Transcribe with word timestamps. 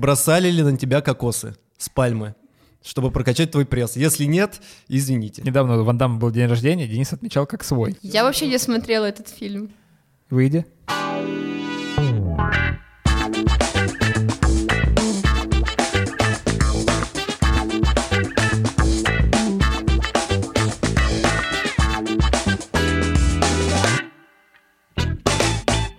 Бросали 0.00 0.48
ли 0.48 0.62
на 0.62 0.76
тебя 0.76 1.00
кокосы 1.00 1.56
с 1.76 1.88
пальмы, 1.88 2.36
чтобы 2.84 3.10
прокачать 3.10 3.50
твой 3.50 3.66
пресс? 3.66 3.96
Если 3.96 4.26
нет, 4.26 4.60
извините. 4.86 5.42
Недавно 5.42 5.80
у 5.80 5.82
Ван 5.82 5.98
Дамма 5.98 6.18
был 6.20 6.30
день 6.30 6.46
рождения, 6.46 6.86
Денис 6.86 7.12
отмечал 7.12 7.46
как 7.46 7.64
свой. 7.64 7.96
Я 8.00 8.22
вообще 8.22 8.46
не 8.46 8.58
смотрела 8.58 9.06
этот 9.06 9.28
фильм. 9.28 9.72
Выйди. 10.30 10.64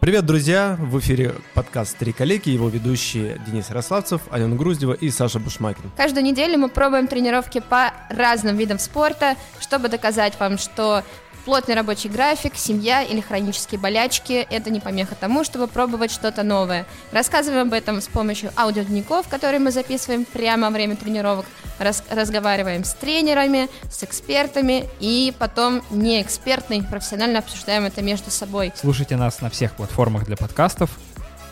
Привет, 0.10 0.26
друзья! 0.26 0.76
В 0.80 0.98
эфире 0.98 1.36
подкаст 1.54 1.96
«Три 1.96 2.14
коллеги», 2.14 2.50
его 2.50 2.68
ведущие 2.68 3.40
Денис 3.46 3.70
Ярославцев, 3.70 4.22
Алена 4.32 4.56
Груздева 4.56 4.94
и 4.94 5.12
Саша 5.12 5.38
Бушмакин. 5.38 5.92
Каждую 5.96 6.24
неделю 6.24 6.58
мы 6.58 6.70
пробуем 6.70 7.06
тренировки 7.06 7.60
по 7.60 7.94
разным 8.10 8.58
видам 8.58 8.80
спорта, 8.80 9.36
чтобы 9.60 9.88
доказать 9.88 10.34
вам, 10.40 10.58
что 10.58 11.04
Плотный 11.46 11.74
рабочий 11.74 12.10
график, 12.10 12.56
семья 12.56 13.02
или 13.02 13.22
хронические 13.22 13.80
болячки– 13.80 14.34
это 14.50 14.70
не 14.70 14.80
помеха 14.80 15.16
тому, 15.16 15.44
чтобы 15.44 15.68
пробовать 15.68 16.12
что-то 16.12 16.44
новое. 16.44 16.86
Рассказываем 17.12 17.68
об 17.68 17.74
этом 17.74 18.02
с 18.02 18.08
помощью 18.08 18.52
аудиодневников, 18.58 19.28
которые 19.28 19.60
мы 19.60 19.72
записываем 19.72 20.26
прямо 20.26 20.68
во 20.68 20.74
время 20.74 20.96
тренировок, 20.96 21.46
раз 21.80 22.04
разговариваем 22.10 22.84
с 22.84 22.94
тренерами, 22.94 23.70
с 23.90 24.04
экспертами 24.04 24.86
и 25.00 25.34
потом 25.40 25.82
не 25.90 26.22
экспертно 26.22 26.84
профессионально 26.84 27.40
обсуждаем 27.40 27.86
это 27.86 28.02
между 28.02 28.32
собой. 28.32 28.74
Слушайте 28.76 29.16
нас 29.16 29.42
на 29.42 29.50
всех 29.50 29.74
платформах 29.74 30.26
для 30.26 30.36
подкастов, 30.36 30.92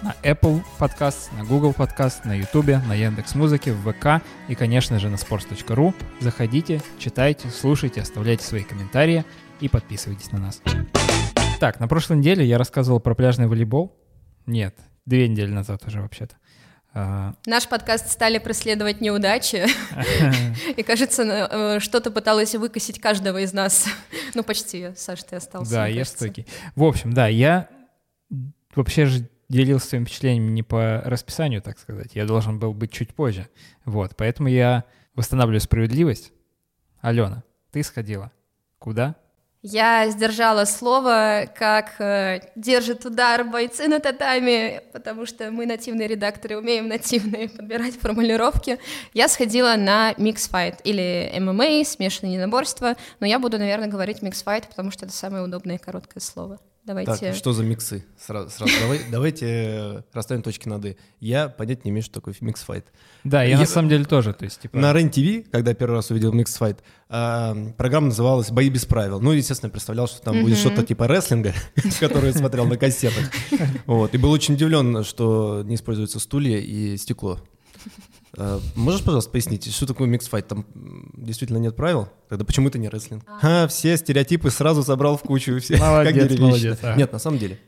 на 0.01 0.15
Apple 0.21 0.61
Podcast, 0.79 1.33
на 1.35 1.43
Google 1.43 1.71
Podcast, 1.71 2.19
на 2.25 2.33
YouTube, 2.33 2.85
на 2.85 2.93
Яндекс 2.93 3.35
Музыке, 3.35 3.71
в 3.71 3.91
ВК 3.91 4.21
и, 4.47 4.53
конечно 4.53 4.99
же, 4.99 5.09
на 5.09 5.15
sports.ru. 5.15 5.93
Заходите, 6.19 6.81
читайте, 6.99 7.49
слушайте, 7.49 8.01
оставляйте 8.01 8.43
свои 8.43 8.63
комментарии– 8.63 9.25
и 9.59 9.69
подписывайтесь 9.69 10.31
на 10.31 10.39
нас. 10.39 10.61
Так, 11.59 11.79
на 11.79 11.87
прошлой 11.87 12.17
неделе 12.17 12.45
я 12.45 12.57
рассказывал 12.57 12.99
про 12.99 13.15
пляжный 13.15 13.47
волейбол. 13.47 13.95
Нет, 14.45 14.77
две 15.05 15.27
недели 15.27 15.51
назад 15.51 15.83
уже 15.85 16.01
вообще-то. 16.01 16.35
А, 16.93 17.35
Наш 17.45 17.67
подкаст 17.67 18.09
стали 18.09 18.39
преследовать 18.39 19.01
неудачи, 19.01 19.65
и, 20.77 20.83
кажется, 20.83 21.23
э, 21.23 21.79
что-то 21.79 22.11
пыталось 22.11 22.55
выкосить 22.55 22.99
каждого 22.99 23.39
из 23.41 23.53
нас. 23.53 23.87
Ну, 24.33 24.43
почти, 24.43 24.89
Саш, 24.95 25.23
ты 25.23 25.37
остался. 25.37 25.71
Да, 25.71 25.87
я 25.87 26.05
стойкий. 26.05 26.45
В 26.75 26.83
общем, 26.83 27.13
да, 27.13 27.27
я 27.27 27.69
вообще 28.75 29.05
же 29.05 29.29
делился 29.49 29.87
своими 29.87 30.05
впечатлениями 30.05 30.51
не 30.51 30.63
по 30.63 31.01
расписанию, 31.05 31.61
так 31.61 31.79
сказать. 31.79 32.15
Я 32.15 32.25
должен 32.25 32.59
был 32.59 32.73
быть 32.73 32.91
чуть 32.91 33.13
позже. 33.15 33.47
Вот, 33.85 34.15
поэтому 34.15 34.49
я 34.49 34.83
восстанавливаю 35.15 35.61
справедливость. 35.61 36.31
Алена, 37.01 37.43
ты 37.71 37.83
сходила. 37.83 38.31
Куда? 38.79 39.15
Я 39.69 40.09
сдержала 40.09 40.63
слово, 40.63 41.45
как 41.53 41.99
э, 41.99 42.39
держит 42.55 43.03
удар 43.03 43.43
бойцы 43.43 43.89
на 43.89 43.99
татами, 43.99 44.81
потому 44.93 45.25
что 45.25 45.51
мы 45.51 45.65
нативные 45.65 46.07
редакторы, 46.07 46.57
умеем 46.57 46.87
нативные 46.87 47.49
подбирать 47.57 47.99
формулировки. 47.99 48.79
Я 49.13 49.27
сходила 49.27 49.75
на 49.75 50.13
микс-файт 50.17 50.79
или 50.85 51.33
ММА, 51.37 51.83
смешанное 51.83 52.31
единоборство, 52.31 52.95
но 53.19 53.27
я 53.27 53.39
буду, 53.39 53.59
наверное, 53.59 53.89
говорить 53.89 54.21
микс-файт, 54.21 54.69
потому 54.69 54.89
что 54.89 55.05
это 55.05 55.13
самое 55.13 55.43
удобное 55.43 55.75
и 55.75 55.79
короткое 55.79 56.21
слово. 56.21 56.59
Давайте. 56.87 57.17
Так, 57.17 57.35
что 57.35 57.51
за 57.51 57.65
миксы? 57.65 58.05
Сразу, 58.17 58.49
сразу 58.49 58.71
давай, 58.79 59.01
давайте 59.11 59.45
э, 59.45 60.01
расставим 60.13 60.41
точки 60.41 60.69
над 60.69 60.85
«и». 60.85 60.95
Я 61.19 61.49
понять 61.49 61.83
не 61.83 61.91
имею, 61.91 62.01
что 62.01 62.13
такое 62.13 62.33
микс-файт. 62.39 62.85
Да, 63.25 63.43
я, 63.43 63.49
я 63.49 63.59
на 63.59 63.65
самом 63.65 63.89
деле 63.89 64.05
тоже. 64.05 64.31
То 64.33 64.45
есть, 64.45 64.61
типа... 64.61 64.77
На 64.77 64.93
РЕН-ТВ, 64.93 65.51
когда 65.51 65.73
первый 65.73 65.95
раз 65.95 66.11
увидел 66.11 66.31
микс-файт, 66.31 66.81
э, 67.09 67.73
программа 67.77 68.07
называлась 68.07 68.51
«Бои 68.51 68.69
без 68.69 68.85
правил». 68.85 69.19
Ну, 69.19 69.33
естественно, 69.33 69.69
представлял, 69.69 70.07
что 70.07 70.21
там 70.21 70.37
mm-hmm. 70.37 70.41
будет 70.43 70.57
что-то 70.59 70.83
типа 70.85 71.09
рестлинга, 71.09 71.53
который 71.99 72.27
я 72.27 72.33
смотрел 72.33 72.65
на 72.65 72.77
кассетах. 72.77 73.31
Вот. 73.85 74.15
И 74.15 74.17
был 74.17 74.31
очень 74.31 74.53
удивлен, 74.53 75.03
что 75.03 75.63
не 75.65 75.75
используются 75.75 76.21
стулья 76.21 76.57
и 76.57 76.95
стекло. 76.95 77.41
Э, 78.35 78.59
можешь, 78.75 79.03
пожалуйста, 79.03 79.31
пояснить, 79.31 79.71
что 79.73 79.85
такое 79.85 80.07
микс-файт? 80.07 80.47
Там 80.47 80.65
действительно 81.13 81.57
нет 81.57 81.75
правил? 81.75 82.09
Тогда 82.29 82.45
почему 82.45 82.67
это 82.69 82.77
не 82.77 82.89
рестлинг? 82.89 83.23
А, 83.41 83.67
все 83.67 83.95
стереотипы 83.97 84.49
сразу 84.49 84.83
собрал 84.83 85.17
в 85.17 85.21
кучу. 85.21 85.59
Все, 85.59 85.77
молодец, 85.77 86.29
как 86.29 86.39
молодец. 86.39 86.79
А. 86.81 86.95
Нет, 86.95 87.11
на 87.11 87.19
самом 87.19 87.39
деле. 87.39 87.59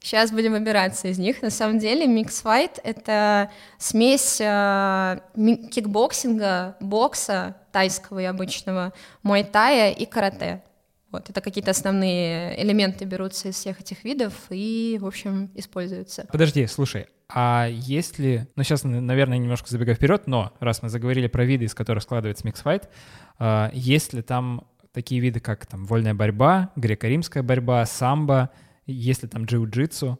Сейчас 0.00 0.30
будем 0.30 0.52
выбираться 0.52 1.08
из 1.08 1.18
них. 1.18 1.42
На 1.42 1.50
самом 1.50 1.80
деле 1.80 2.06
микс-файт— 2.06 2.78
это 2.84 3.50
смесь 3.78 4.40
э, 4.40 5.18
кикбоксинга, 5.72 6.76
бокса 6.80 7.56
тайского 7.72 8.20
и 8.20 8.24
обычного, 8.24 8.92
муайтая 9.24 9.90
и 9.90 10.06
карате. 10.06 10.62
Вот, 11.16 11.30
это 11.30 11.40
какие-то 11.40 11.70
основные 11.70 12.62
элементы 12.62 13.06
берутся 13.06 13.48
из 13.48 13.54
всех 13.54 13.80
этих 13.80 14.04
видов 14.04 14.34
и, 14.50 14.98
в 15.00 15.06
общем, 15.06 15.50
используются. 15.54 16.26
Подожди, 16.30 16.66
слушай, 16.66 17.06
а 17.30 17.68
есть 17.70 18.18
ли, 18.18 18.46
ну 18.54 18.62
сейчас, 18.64 18.84
наверное, 18.84 19.38
немножко 19.38 19.70
забегаю 19.70 19.96
вперед, 19.96 20.26
но 20.26 20.52
раз 20.60 20.82
мы 20.82 20.90
заговорили 20.90 21.26
про 21.26 21.46
виды, 21.46 21.64
из 21.64 21.74
которых 21.74 22.02
складывается 22.02 22.46
миксфайт, 22.46 22.90
а, 23.38 23.70
есть 23.72 24.12
ли 24.12 24.20
там 24.20 24.66
такие 24.92 25.22
виды, 25.22 25.40
как 25.40 25.64
там 25.64 25.86
вольная 25.86 26.12
борьба, 26.12 26.70
греко-римская 26.76 27.42
борьба, 27.42 27.86
самбо, 27.86 28.50
есть 28.84 29.22
ли 29.22 29.28
там 29.30 29.44
джиу-джитсу? 29.44 30.18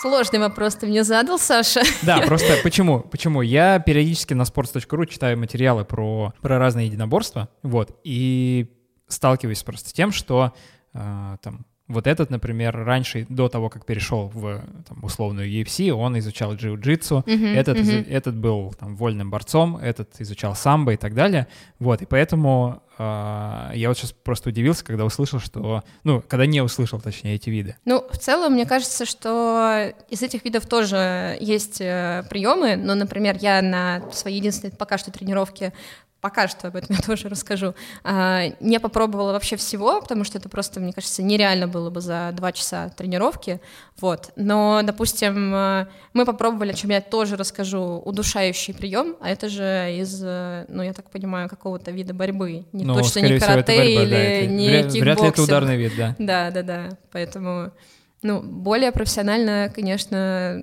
Сложный 0.00 0.38
вопрос 0.38 0.76
ты 0.76 0.86
мне 0.86 1.04
задал, 1.04 1.38
Саша. 1.38 1.82
Да, 2.00 2.20
просто 2.26 2.56
почему? 2.62 3.00
Почему? 3.00 3.42
Я 3.42 3.80
периодически 3.80 4.32
на 4.32 4.42
sports.ru 4.42 5.06
читаю 5.06 5.38
материалы 5.38 5.84
про, 5.84 6.32
про 6.40 6.58
разные 6.58 6.86
единоборства, 6.86 7.50
вот, 7.62 8.00
и 8.02 8.77
сталкиваюсь 9.08 9.62
просто 9.62 9.90
с 9.90 9.92
тем, 9.92 10.12
что 10.12 10.52
э, 10.94 11.36
там 11.42 11.66
вот 11.88 12.06
этот, 12.06 12.30
например, 12.30 12.76
раньше, 12.76 13.26
до 13.28 13.48
того, 13.48 13.70
как 13.70 13.86
перешел 13.86 14.28
в 14.28 14.62
там, 14.86 15.02
условную 15.02 15.48
UFC, 15.48 15.90
он 15.90 16.18
изучал 16.18 16.54
джиу-джитсу, 16.54 17.24
uh-huh, 17.24 17.54
этот, 17.54 17.78
uh-huh. 17.78 18.10
этот 18.10 18.36
был 18.36 18.74
там, 18.78 18.94
вольным 18.94 19.30
борцом, 19.30 19.78
этот 19.78 20.20
изучал 20.20 20.54
самбо 20.54 20.92
и 20.92 20.96
так 20.96 21.14
далее. 21.14 21.48
Вот, 21.78 22.02
и 22.02 22.06
поэтому 22.06 22.82
э, 22.98 23.70
я 23.74 23.88
вот 23.88 23.96
сейчас 23.96 24.12
просто 24.12 24.50
удивился, 24.50 24.84
когда 24.84 25.06
услышал, 25.06 25.40
что... 25.40 25.82
Ну, 26.04 26.22
когда 26.28 26.44
не 26.44 26.60
услышал, 26.60 27.00
точнее, 27.00 27.36
эти 27.36 27.48
виды. 27.48 27.76
Ну, 27.86 28.06
в 28.10 28.18
целом, 28.18 28.52
мне 28.52 28.66
кажется, 28.66 29.06
что 29.06 29.94
из 30.10 30.22
этих 30.22 30.44
видов 30.44 30.66
тоже 30.66 31.38
есть 31.40 31.80
э, 31.80 32.22
приемы, 32.28 32.76
но, 32.76 32.94
например, 32.94 33.38
я 33.40 33.62
на 33.62 34.02
своей 34.12 34.36
единственной 34.36 34.72
пока 34.72 34.98
что 34.98 35.10
тренировке 35.10 35.72
пока 36.20 36.48
что 36.48 36.68
об 36.68 36.76
этом 36.76 36.96
я 36.96 37.02
тоже 37.06 37.28
расскажу, 37.28 37.74
а, 38.04 38.44
не 38.60 38.80
попробовала 38.80 39.32
вообще 39.32 39.56
всего, 39.56 40.00
потому 40.00 40.24
что 40.24 40.38
это 40.38 40.48
просто, 40.48 40.80
мне 40.80 40.92
кажется, 40.92 41.22
нереально 41.22 41.68
было 41.68 41.90
бы 41.90 42.00
за 42.00 42.30
два 42.32 42.52
часа 42.52 42.88
тренировки, 42.90 43.60
вот. 44.00 44.32
Но, 44.36 44.80
допустим, 44.84 45.52
а, 45.54 45.88
мы 46.12 46.24
попробовали, 46.24 46.72
о 46.72 46.74
чем 46.74 46.90
я 46.90 47.00
тоже 47.00 47.36
расскажу, 47.36 48.02
удушающий 48.04 48.74
прием, 48.74 49.16
а 49.20 49.30
это 49.30 49.48
же 49.48 49.96
из, 49.96 50.20
ну, 50.22 50.82
я 50.82 50.92
так 50.92 51.10
понимаю, 51.10 51.48
какого-то 51.48 51.90
вида 51.90 52.14
борьбы, 52.14 52.66
не 52.72 52.84
ну, 52.84 52.94
точно 52.94 53.20
не 53.20 53.38
карате 53.38 53.76
борьба, 53.76 54.02
или 54.02 54.10
да, 54.10 54.16
это, 54.16 54.46
не 54.46 54.68
вряд, 54.68 54.92
кикбоксинг. 54.92 55.04
Вряд 55.04 55.20
ли 55.20 55.28
это 55.28 55.42
ударный 55.42 55.76
вид, 55.76 55.92
да. 55.96 56.16
Да, 56.18 56.50
да, 56.50 56.62
да, 56.62 56.88
поэтому... 57.12 57.72
Ну, 58.20 58.42
более 58.42 58.90
профессионально, 58.90 59.70
конечно, 59.72 60.60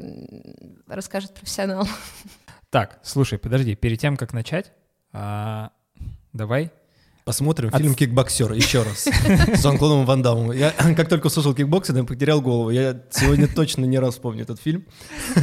расскажет 0.88 1.34
профессионал. 1.34 1.88
Так, 2.72 3.00
слушай, 3.04 3.40
подожди, 3.40 3.74
перед 3.74 4.02
тем, 4.02 4.18
как 4.18 4.34
начать, 4.34 4.74
а, 5.18 5.72
давай. 6.34 6.72
Посмотрим 7.24 7.70
От... 7.72 7.82
фильм 7.82 7.96
«Кикбоксер» 7.96 8.52
еще 8.52 8.84
раз 8.84 9.06
с 9.06 9.64
Жан-Клодом 9.64 10.06
Ван 10.06 10.22
Дамом. 10.22 10.52
Я 10.52 10.72
как 10.96 11.08
только 11.08 11.28
услышал 11.28 11.56
кикбоксер, 11.56 11.96
я 11.96 12.04
потерял 12.04 12.42
голову. 12.42 12.70
Я 12.70 13.02
сегодня 13.10 13.48
точно 13.48 13.86
не 13.86 13.98
раз 13.98 14.16
вспомню 14.16 14.44
этот 14.44 14.60
фильм. 14.60 14.86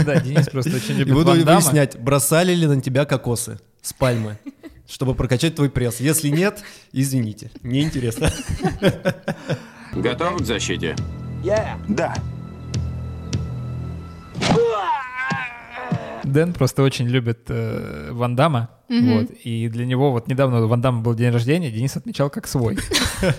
Да, 0.05 0.21
Денис 0.21 0.47
просто 0.49 0.77
очень 0.77 0.95
любит 0.95 1.09
И 1.09 1.13
буду 1.13 1.33
выяснять, 1.33 1.99
бросали 1.99 2.55
ли 2.55 2.67
на 2.67 2.81
тебя 2.83 3.07
кокосы 3.07 3.59
с 3.81 3.95
пальмы, 3.95 4.39
чтобы 4.87 5.15
прокачать 5.15 5.55
твой 5.55 5.71
пресс. 5.71 5.99
Если 6.01 6.29
нет, 6.29 6.63
извините, 6.93 7.51
мне 7.63 7.83
интересно. 7.83 8.31
Готов 9.95 10.43
к 10.43 10.45
защите? 10.45 10.95
Да. 11.89 12.15
Дэн 16.25 16.53
просто 16.53 16.83
очень 16.83 17.07
любит 17.07 17.47
э, 17.49 18.11
Ван 18.13 18.37
Дамма. 18.37 18.71
Mm-hmm. 18.89 19.21
Вот, 19.21 19.31
и 19.45 19.69
для 19.69 19.87
него 19.87 20.13
вот 20.13 20.29
недавно 20.29 20.63
у 20.63 20.69
Ван 20.69 20.81
Дамма 20.81 21.03
был 21.03 21.15
день 21.15 21.31
рождения, 21.31 21.71
Денис 21.71 21.97
отмечал 21.97 22.31
как 22.31 22.47
свой. 22.47 22.79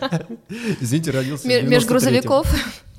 Извините, 0.80 1.12
родился 1.12 1.48
Меж 1.48 1.86
грузовиков. 1.86 2.48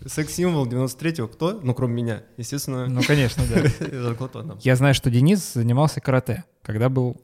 Секс-символ 0.06 0.66
93-го 0.66 1.28
кто? 1.28 1.60
Ну, 1.62 1.75
кроме 1.75 1.94
меня, 1.94 2.22
естественно. 2.36 2.86
Ну, 2.86 3.02
конечно, 3.02 3.42
да. 3.48 4.56
Я 4.60 4.76
знаю, 4.76 4.94
что 4.94 5.10
Денис 5.10 5.54
занимался 5.54 6.00
карате, 6.00 6.44
когда 6.62 6.88
был 6.88 7.20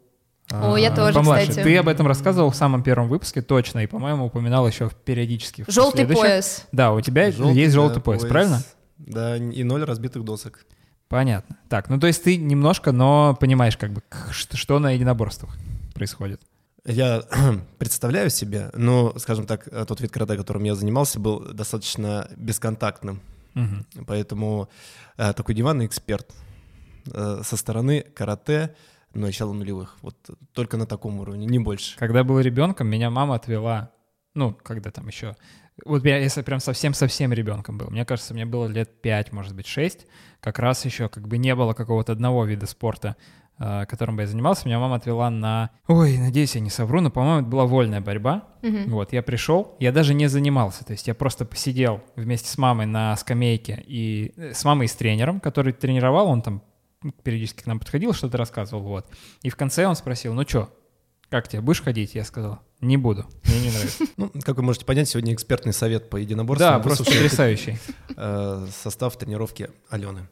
о, 0.53 0.77
я 0.77 0.95
тоже, 0.95 1.15
помладше. 1.15 1.51
кстати. 1.51 1.65
Ты 1.65 1.77
об 1.77 1.87
этом 1.87 2.07
рассказывал 2.07 2.51
в 2.51 2.57
самом 2.57 2.83
первом 2.83 3.09
выпуске, 3.09 3.41
точно, 3.41 3.81
и, 3.81 3.87
по-моему, 3.87 4.27
упоминал 4.27 4.67
еще 4.67 4.91
периодически. 5.05 5.65
Желтый 5.69 6.07
пояс. 6.07 6.67
Да, 6.73 6.93
у 6.93 7.01
тебя 7.01 7.31
желтый, 7.31 7.55
есть 7.55 7.73
желтый 7.73 7.97
да, 7.97 8.03
пояс, 8.03 8.23
пояс, 8.23 8.31
правильно? 8.31 8.63
Да, 8.99 9.37
и 9.37 9.63
ноль 9.63 9.85
разбитых 9.85 10.25
досок. 10.25 10.65
Понятно. 11.11 11.59
Так, 11.69 11.91
ну 11.91 11.99
то 11.99 12.07
есть 12.07 12.23
ты 12.23 12.37
немножко, 12.37 12.93
но 12.93 13.37
понимаешь, 13.39 13.77
как 13.77 13.91
бы, 13.93 14.01
что, 14.31 14.79
на 14.79 14.93
единоборствах 14.93 15.59
происходит. 15.93 16.41
Я 16.87 17.25
представляю 17.79 18.31
себе, 18.31 18.71
но, 18.75 19.19
скажем 19.19 19.45
так, 19.45 19.67
э, 19.67 19.85
тот 19.87 20.01
вид 20.01 20.13
карате, 20.13 20.37
которым 20.37 20.63
я 20.63 20.77
занимался, 20.77 21.19
был 21.19 21.41
достаточно 21.53 22.31
бесконтактным. 22.37 23.21
Мгм. 23.55 23.87
Поэтому 24.07 24.69
э, 25.17 25.33
такой 25.33 25.57
диванный 25.57 25.87
эксперт 25.87 26.33
э, 27.13 27.43
со 27.43 27.57
стороны 27.57 28.03
карате 28.03 28.77
начала 29.13 29.53
нулевых. 29.53 29.97
Вот 30.03 30.15
только 30.53 30.77
на 30.77 30.87
таком 30.87 31.19
уровне, 31.19 31.45
не 31.45 31.59
больше. 31.59 31.99
Когда 31.99 32.23
был 32.23 32.39
ребенком, 32.39 32.87
меня 32.87 33.11
мама 33.11 33.35
отвела, 33.35 33.91
ну, 34.35 34.57
когда 34.63 34.93
там 34.93 35.09
еще, 35.09 35.37
вот 35.85 36.05
я, 36.05 36.19
если 36.19 36.43
прям 36.43 36.61
совсем-совсем 36.61 37.33
ребенком 37.33 37.79
был, 37.79 37.91
мне 37.91 38.05
кажется, 38.05 38.35
мне 38.35 38.45
было 38.47 38.67
лет 38.67 39.01
5, 39.03 39.33
может 39.33 39.55
быть, 39.55 39.67
6, 39.67 40.07
как 40.41 40.59
раз 40.59 40.85
еще 40.85 41.09
как 41.09 41.27
бы 41.29 41.39
не 41.39 41.55
было 41.55 41.73
какого-то 41.73 42.13
одного 42.13 42.45
вида 42.45 42.67
спорта, 42.67 43.17
э, 43.59 43.87
которым 43.87 44.17
бы 44.17 44.23
я 44.23 44.29
занимался, 44.29 44.67
меня 44.67 44.79
мама 44.79 44.97
отвела 44.97 45.29
на, 45.31 45.71
ой, 45.89 46.17
надеюсь, 46.19 46.55
я 46.55 46.61
не 46.61 46.71
совру, 46.71 47.01
но, 47.01 47.11
по-моему, 47.11 47.41
это 47.41 47.49
была 47.49 47.67
вольная 47.67 48.01
борьба, 48.01 48.45
Мгм. 48.63 48.91
вот, 48.91 49.13
я 49.13 49.23
пришел, 49.23 49.77
я 49.81 49.93
даже 49.93 50.15
не 50.15 50.29
занимался, 50.29 50.85
то 50.85 50.93
есть 50.93 51.07
я 51.09 51.15
просто 51.15 51.45
посидел 51.45 52.01
вместе 52.17 52.49
с 52.49 52.57
мамой 52.59 52.87
на 52.87 53.17
скамейке 53.17 53.83
и 53.87 54.33
э, 54.37 54.53
с 54.55 54.65
мамой 54.65 54.87
и 54.87 54.89
с 54.89 54.95
тренером, 54.95 55.41
который 55.41 55.73
тренировал, 55.73 56.29
он 56.29 56.43
там 56.43 56.63
периодически 57.23 57.63
к 57.63 57.67
нам 57.67 57.79
подходил, 57.79 58.13
что-то 58.13 58.37
рассказывал, 58.39 58.83
вот. 58.83 59.07
И 59.43 59.49
в 59.51 59.57
конце 59.57 59.87
он 59.87 59.95
спросил, 59.97 60.35
ну 60.35 60.43
что, 60.47 60.69
как 61.31 61.49
тебе, 61.49 61.63
будешь 61.63 61.83
ходить? 61.83 62.15
Я 62.15 62.25
сказал, 62.25 62.61
не 62.81 62.97
буду, 62.97 63.27
мне 63.45 63.61
не 63.61 63.71
нравится. 63.71 64.05
Ну, 64.17 64.31
как 64.43 64.57
вы 64.57 64.63
можете 64.63 64.85
понять, 64.85 65.09
сегодня 65.09 65.35
экспертный 65.35 65.73
совет 65.73 66.09
по 66.11 66.17
единоборствам. 66.17 66.73
Да, 66.75 66.79
просто 66.79 67.05
потрясающий. 67.05 67.79
э, 68.17 68.67
состав 68.83 69.17
тренировки 69.17 69.71
Алены. 69.89 70.29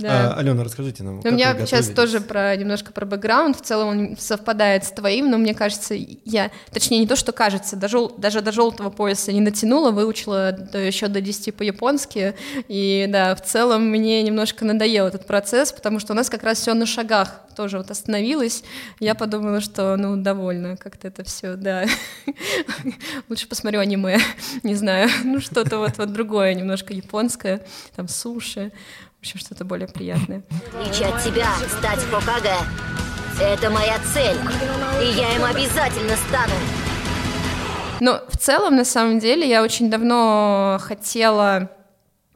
Да. 0.00 0.32
А, 0.34 0.38
Алена, 0.38 0.64
расскажите 0.64 1.02
нам, 1.02 1.18
У 1.18 1.22
как 1.22 1.32
меня 1.32 1.54
сейчас 1.66 1.88
тоже 1.88 2.20
про 2.20 2.56
немножко 2.56 2.92
про 2.92 3.04
бэкграунд. 3.06 3.56
В 3.56 3.60
целом 3.62 3.88
он 3.88 4.16
совпадает 4.18 4.84
с 4.84 4.90
твоим, 4.90 5.30
но 5.30 5.36
мне 5.38 5.54
кажется, 5.54 5.94
я, 5.94 6.50
точнее, 6.72 6.98
не 6.98 7.06
то, 7.06 7.16
что 7.16 7.32
кажется, 7.32 7.76
до 7.76 7.86
жел- 7.88 8.14
даже 8.16 8.40
до 8.40 8.50
желтого 8.52 8.90
пояса 8.90 9.32
не 9.32 9.42
дотянула, 9.42 9.90
выучила 9.90 10.52
до- 10.52 10.78
еще 10.78 11.08
до 11.08 11.20
10 11.20 11.52
по-японски. 11.52 12.34
И 12.68 13.06
да, 13.08 13.34
в 13.34 13.42
целом 13.42 13.88
мне 13.90 14.22
немножко 14.22 14.64
надоел 14.64 15.06
этот 15.06 15.26
процесс, 15.26 15.72
потому 15.72 16.00
что 16.00 16.14
у 16.14 16.16
нас 16.16 16.30
как 16.30 16.42
раз 16.42 16.58
все 16.58 16.74
на 16.74 16.86
шагах 16.86 17.40
тоже 17.56 17.76
вот 17.78 17.90
остановилось. 17.90 18.64
Я 19.00 19.14
подумала, 19.14 19.60
что 19.60 19.96
ну 19.98 20.16
довольно 20.16 20.76
как-то 20.78 21.08
это 21.08 21.24
все, 21.24 21.56
да. 21.56 21.84
Лучше 23.28 23.46
посмотрю 23.48 23.80
аниме, 23.80 24.18
не 24.62 24.74
знаю, 24.74 25.10
ну 25.24 25.40
что-то 25.40 25.78
вот, 25.78 25.98
вот 25.98 26.12
другое, 26.12 26.54
немножко 26.54 26.94
японское, 26.94 27.62
там 27.96 28.08
суши. 28.08 28.72
В 29.20 29.22
общем, 29.22 29.38
что-то 29.38 29.66
более 29.66 29.86
приятное. 29.86 30.42
Отличие 30.80 31.08
от 31.08 31.22
тебя, 31.22 31.54
стать 31.78 32.00
Хокаге— 32.10 32.54
это 33.38 33.68
моя 33.68 33.98
цель, 34.14 34.38
и 35.02 35.14
я 35.14 35.36
им 35.36 35.44
обязательно 35.44 36.16
стану. 36.16 36.54
Но 38.00 38.22
в 38.28 38.38
целом, 38.38 38.76
на 38.76 38.86
самом 38.86 39.18
деле, 39.18 39.46
я 39.46 39.62
очень 39.62 39.90
давно 39.90 40.78
хотела, 40.80 41.70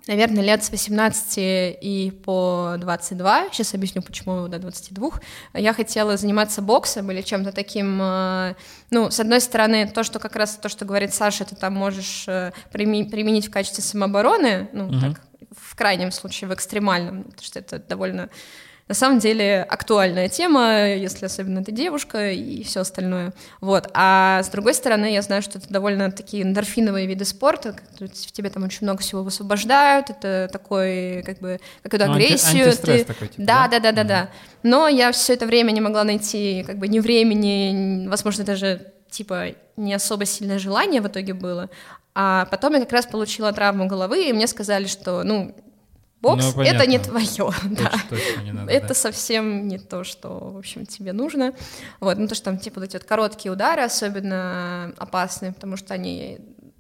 наверное, 0.07 0.45
лет 0.45 0.63
с 0.63 0.71
18 0.71 1.39
и 1.39 2.13
по 2.23 2.75
22, 2.77 3.49
сейчас 3.51 3.73
объясню, 3.73 4.03
почему 4.03 4.47
до 4.49 4.59
22, 4.59 5.11
я 5.55 5.73
хотела 5.73 6.19
заниматься 6.19 6.61
боксом 6.61 7.11
или 7.11 7.23
чем-то 7.23 7.53
таким, 7.53 7.99
э, 8.03 8.55
ну, 8.91 9.11
с 9.11 9.19
одной 9.19 9.41
стороны, 9.41 9.89
то, 9.89 10.05
что 10.05 10.19
как 10.19 10.37
раз 10.37 10.57
то, 10.57 10.69
что 10.69 10.85
говорит 10.85 11.15
Саша, 11.15 11.47
ты 11.47 11.57
там 11.57 11.73
можешь 11.73 12.25
э, 12.29 12.53
применить 12.73 13.49
в 13.49 13.51
качестве 13.51 13.83
самообороны, 13.83 14.69
ну, 14.75 15.01
так, 15.01 15.23
в 15.57 15.75
крайнем 15.77 16.11
случае, 16.13 16.49
в 16.49 16.55
экстремальном, 16.55 17.25
потому 17.25 17.43
что 17.43 17.59
это 17.59 17.79
довольно 17.79 18.29
на 18.87 18.95
самом 18.95 19.19
деле 19.19 19.63
актуальная 19.63 20.29
тема, 20.29 20.89
если 20.93 21.25
особенно 21.25 21.65
ты 21.65 21.73
девушка 21.73 22.33
и 22.33 22.63
все 22.65 22.81
остальное. 22.81 23.33
Вот. 23.63 23.89
А 23.95 24.43
с 24.43 24.51
другой 24.51 24.75
стороны, 24.75 25.11
я 25.11 25.23
знаю, 25.23 25.41
что 25.41 25.59
это 25.59 25.69
довольно 25.71 26.13
такие 26.13 26.43
эндорфиновые 26.43 27.07
виды 27.07 27.25
спорта, 27.25 27.75
в 27.99 28.09
тебе 28.33 28.51
там 28.51 28.63
очень 28.65 28.81
много 28.83 29.01
всего 29.01 29.23
высвобождают, 29.23 30.11
это 30.11 30.51
такой, 30.53 31.23
как 31.25 31.39
бы, 31.39 31.61
какую-то 31.83 32.09
Ну, 32.09 32.13
анти- 32.13 32.25
агрессию. 32.27 32.65
антистресс 32.67 33.01
ты- 33.01 33.05
такой, 33.07 33.29
типа, 33.29 33.43
да, 33.47 33.69
да? 33.69 33.81
да, 33.81 33.93
да, 33.93 33.93
да, 33.93 34.05
да. 34.05 34.29
Но 34.63 34.87
я 34.87 35.13
все 35.13 35.33
это 35.33 35.47
время 35.47 35.71
не 35.71 35.81
могла 35.81 36.05
найти, 36.05 36.63
как 36.67 36.77
бы, 36.77 36.87
ни 36.87 36.99
времени, 37.01 37.71
ни- 37.73 38.07
возможно, 38.07 38.45
даже 38.45 38.93
типа 39.11 39.55
не 39.79 39.95
особо 39.95 40.27
сильное 40.27 40.59
желание 40.59 41.01
в 41.01 41.07
итоге 41.07 41.33
было. 41.33 41.71
А 42.15 42.47
потом 42.47 42.75
я 42.75 42.81
как 42.81 42.93
раз 42.93 43.07
получила 43.07 43.53
травму 43.53 43.87
головы, 43.87 44.29
и 44.29 44.33
мне 44.33 44.47
сказали, 44.47 44.87
что, 44.87 45.25
ну, 45.25 45.55
бокс 46.21 46.55
Ну, 46.55 46.63
это 46.63 46.87
не 46.87 46.99
твое, 46.99 47.51
да. 47.65 47.91
Точно, 47.91 48.01
точно 48.09 48.41
не 48.43 48.53
надо, 48.53 48.71
Это 48.73 48.89
да. 48.89 48.95
совсем 48.95 49.69
не 49.69 49.79
то, 49.79 50.05
что, 50.05 50.53
в 50.53 50.59
общем, 50.59 50.87
тебе 50.87 51.13
нужно. 51.13 51.53
Вот, 52.01 52.17
ну 52.19 52.29
то, 52.29 52.35
что 52.35 52.47
там, 52.47 52.59
типа, 52.59 52.81
вот 52.81 52.87
эти 52.87 52.97
вот 52.97 53.05
короткие 53.05 53.53
удары 53.53 53.83
особенно 53.83 54.95
опасны, 54.97 55.53
потому 55.53 55.77
что 55.77 55.93
они, 55.95 56.39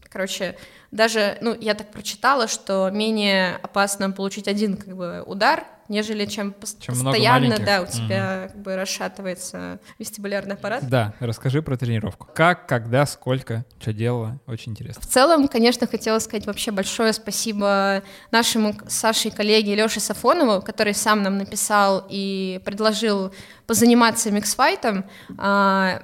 короче, 0.09 0.57
даже, 0.93 1.37
ну, 1.41 1.57
я 1.61 1.75
так 1.75 1.91
прочитала, 1.91 2.47
что 2.47 2.89
менее 2.91 3.57
опасно 3.57 4.11
получить 4.13 4.47
один, 4.47 4.77
как 4.77 4.97
бы, 4.97 5.23
удар, 5.27 5.65
нежели 5.89 6.27
чем, 6.27 6.55
Чем 6.81 6.95
постоянно, 6.95 7.59
да, 7.59 7.83
у 7.83 7.87
тебя, 7.87 8.49
как 8.53 8.63
бы, 8.63 8.77
расшатывается 8.77 9.79
вестибулярный 9.99 10.55
аппарат. 10.55 10.89
Да, 10.89 11.15
расскажи 11.21 11.63
про 11.63 11.77
тренировку. 11.77 12.29
Как, 12.35 12.67
когда, 12.67 13.07
сколько, 13.07 13.65
что 13.81 13.93
делала, 13.93 14.39
очень 14.47 14.73
интересно. 14.73 15.03
В 15.03 15.07
целом, 15.07 15.49
конечно, 15.49 15.87
хотела 15.87 16.19
сказать 16.19 16.47
вообще 16.47 16.71
большое 16.71 17.13
спасибо 17.13 18.03
нашему 18.31 18.75
к- 18.75 18.91
с 18.91 18.95
Сашей 18.95 19.31
коллеге 19.31 19.75
Лёше 19.75 20.01
Сафонову, 20.01 20.63
который 20.63 20.95
сам 20.95 21.23
нам 21.23 21.39
написал 21.39 22.07
и 22.09 22.61
предложил 22.65 23.33
позаниматься 23.67 24.31
миксфайтом. 24.31 25.05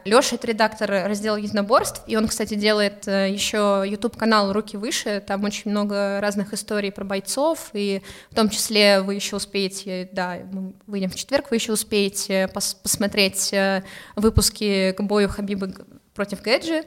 Леша— 0.04 0.36
это 0.36 0.46
редактор 0.46 0.90
раздела 0.90 1.36
единоборств, 1.36 2.02
и 2.06 2.16
он, 2.16 2.26
кстати, 2.28 2.54
делает 2.54 3.06
э, 3.06 3.30
еще 3.30 3.84
YouTube-канал 3.86 4.52
«Руки 4.52 4.76
выше», 4.76 5.22
там 5.26 5.44
очень 5.44 5.70
много 5.70 6.20
разных 6.20 6.54
историй 6.54 6.90
про 6.90 7.04
бойцов, 7.04 7.68
и 7.74 8.02
в 8.30 8.34
том 8.34 8.48
числе 8.48 9.00
вы 9.02 9.14
еще 9.14 9.36
успеете, 9.36 9.69
да, 10.12 10.38
мы 10.52 10.74
выйдем 10.86 11.10
в 11.10 11.14
четверг, 11.14 11.46
вы 11.50 11.56
еще 11.56 11.72
успеете 11.72 12.50
пос- 12.54 12.76
посмотреть 12.82 13.52
э, 13.52 13.82
выпуски 14.16 14.92
к 14.92 15.00
бою 15.02 15.28
Хабиба 15.28 15.70
против 16.14 16.42
Гэджи, 16.42 16.84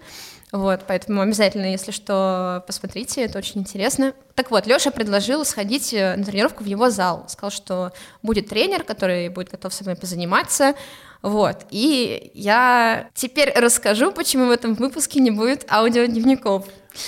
вот, 0.54 0.82
поэтому 0.86 1.22
обязательно, 1.22 1.72
если 1.72 1.90
что, 1.90 2.64
посмотрите, 2.68 3.24
это 3.24 3.40
очень 3.40 3.62
интересно. 3.62 4.14
Так 4.36 4.52
вот, 4.52 4.68
Леша 4.68 4.92
предложил 4.92 5.44
сходить 5.46 5.92
э, 5.96 6.16
на 6.16 6.24
тренировку 6.24 6.64
в 6.64 6.68
его 6.68 6.92
зал. 6.92 7.26
Сказал, 7.28 7.50
что 7.50 7.92
будет 8.22 8.50
тренер, 8.50 8.84
который 8.84 9.30
будет 9.30 9.50
готов 9.50 9.74
со 9.74 9.84
мной 9.84 9.96
позаниматься. 9.96 10.76
Вот, 11.24 11.66
и 11.72 12.30
я 12.36 13.10
теперь 13.16 13.52
расскажу, 13.56 14.12
почему 14.12 14.46
в 14.46 14.52
этом 14.52 14.76
выпуске 14.76 15.22
не 15.22 15.32
будет 15.32 15.66
аудиодневников. 15.72 16.68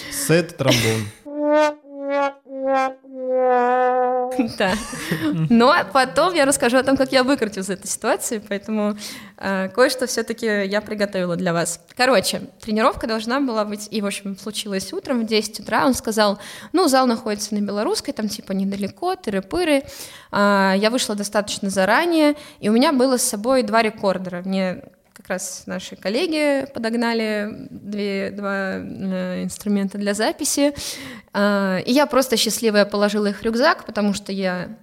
Сет 0.10 0.58
тромбон. 0.58 1.82
Да. 4.58 4.74
Но 5.50 5.74
потом 5.94 6.34
я 6.34 6.46
расскажу 6.46 6.78
о 6.78 6.84
том, 6.84 6.98
как 6.98 7.12
я 7.12 7.24
выкрутилась 7.24 7.68
из 7.68 7.70
этой 7.70 7.88
ситуации, 7.88 8.42
поэтому 8.46 8.98
э, 9.38 9.70
кое-что 9.70 10.08
все-таки 10.08 10.46
я 10.66 10.82
приготовила 10.82 11.36
для 11.36 11.54
вас. 11.54 11.80
Короче, 11.96 12.42
тренировка 12.62 13.08
должна 13.08 13.40
была 13.40 13.66
быть, 13.66 13.88
и, 13.92 14.02
в 14.02 14.06
общем, 14.06 14.38
случилось 14.38 14.92
утром 14.94 15.22
в 15.22 15.26
10 15.26 15.62
утра. 15.62 15.86
Он 15.86 15.94
сказал, 15.94 16.40
ну, 16.74 16.88
зал 16.88 17.08
находится 17.08 17.54
на 17.56 17.60
Белорусской, 17.60 18.14
там 18.14 18.28
типа 18.28 18.52
недалеко, 18.52 19.14
тыры-пыры. 19.16 19.84
А, 20.32 20.74
я 20.78 20.90
вышла 20.90 21.16
достаточно 21.16 21.70
заранее, 21.70 22.36
и 22.60 22.70
у 22.70 22.74
меня 22.74 22.92
было 22.92 23.18
с 23.18 23.24
собой 23.24 23.64
два 23.64 23.82
рекордера. 23.82 24.42
Мне 24.44 24.84
как 25.26 25.32
раз 25.32 25.64
наши 25.66 25.96
коллеги 25.96 26.68
подогнали 26.72 27.68
две, 27.72 28.30
два 28.30 28.76
э, 28.76 29.44
инструмента 29.44 29.98
для 29.98 30.14
записи. 30.14 30.76
А, 31.34 31.80
и 31.80 31.92
я 31.92 32.06
просто 32.06 32.38
счастливая 32.38 32.86
положила 32.86 33.26
их 33.26 33.40
в 33.40 33.42
рюкзак, 33.42 33.88
потому 33.88 34.14
что 34.14 34.32
я... 34.32 34.78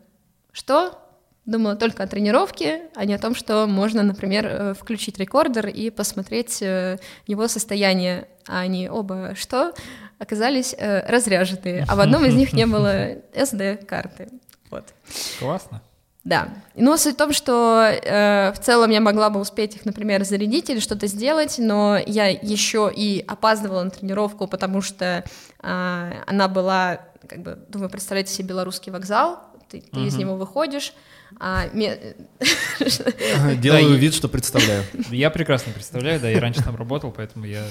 Что? 0.50 0.99
Думала 1.46 1.76
только 1.76 2.02
о 2.02 2.08
тренировке, 2.08 2.90
а 2.96 3.04
не 3.04 3.14
о 3.14 3.20
том, 3.20 3.37
что 3.37 3.68
можно, 3.68 4.02
например, 4.02 4.46
э, 4.46 4.75
включить 4.75 5.16
рекордер 5.16 5.68
и 5.68 5.90
посмотреть 5.90 6.61
э, 6.61 6.99
его 7.28 7.46
состояние. 7.46 8.26
А 8.49 8.61
они 8.61 8.88
оба 8.88 9.37
что? 9.37 9.72
Оказались 10.18 10.75
разряженные. 10.76 11.87
А 11.88 11.94
в 11.94 12.00
одном 12.00 12.26
из 12.26 12.34
них 12.34 12.52
не 12.52 12.66
было 12.66 13.12
SD-карты. 13.32 14.28
Вот. 14.70 14.87
Классно. 15.38 15.80
Да. 16.25 16.49
Но 16.76 16.97
суть 16.97 17.14
в 17.14 17.19
том, 17.19 17.33
что 17.33 17.83
э, 17.83 18.52
в 18.52 18.59
целом 18.61 18.91
я 18.91 19.00
могла 19.00 19.29
бы 19.29 19.41
успеть 19.41 19.75
их, 19.76 19.85
например, 19.85 20.23
зарядить 20.25 20.71
или 20.71 20.79
что-то 20.79 21.09
сделать, 21.09 21.57
но 21.59 21.99
я 22.07 22.29
еще 22.29 22.93
и 22.95 23.25
опаздывала 23.26 23.83
на 23.83 23.91
тренировку, 23.91 24.47
потому 24.47 24.83
что 24.83 25.25
э, 25.62 26.12
она 26.26 26.47
была, 26.49 27.00
как 27.29 27.43
бы, 27.43 27.59
думаю, 27.69 27.91
представляете 27.91 28.33
себе 28.33 28.49
белорусский 28.50 28.93
вокзал, 28.93 29.41
ты, 29.69 29.81
ты 29.81 30.00
из 30.00 30.14
него 30.17 30.37
выходишь, 30.37 30.93
а 31.41 31.64
ме- 31.73 32.14
Делаю 33.57 33.88
Да, 33.91 33.97
вид, 33.97 34.14
что 34.14 34.29
представляю. 34.29 34.85
Я 35.11 35.31
прекрасно 35.31 35.73
представляю, 35.73 36.21
да, 36.21 36.29
я 36.29 36.38
раньше 36.41 36.62
там 36.62 36.76
работал, 36.76 37.11
поэтому 37.11 37.47
я 37.47 37.64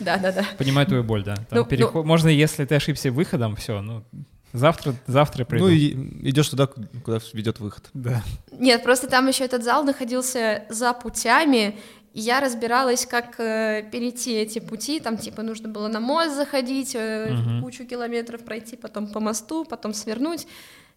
да-да-да. 0.00 0.44
понимаю 0.56 0.86
твою 0.86 1.04
боль, 1.04 1.24
да. 1.24 1.34
Там 1.34 1.58
Ну, 1.58 1.64
переход- 1.64 2.06
Можно, 2.06 2.28
если 2.28 2.64
ты 2.64 2.74
ошибся 2.76 3.10
выходом, 3.10 3.56
все, 3.56 3.80
ну, 3.82 4.04
Завтра, 4.56 4.94
завтра 5.06 5.44
приду. 5.44 5.64
Ну 5.66 5.70
и 5.70 5.92
идешь 6.28 6.48
туда, 6.48 6.66
куда 6.66 7.18
ведет 7.32 7.60
выход. 7.60 7.84
Да. 7.94 8.22
Нет, 8.50 8.82
просто 8.82 9.06
там 9.08 9.28
еще 9.28 9.44
этот 9.44 9.62
зал 9.62 9.84
находился 9.84 10.64
за 10.68 10.92
путями, 10.92 11.78
и 12.12 12.20
я 12.20 12.40
разбиралась, 12.40 13.04
как 13.04 13.38
э, 13.38 13.88
перейти 13.92 14.34
эти 14.34 14.58
пути. 14.58 15.00
Там, 15.00 15.18
типа, 15.18 15.42
нужно 15.42 15.68
было 15.68 15.88
на 15.88 16.00
мост 16.00 16.34
заходить, 16.34 16.92
э, 16.94 17.30
Мгм. 17.32 17.62
кучу 17.62 17.84
километров 17.84 18.42
пройти, 18.44 18.76
потом 18.76 19.06
по 19.08 19.20
мосту, 19.20 19.64
потом 19.64 19.92
свернуть. 19.92 20.46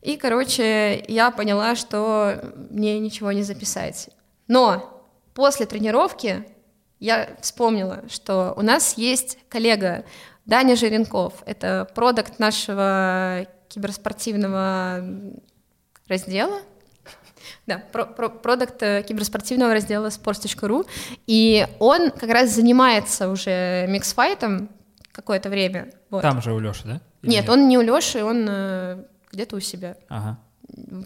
И, 0.01 0.15
короче, 0.15 1.03
я 1.09 1.29
поняла, 1.31 1.75
что 1.75 2.53
мне 2.69 2.97
ничего 2.99 3.33
не 3.33 3.43
записать. 3.43 4.09
Но 4.47 5.03
после 5.33 5.65
тренировки 5.65 6.45
я 7.01 7.29
вспомнила, 7.41 8.03
что 8.09 8.53
у 8.55 8.61
нас 8.61 8.97
есть 8.97 9.37
коллега 9.49 10.05
Даня 10.49 10.75
Жиренков. 10.75 11.43
Это 11.45 11.87
продукт 11.93 12.39
нашего 12.39 13.45
киберспортивного 13.67 15.03
раздела. 16.07 16.61
Да, 17.67 17.77
про, 17.91 18.05
про- 18.05 18.29
продукт 18.29 18.81
э, 18.81 19.03
киберспортивного 19.07 19.73
раздела 19.73 20.07
sports.ru. 20.07 20.87
И 21.27 21.67
он 21.77 22.09
как 22.09 22.31
раз 22.31 22.49
занимается 22.49 23.29
уже 23.29 23.85
миксфайтом 23.87 24.69
какое-то 25.11 25.49
время. 25.49 25.93
Вот. 26.09 26.23
Там 26.23 26.41
же 26.41 26.51
у 26.51 26.59
Леши, 26.59 26.81
да? 26.85 27.01
Или 27.21 27.31
Нет, 27.31 27.47
он 27.49 27.67
не 27.67 27.77
у 27.77 27.81
Леши, 27.81 28.23
он 28.23 28.47
э, 28.49 29.03
где-то 29.31 29.55
у 29.55 29.59
себя 29.59 29.97
Ага. 30.07 30.39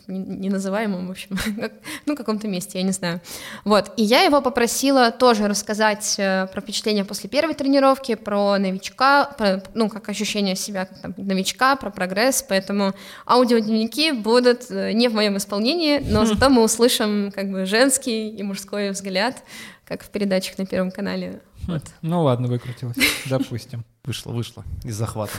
Не- 0.08 0.48
неназываемом, 0.48 1.08
в 1.08 1.12
общем, 1.12 1.38
ну, 2.06 2.16
каком-то 2.16 2.48
месте, 2.48 2.80
я 2.80 2.84
не 2.84 2.92
знаю. 2.92 3.22
Вот, 3.66 3.92
и 3.98 4.04
я 4.04 4.22
его 4.22 4.42
попросила 4.42 5.12
тоже 5.12 5.48
рассказать 5.48 6.16
э, 6.18 6.48
про 6.48 6.62
впечатления 6.62 7.06
после 7.06 7.30
первой 7.30 7.54
тренировки, 7.54 8.16
про 8.16 8.58
новичка, 8.58 9.26
про, 9.38 9.64
ну, 9.74 9.90
как 9.90 10.10
ощущение 10.10 10.56
себя 10.56 10.86
как 10.86 11.00
там, 11.00 11.14
новичка, 11.18 11.76
про 11.76 11.90
прогресс, 11.90 12.44
поэтому 12.48 12.94
аудиодневники 13.26 14.12
будут 14.12 14.70
э, 14.70 14.94
не 14.94 15.08
в 15.08 15.14
моем 15.14 15.38
исполнении, 15.38 16.00
но 16.00 16.26
зато 16.26 16.50
мы 16.50 16.64
услышим 16.64 17.32
как 17.32 17.52
бы 17.52 17.66
женский 17.66 18.30
и 18.30 18.44
мужской 18.44 18.92
взгляд, 18.92 19.44
как 19.86 20.04
в 20.04 20.10
передачах 20.10 20.58
на 20.58 20.66
Первом 20.66 20.92
канале. 20.92 21.42
Вот. 21.68 21.84
Ну 22.02 22.24
ладно, 22.24 22.48
выкрутилась. 22.48 22.98
Допустим. 23.26 23.86
Вышло, 24.04 24.32
вышло 24.32 24.66
из 24.84 24.96
захвата. 24.96 25.32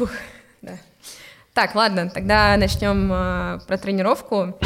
Да. 0.63 0.79
Так, 1.55 1.77
ладно, 1.77 2.11
тогда 2.13 2.57
начнем 2.57 3.13
э, 3.13 3.61
про 3.69 3.79
тренировку. 3.79 4.59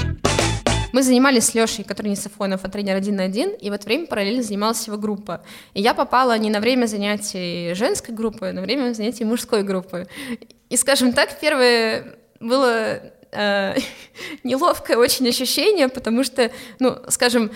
Мы 0.95 1.02
занимались 1.02 1.45
с 1.45 1.54
Лешей, 1.54 1.85
который 1.85 2.09
не 2.09 2.16
Сафонов, 2.16 2.64
а 2.64 2.71
тренер 2.71 2.97
один 2.97 3.16
на 3.16 3.25
один, 3.25 3.50
и 3.50 3.68
в 3.68 3.75
это 3.75 3.85
время 3.85 4.07
параллельно 4.07 4.42
занималась 4.42 4.87
его 4.87 4.97
группа. 4.97 5.45
И 5.75 5.83
я 5.83 5.92
попала 5.92 6.38
не 6.38 6.49
на 6.49 6.61
время 6.61 6.87
занятий 6.87 7.75
женской 7.75 8.14
группы, 8.14 8.47
а 8.47 8.52
на 8.54 8.62
время 8.62 8.95
занятий 8.95 9.26
мужской 9.26 9.64
группы. 9.64 10.09
И, 10.71 10.78
скажем 10.78 11.12
так, 11.12 11.38
первое 11.38 12.16
было 12.40 13.02
э, 13.33 13.75
неловкое 14.42 14.97
очень 14.97 15.28
ощущение, 15.28 15.90
потому 15.90 16.25
что, 16.25 16.50
ну, 16.78 16.97
скажем, 17.09 17.50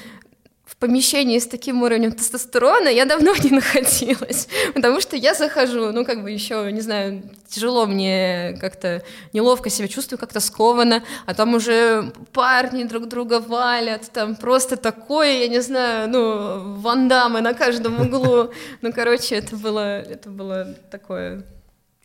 помещении 0.83 1.39
с 1.39 1.47
таким 1.47 1.83
уровнем 1.85 2.11
тестостерона 2.11 2.89
я 2.89 3.05
давно 3.05 3.37
не 3.37 3.51
находилась, 3.51 4.49
потому 4.75 5.01
что 5.01 5.15
я 5.17 5.33
захожу, 5.33 5.93
ну, 5.93 6.05
как 6.05 6.25
бы 6.25 6.31
еще, 6.33 6.73
не 6.73 6.81
знаю, 6.81 7.23
тяжело 7.47 7.87
мне 7.87 8.59
как-то, 8.61 9.05
неловко 9.33 9.71
себя 9.71 9.87
чувствую, 9.87 10.19
как-то 10.19 10.41
скованно, 10.41 11.05
а 11.25 11.35
там 11.35 11.55
уже 11.55 12.13
парни 12.33 12.83
друг 12.83 13.07
друга 13.07 13.39
валят, 13.39 14.11
там 14.13 14.35
просто 14.35 14.77
такое, 14.77 15.43
я 15.43 15.49
не 15.49 15.61
знаю, 15.61 16.09
ну, 16.09 16.75
вандамы 16.81 17.43
на 17.43 17.55
каждом 17.55 18.01
углу, 18.01 18.51
ну, 18.81 18.93
короче, 18.93 19.37
это 19.37 19.55
было, 19.55 20.01
это 20.01 20.31
было 20.31 20.65
такое 20.91 21.45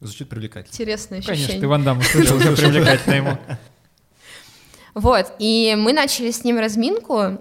Звучит 0.02 0.30
привлекательно. 0.30 0.72
интересное 0.72 1.18
ощущение. 1.18 1.48
Конечно, 1.48 1.62
ты 1.62 1.68
Ван 1.68 1.84
Дамм 1.84 1.98
услышал, 1.98 2.38
уже 2.38 2.56
привлекательно 2.56 3.16
ему. 3.16 3.38
Вот, 4.94 5.34
и 5.40 5.76
мы 5.76 5.94
начали 5.94 6.30
с 6.30 6.44
ним 6.44 6.60
разминку. 6.60 7.40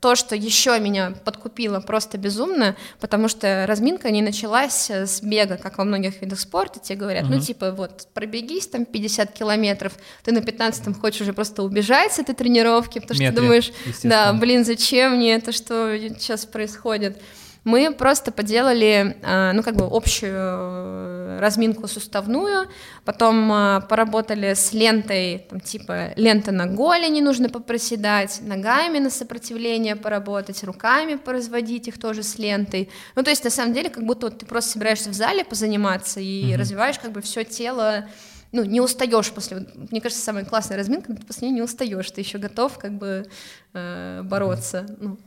То, 0.00 0.16
что 0.16 0.34
еще 0.34 0.78
меня 0.80 1.12
подкупило 1.24 1.80
просто 1.80 2.16
безумно, 2.16 2.74
потому 3.00 3.28
что 3.28 3.66
разминка 3.68 4.10
не 4.10 4.22
началась 4.22 4.90
с 4.90 5.20
бега, 5.22 5.58
как 5.58 5.76
во 5.76 5.84
многих 5.84 6.22
видах 6.22 6.40
спорта. 6.40 6.80
Тебе 6.80 6.96
говорят, 6.96 7.24
ну, 7.24 7.36
Мгм. 7.36 7.40
типа, 7.40 7.72
вот, 7.72 8.08
пробегись 8.14 8.66
там 8.66 8.86
50 8.86 9.32
километров, 9.32 9.92
ты 10.24 10.32
на 10.32 10.40
15 10.40 10.96
хочешь 10.98 11.20
уже 11.20 11.34
просто 11.34 11.62
убежать 11.62 12.12
с 12.12 12.18
этой 12.18 12.34
тренировки, 12.34 12.98
потому 12.98 13.16
что 13.20 13.28
ты 13.28 13.36
думаешь, 13.42 13.72
да, 14.02 14.32
блин, 14.32 14.64
зачем 14.64 15.16
мне 15.16 15.34
это, 15.34 15.52
что 15.52 15.96
сейчас 15.98 16.46
происходит? 16.46 17.20
Мы 17.64 17.92
просто 17.92 18.32
поделали, 18.32 19.18
а, 19.22 19.52
ну, 19.52 19.62
как 19.62 19.76
бы 19.76 19.86
общую 19.90 20.32
э, 20.34 21.38
разминку 21.40 21.88
суставную, 21.88 22.68
потом 23.04 23.52
а, 23.52 23.80
поработали 23.82 24.54
с 24.54 24.72
лентой, 24.72 25.46
там, 25.50 25.60
типа, 25.60 26.12
лента 26.16 26.52
на 26.52 26.66
голени 26.66 27.20
нужно 27.20 27.50
попроседать, 27.50 28.40
ногами 28.42 28.98
на 28.98 29.10
сопротивление 29.10 29.94
поработать, 29.94 30.64
руками 30.64 31.16
поразводить 31.16 31.88
их 31.88 31.98
тоже 31.98 32.22
с 32.22 32.38
лентой. 32.38 32.88
Ну, 33.14 33.22
то 33.22 33.30
есть, 33.30 33.44
на 33.44 33.50
самом 33.50 33.74
деле, 33.74 33.90
как 33.90 34.04
будто 34.04 34.26
вот 34.28 34.38
ты 34.38 34.46
просто 34.46 34.70
собираешься 34.72 35.10
в 35.10 35.14
зале 35.14 35.44
позаниматься 35.44 36.20
и 36.20 36.46
Мгм. 36.52 36.60
развиваешь 36.60 36.98
как 36.98 37.12
бы 37.12 37.20
все 37.20 37.44
тело, 37.44 38.06
ну, 38.52 38.64
не 38.64 38.80
устаешь 38.80 39.30
после, 39.30 39.66
мне 39.90 40.00
кажется, 40.00 40.24
самая 40.24 40.44
классная 40.44 40.78
разминка, 40.78 41.14
ты 41.14 41.24
после 41.24 41.48
нее 41.48 41.56
не 41.56 41.62
устаешь, 41.62 42.10
ты 42.10 42.22
еще 42.22 42.38
готов 42.38 42.78
как 42.78 42.92
бы 42.92 43.26
э, 43.74 44.22
бороться. 44.24 44.86
Ну, 44.98 45.18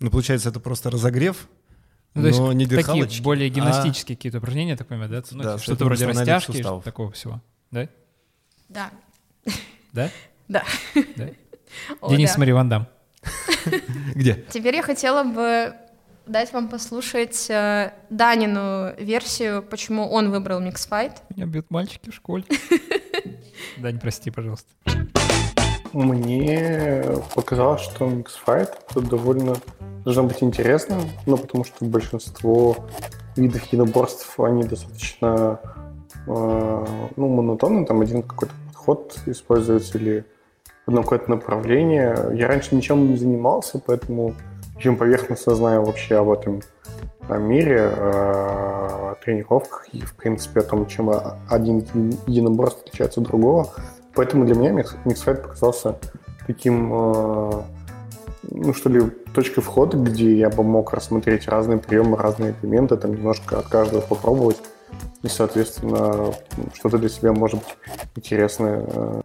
Ну, 0.00 0.10
получается, 0.10 0.48
это 0.50 0.60
просто 0.60 0.90
разогрев, 0.90 1.48
Ну, 2.14 2.22
то 2.22 2.28
есть 2.28 2.38
но 2.38 2.52
не 2.52 2.64
такие 2.66 2.78
дыхалочки, 2.82 3.22
более 3.22 3.48
а- 3.48 3.50
гимнастические 3.50 4.16
какие-то 4.16 4.38
упражнения, 4.38 4.76
так 4.76 4.86
понимаю, 4.86 5.10
да? 5.10 5.22
Ну, 5.32 5.42
Да, 5.42 5.58
что-то 5.58 5.84
вроде 5.84 6.06
растяжки, 6.06 6.52
суставов. 6.52 6.84
такого 6.84 7.10
всего, 7.12 7.40
да? 7.70 7.88
да. 8.68 8.90
Да? 9.92 10.10
Да. 10.48 10.64
Да? 11.16 11.28
О, 12.00 12.10
Денис, 12.10 12.30
да. 12.30 12.34
смотри, 12.34 12.52
Ван 12.52 12.68
Дамм. 12.68 12.86
Где? 14.14 14.44
Теперь 14.50 14.76
я 14.76 14.82
хотела 14.82 15.24
бы 15.24 15.74
дать 16.26 16.52
вам 16.52 16.68
послушать 16.68 17.50
э, 17.50 17.92
Данину 18.08 18.94
версию, 18.98 19.62
почему 19.62 20.08
он 20.10 20.30
выбрал 20.30 20.60
миксфайт. 20.60 21.22
Меня 21.34 21.46
бьют 21.46 21.70
мальчики 21.70 22.10
в 22.10 22.14
школе. 22.14 22.44
Дань, 23.78 23.98
прости, 23.98 24.30
пожалуйста. 24.30 24.68
Мне 25.92 27.02
показалось, 27.34 27.80
что 27.80 28.06
миксфайт 28.06 28.78
это 28.90 29.00
довольно 29.00 29.54
должно 30.04 30.24
быть 30.24 30.42
интересно, 30.42 30.96
ну, 31.26 31.36
потому 31.36 31.64
что 31.64 31.84
большинство 31.84 32.76
видов 33.36 33.62
единоборств, 33.64 34.38
они 34.40 34.64
достаточно 34.64 35.60
э, 36.26 36.86
ну, 37.16 37.28
монотонны, 37.28 37.86
там 37.86 38.00
один 38.00 38.22
какой-то 38.22 38.54
подход 38.66 39.18
используется 39.26 39.98
или 39.98 40.24
одно 40.86 41.02
какое-то 41.02 41.30
направление. 41.30 42.16
Я 42.34 42.48
раньше 42.48 42.74
ничем 42.74 43.10
не 43.10 43.16
занимался, 43.16 43.80
поэтому 43.84 44.34
очень 44.76 44.96
поверхностно 44.96 45.54
знаю 45.54 45.84
вообще 45.84 46.16
об 46.16 46.30
этом 46.30 46.62
мире, 47.28 47.86
о 47.86 49.16
тренировках 49.22 49.88
и, 49.92 50.00
в 50.00 50.14
принципе, 50.14 50.60
о 50.60 50.62
том, 50.62 50.86
чем 50.86 51.10
один 51.50 51.84
единоборство 52.26 52.82
отличается 52.82 53.20
от 53.20 53.26
другого. 53.26 53.68
Поэтому 54.14 54.44
для 54.44 54.54
меня 54.54 54.72
миксфайт 55.04 55.42
показался 55.42 55.96
таким, 56.46 56.92
э, 56.92 57.62
ну 58.50 58.74
что 58.74 58.88
ли, 58.88 59.02
точкой 59.34 59.60
входа, 59.60 59.96
где 59.96 60.36
я 60.36 60.50
бы 60.50 60.62
мог 60.62 60.92
рассмотреть 60.92 61.48
разные 61.48 61.78
приемы, 61.78 62.16
разные 62.16 62.54
элементы, 62.62 62.96
там 62.96 63.12
немножко 63.12 63.58
от 63.58 63.68
каждого 63.68 64.00
попробовать. 64.00 64.58
И, 65.22 65.28
соответственно, 65.28 66.32
что-то 66.74 66.98
для 66.98 67.08
себя 67.08 67.32
может 67.32 67.60
быть 67.60 67.76
интересное. 68.16 69.22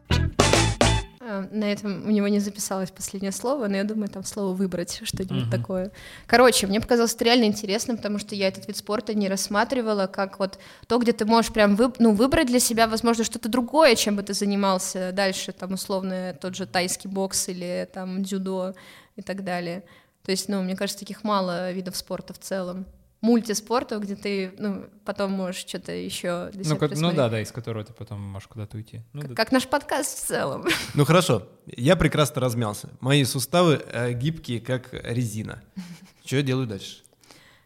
Э, 1.41 1.47
На 1.51 1.71
этом 1.71 2.05
у 2.05 2.09
него 2.11 2.27
не 2.27 2.39
записалось 2.39 2.91
последнее 2.91 3.31
слово, 3.31 3.67
но 3.67 3.77
я 3.77 3.83
думаю, 3.83 4.09
там 4.09 4.23
слово 4.23 4.53
выбрать 4.53 5.01
что-нибудь 5.03 5.43
Мгм. 5.47 5.51
такое. 5.51 5.91
Короче, 6.27 6.67
мне 6.67 6.79
показалось 6.81 7.13
это 7.15 7.25
реально 7.25 7.45
интересно, 7.45 7.95
потому 7.95 8.19
что 8.19 8.35
я 8.35 8.47
этот 8.47 8.67
вид 8.67 8.77
спорта 8.77 9.13
не 9.13 9.27
рассматривала 9.29 10.07
как 10.07 10.39
вот 10.39 10.59
то, 10.87 10.97
где 10.97 11.11
ты 11.13 11.25
можешь 11.25 11.51
прям 11.51 11.75
выб- 11.75 11.95
ну, 11.99 12.13
выбрать 12.13 12.47
для 12.47 12.59
себя, 12.59 12.87
возможно, 12.87 13.23
что-то 13.23 13.49
другое, 13.49 13.95
чем 13.95 14.15
бы 14.15 14.23
ты 14.23 14.33
занимался 14.33 15.11
дальше, 15.13 15.51
там, 15.51 15.73
условно, 15.73 16.35
тот 16.39 16.55
же 16.55 16.65
тайский 16.65 17.09
бокс 17.09 17.49
или 17.49 17.87
там 17.93 18.23
дзюдо 18.23 18.73
и 19.15 19.21
так 19.21 19.43
далее. 19.43 19.83
То 20.23 20.31
есть, 20.31 20.47
ну, 20.49 20.61
мне 20.63 20.75
кажется, 20.75 20.99
таких 20.99 21.23
мало 21.23 21.71
видов 21.71 21.95
спорта 21.97 22.33
в 22.33 22.39
целом. 22.39 22.85
Мультиспорта, 23.23 23.99
где 23.99 24.17
ты, 24.17 24.53
ну, 24.57 24.83
потом 25.05 25.31
можешь 25.31 25.61
что-то 25.65 25.93
еще 25.93 26.49
для 26.51 26.65
себя 26.65 26.73
Ну, 26.73 26.79
как- 26.79 26.91
ну 26.99 27.11
да, 27.13 27.29
да, 27.29 27.39
из 27.39 27.53
которого 27.53 27.85
ты 27.85 27.93
потом 27.93 28.19
можешь 28.21 28.49
куда-то 28.49 28.75
уйти. 28.75 28.99
Ну, 29.13 29.21
да. 29.23 29.33
Как 29.33 29.53
наш 29.53 29.65
подкаст 29.65 30.17
в 30.17 30.27
целом. 30.27 30.65
Ну 30.93 31.05
хорошо, 31.05 31.47
я 31.65 31.95
прекрасно 31.95 32.41
размялся. 32.41 32.89
Мои 32.99 33.23
суставы 33.23 33.81
э, 33.93 34.11
гибкие, 34.11 34.59
как 34.59 34.89
резина. 34.91 35.63
Что 36.25 36.35
я 36.35 36.41
делаю 36.41 36.67
дальше? 36.67 36.97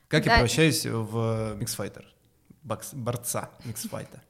Как 0.08 0.26
я 0.26 0.30
Да. 0.30 0.36
превращаюсь 0.36 0.86
в 0.86 1.56
миксфайтер? 1.60 2.06
Бокс- 2.64 2.94
борца 2.94 3.50
миксфайта. 3.66 4.22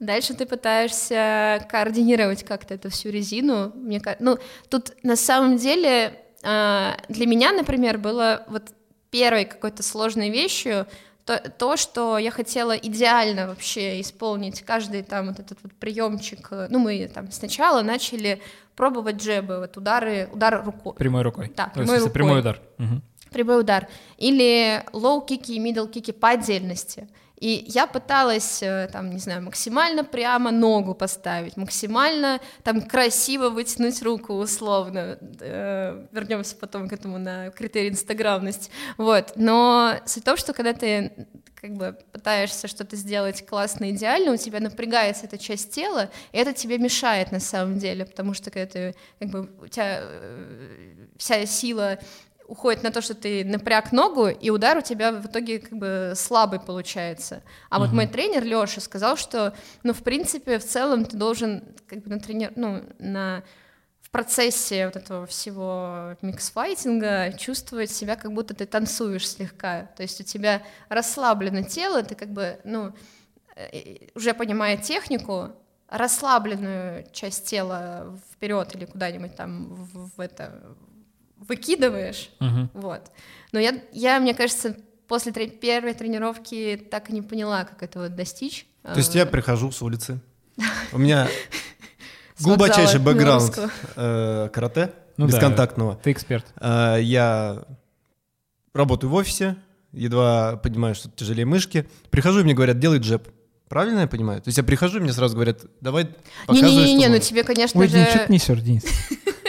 Дальше 0.00 0.34
ты 0.34 0.46
пытаешься 0.46 1.64
координировать 1.70 2.42
как-то 2.42 2.74
эту 2.74 2.90
всю 2.90 3.10
резину. 3.10 3.70
Мне 3.76 4.02
ну, 4.18 4.38
тут 4.68 4.96
на 5.04 5.14
самом 5.14 5.58
деле 5.58 6.18
а, 6.42 6.96
для 7.08 7.26
меня, 7.26 7.52
например, 7.52 7.98
было 7.98 8.44
вот 8.48 8.72
первой 9.10 9.44
какой-то 9.44 9.82
сложной 9.82 10.30
вещью 10.30 10.86
то, 11.24 11.38
то, 11.38 11.76
что 11.76 12.18
я 12.18 12.30
хотела 12.30 12.72
идеально 12.72 13.46
вообще 13.46 14.00
исполнить 14.00 14.62
каждый 14.62 15.02
там 15.02 15.28
вот 15.28 15.38
этот 15.38 15.58
вот 15.62 15.72
приемчик. 15.74 16.48
э, 16.50 16.66
Ну, 16.70 16.78
мы 16.78 17.06
там 17.12 17.30
сначала 17.30 17.82
начали 17.82 18.40
пробовать 18.74 19.16
джебы, 19.16 19.58
вот 19.60 19.76
удары, 19.76 20.28
удары 20.32 20.62
рукой. 20.62 20.94
Прямой 20.94 21.22
рукой. 21.22 21.52
Да, 21.56 21.66
прямой 21.66 21.86
смысле, 21.86 22.04
рукой. 22.04 22.12
прямой 22.12 22.40
удар. 22.40 22.60
Мгм. 22.78 23.02
прямой 23.30 23.60
удар, 23.60 23.86
или 24.16 24.82
лоу-кики 24.92 25.54
и 25.54 25.58
мидл-кики 25.60 26.12
по 26.12 26.30
отдельности. 26.30 27.06
И 27.40 27.64
я 27.68 27.86
пыталась, 27.86 28.62
э, 28.62 28.88
там, 28.92 29.10
не 29.10 29.18
знаю, 29.18 29.42
максимально 29.42 30.04
прямо 30.04 30.50
ногу 30.50 30.94
поставить, 30.94 31.56
максимально 31.56 32.38
там 32.62 32.82
красиво 32.82 33.48
вытянуть 33.48 34.02
руку 34.02 34.34
условно. 34.34 35.18
Э, 35.40 36.06
вернемся 36.12 36.54
потом 36.56 36.86
к 36.86 36.92
этому 36.92 37.18
на 37.18 37.50
критерий 37.50 37.88
инстаграмность. 37.88 38.70
Вот. 38.98 39.32
Но 39.36 39.94
суть 40.04 40.22
в 40.22 40.26
том, 40.26 40.36
что 40.36 40.52
когда 40.52 40.74
ты 40.74 41.12
как 41.54 41.72
бы 41.72 41.96
пытаешься 42.12 42.68
что-то 42.68 42.96
сделать 42.96 43.46
классно, 43.46 43.90
идеально, 43.90 44.32
у 44.32 44.36
тебя 44.36 44.60
напрягается 44.60 45.24
эта 45.24 45.38
часть 45.38 45.70
тела, 45.72 46.10
и 46.32 46.38
это 46.38 46.52
тебе 46.52 46.78
мешает 46.78 47.32
на 47.32 47.40
самом 47.40 47.78
деле, 47.78 48.04
потому 48.04 48.34
что 48.34 48.50
когда 48.50 48.66
ты, 48.66 48.94
как 49.18 49.28
бы, 49.30 49.50
у 49.62 49.66
тебя 49.66 50.00
э, 50.02 51.06
вся 51.16 51.44
сила 51.46 51.98
уходит 52.50 52.82
на 52.82 52.90
то, 52.90 53.00
что 53.00 53.14
ты 53.14 53.44
напряг 53.44 53.92
ногу, 53.92 54.26
и 54.26 54.50
удар 54.50 54.76
у 54.76 54.80
тебя 54.80 55.12
в 55.12 55.26
итоге 55.26 55.60
как 55.60 55.78
бы 55.78 56.12
слабый 56.16 56.58
получается. 56.58 57.42
А 57.70 57.78
вот 57.78 57.92
мой 57.92 58.08
тренер 58.08 58.44
Леша 58.44 58.80
сказал, 58.80 59.16
что, 59.16 59.54
ну, 59.84 59.92
в 59.92 60.02
принципе, 60.02 60.58
в 60.58 60.64
целом 60.64 61.04
ты 61.04 61.16
должен 61.16 61.62
как 61.86 62.02
бы 62.02 62.10
на 62.10 62.18
тренер, 62.18 62.52
ну, 62.56 62.82
на 62.98 63.44
в 64.02 64.10
процессе 64.10 64.86
вот 64.86 64.96
этого 64.96 65.24
всего 65.26 66.16
миксфайтинга 66.20 67.32
чувствовать 67.38 67.92
себя, 67.92 68.16
как 68.16 68.32
будто 68.32 68.54
ты 68.54 68.66
танцуешь 68.66 69.28
слегка. 69.28 69.82
То 69.96 70.02
есть 70.02 70.20
у 70.20 70.24
тебя 70.24 70.64
расслаблено 70.88 71.62
тело, 71.62 72.02
ты 72.02 72.16
как 72.16 72.30
бы, 72.30 72.58
ну, 72.64 72.92
э, 73.54 74.08
уже 74.16 74.34
понимая 74.34 74.76
технику, 74.76 75.52
расслабленную 75.86 77.06
часть 77.12 77.46
тела 77.46 78.18
вперед 78.32 78.74
или 78.74 78.86
куда-нибудь 78.86 79.36
там 79.36 79.72
в, 79.74 80.16
в 80.16 80.20
это 80.20 80.76
выкидываешь, 81.40 82.30
Мгм. 82.40 82.70
вот. 82.74 83.02
Но 83.52 83.58
я, 83.58 83.74
я, 83.92 84.20
мне 84.20 84.34
кажется, 84.34 84.76
после 85.08 85.32
тре- 85.32 85.48
первой 85.50 85.94
тренировки 85.94 86.76
так 86.90 87.10
и 87.10 87.12
не 87.12 87.22
поняла, 87.22 87.64
как 87.64 87.82
этого 87.82 88.08
достичь. 88.08 88.66
То 88.82 88.96
есть 88.96 89.14
А, 89.16 89.18
я 89.18 89.26
прихожу 89.26 89.72
с 89.72 89.82
улицы, 89.82 90.20
у 90.92 90.98
меня 90.98 91.28
глубочайший 92.38 93.00
бэкграунд 93.00 93.58
э, 93.96 94.48
карате, 94.52 94.92
Ну 95.16 95.26
бесконтактного. 95.26 95.96
Ты 96.02 96.12
эксперт. 96.12 96.46
А, 96.56 96.96
Я 96.96 97.64
работаю 98.72 99.10
в 99.10 99.14
офисе, 99.14 99.56
едва 99.92 100.56
понимаю, 100.56 100.94
что 100.94 101.10
тяжелее 101.10 101.44
мышки. 101.46 101.88
Прихожу, 102.10 102.40
и 102.40 102.44
мне 102.44 102.54
говорят, 102.54 102.78
делай 102.78 102.98
джеб. 102.98 103.28
Правильно 103.68 104.00
я 104.00 104.06
понимаю? 104.08 104.40
То 104.42 104.48
есть 104.48 104.58
я 104.58 104.64
прихожу, 104.64 104.98
и 104.98 105.00
мне 105.00 105.12
сразу 105.12 105.34
говорят, 105.34 105.60
давай 105.80 106.08
показывай, 106.46 106.70
Не-не-не, 106.72 107.06
ну 107.06 107.12
можешь». 107.14 107.28
тебе, 107.28 107.44
конечно 107.44 107.78
Ой, 107.80 107.86
же... 107.88 107.94
Денис, 107.94 108.08
что 108.08 108.26
ты 108.26 108.32
несешь, 108.32 108.60
Денис? 108.60 108.84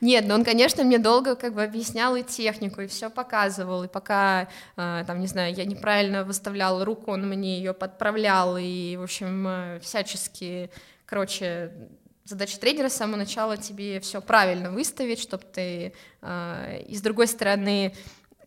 Нет, 0.00 0.26
но 0.26 0.34
он, 0.34 0.44
конечно, 0.44 0.84
мне 0.84 0.98
долго 0.98 1.36
как 1.36 1.54
бы 1.54 1.62
объяснял 1.62 2.16
и 2.16 2.22
технику, 2.22 2.80
и 2.80 2.86
все 2.86 3.10
показывал, 3.10 3.84
и 3.84 3.88
пока, 3.88 4.48
э, 4.76 5.04
там, 5.06 5.20
не 5.20 5.26
знаю, 5.26 5.54
я 5.54 5.64
неправильно 5.64 6.24
выставляла 6.24 6.84
руку, 6.84 7.12
он 7.12 7.28
мне 7.28 7.58
ее 7.58 7.72
подправлял, 7.72 8.56
и, 8.58 8.96
в 8.96 9.02
общем, 9.02 9.46
э, 9.48 9.80
всячески, 9.80 10.70
короче, 11.06 11.72
задача 12.24 12.58
тренера 12.58 12.88
с 12.88 12.96
самого 12.96 13.16
начала 13.16 13.56
тебе 13.56 14.00
все 14.00 14.20
правильно 14.20 14.70
выставить, 14.70 15.20
чтобы 15.20 15.44
ты, 15.44 15.92
э, 16.22 16.82
и 16.88 16.94
с 16.94 17.00
другой 17.00 17.28
стороны, 17.28 17.94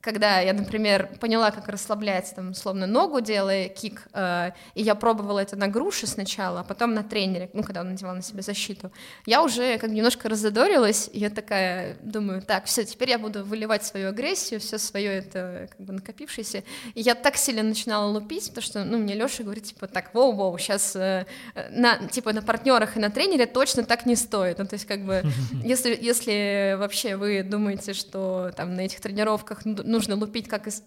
когда 0.10 0.40
я, 0.40 0.54
например, 0.54 1.08
поняла, 1.20 1.52
как 1.52 1.68
расслаблять, 1.68 2.34
там, 2.36 2.56
словно 2.56 2.88
ногу 2.88 3.22
делая 3.22 3.70
кик, 3.70 4.08
э, 4.14 4.52
и 4.74 4.82
я 4.82 4.96
пробовала 4.96 5.38
это 5.38 5.56
на 5.56 5.68
груше 5.68 6.08
сначала, 6.08 6.62
а 6.62 6.64
потом 6.64 6.96
на 6.96 7.04
тренере, 7.04 7.52
ну, 7.54 7.62
когда 7.62 7.82
он 7.82 7.90
надевал 7.90 8.16
на 8.16 8.24
себя 8.24 8.42
защиту, 8.42 8.92
я 9.28 9.44
уже 9.44 9.78
как 9.78 9.92
немножко 9.92 10.28
раззадорилась, 10.28 11.12
и 11.14 11.20
я 11.20 11.30
такая 11.30 11.96
думаю, 12.02 12.42
так, 12.42 12.66
все, 12.66 12.86
теперь 12.86 13.12
я 13.12 13.20
буду 13.20 13.46
выливать 13.46 13.84
свою 13.86 14.10
агрессию, 14.10 14.60
все 14.60 14.80
свое 14.80 15.20
это 15.20 15.68
как 15.70 15.86
бы 15.86 15.94
накопившееся, 15.94 16.64
и 16.96 17.02
я 17.02 17.14
так 17.14 17.38
сильно 17.38 17.62
начинала 17.62 18.10
лупить, 18.10 18.50
потому 18.50 18.64
что, 18.64 18.84
ну, 18.84 18.98
мне 18.98 19.14
Леша 19.14 19.44
говорит, 19.44 19.66
типа, 19.66 19.86
так, 19.86 20.16
воу-воу, 20.16 20.58
сейчас 20.58 20.96
на, 20.96 21.98
типа, 22.10 22.34
на 22.34 22.42
партнерах 22.42 22.98
и 22.98 23.00
на 23.00 23.12
тренере 23.12 23.46
точно 23.46 23.84
так 23.84 24.08
не 24.08 24.16
стоит, 24.16 24.58
ну, 24.58 24.66
то 24.66 24.74
есть, 24.74 24.86
как 24.86 25.06
бы, 25.06 25.22
если, 25.64 25.96
если 26.02 26.76
вообще 26.80 27.16
вы 27.16 27.44
думаете, 27.44 27.94
что 27.94 28.52
там 28.58 28.74
на 28.74 28.82
этих 28.82 29.02
тренировках 29.02 29.66
ну- 29.66 29.99
нужно 30.00 30.16
лупить 30.16 30.48
как 30.48 30.68
из 30.68 30.84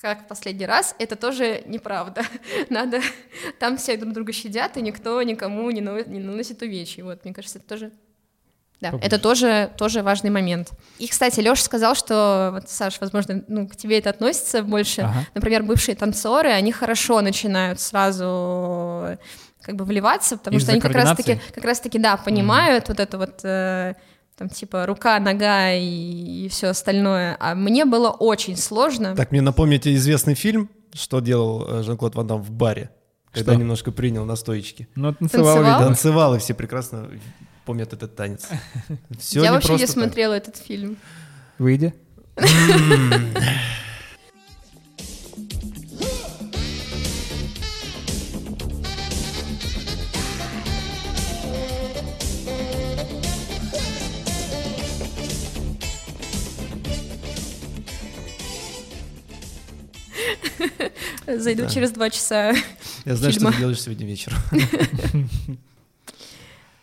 как 0.00 0.22
в 0.22 0.28
последний 0.28 0.66
раз, 0.66 0.94
это 1.00 1.16
тоже 1.16 1.64
неправда. 1.66 2.22
Надо, 2.70 3.00
там 3.58 3.76
все 3.76 3.96
друг 3.96 4.12
друга 4.12 4.32
щадят, 4.32 4.76
и 4.76 4.80
никто 4.80 5.20
никому 5.22 5.68
не, 5.72 5.80
наносит- 5.80 6.06
не 6.06 6.20
наносит 6.20 6.62
увечий. 6.62 7.02
Вот, 7.02 7.24
мне 7.24 7.34
кажется, 7.34 7.58
это 7.58 7.66
тоже 7.66 7.92
да, 8.80 8.92
Побольше. 8.92 9.06
это 9.08 9.18
тоже, 9.20 9.72
тоже 9.76 10.02
важный 10.02 10.30
момент. 10.30 10.70
И, 11.00 11.08
кстати, 11.08 11.40
Леша 11.40 11.62
сказал, 11.62 11.96
что, 11.96 12.50
вот, 12.54 12.70
Саш, 12.70 13.00
возможно, 13.00 13.42
ну, 13.48 13.66
к 13.66 13.74
тебе 13.74 13.98
это 13.98 14.10
относится 14.10 14.62
больше. 14.62 15.02
Ага. 15.02 15.26
Например, 15.34 15.64
бывшие 15.64 15.96
танцоры, 15.96 16.50
они 16.50 16.70
хорошо 16.70 17.20
начинают 17.20 17.80
сразу 17.80 19.18
как 19.62 19.74
бы 19.74 19.84
вливаться, 19.84 20.36
потому 20.36 20.58
Из-за 20.58 20.66
что 20.66 20.72
они 20.72 20.80
как 20.80 20.92
раз-таки, 20.92 21.40
как 21.52 21.64
раз-таки, 21.64 21.98
да, 21.98 22.16
понимают 22.16 22.88
вот 22.88 23.00
это 23.00 23.18
вот 23.18 23.40
э, 23.42 23.94
там 24.38 24.48
типа 24.48 24.86
рука, 24.86 25.18
нога 25.18 25.74
и, 25.74 26.48
все 26.48 26.68
остальное. 26.68 27.36
А 27.40 27.56
мне 27.56 27.84
было 27.84 28.10
очень 28.10 28.56
сложно. 28.56 29.16
Так, 29.16 29.32
мне 29.32 29.40
напомните 29.40 29.92
известный 29.96 30.34
фильм, 30.34 30.70
что 30.94 31.18
делал 31.20 31.66
э, 31.68 31.82
Жан-Клод 31.82 32.14
Ван 32.14 32.26
Дам 32.28 32.42
в 32.42 32.50
баре, 32.52 32.90
когда 33.32 33.52
Что? 33.52 33.60
немножко 33.60 33.90
принял 33.90 34.24
настойчики. 34.24 34.88
Ну, 34.94 35.12
танцевал, 35.12 35.56
Танцевал? 35.56 35.80
Танцевал, 35.80 36.34
и 36.36 36.38
все 36.38 36.54
прекрасно 36.54 37.10
помнят 37.64 37.92
этот 37.92 38.14
танец. 38.14 38.46
Все 39.18 39.42
Я 39.42 39.48
не 39.48 39.54
вообще 39.54 39.74
не 39.74 39.86
смотрела 39.86 40.34
этот 40.34 40.56
фильм. 40.56 40.96
Выйди. 41.58 41.92
Зайду 61.36 61.62
Да. 61.64 61.68
через 61.68 61.90
два 61.92 62.10
часа. 62.10 62.52
Я 63.04 63.16
знаю, 63.16 63.32
что 63.32 63.40
фильма. 63.40 63.52
ты 63.52 63.58
делаешь 63.58 63.80
сегодня 63.82 64.06
вечером. 64.06 64.38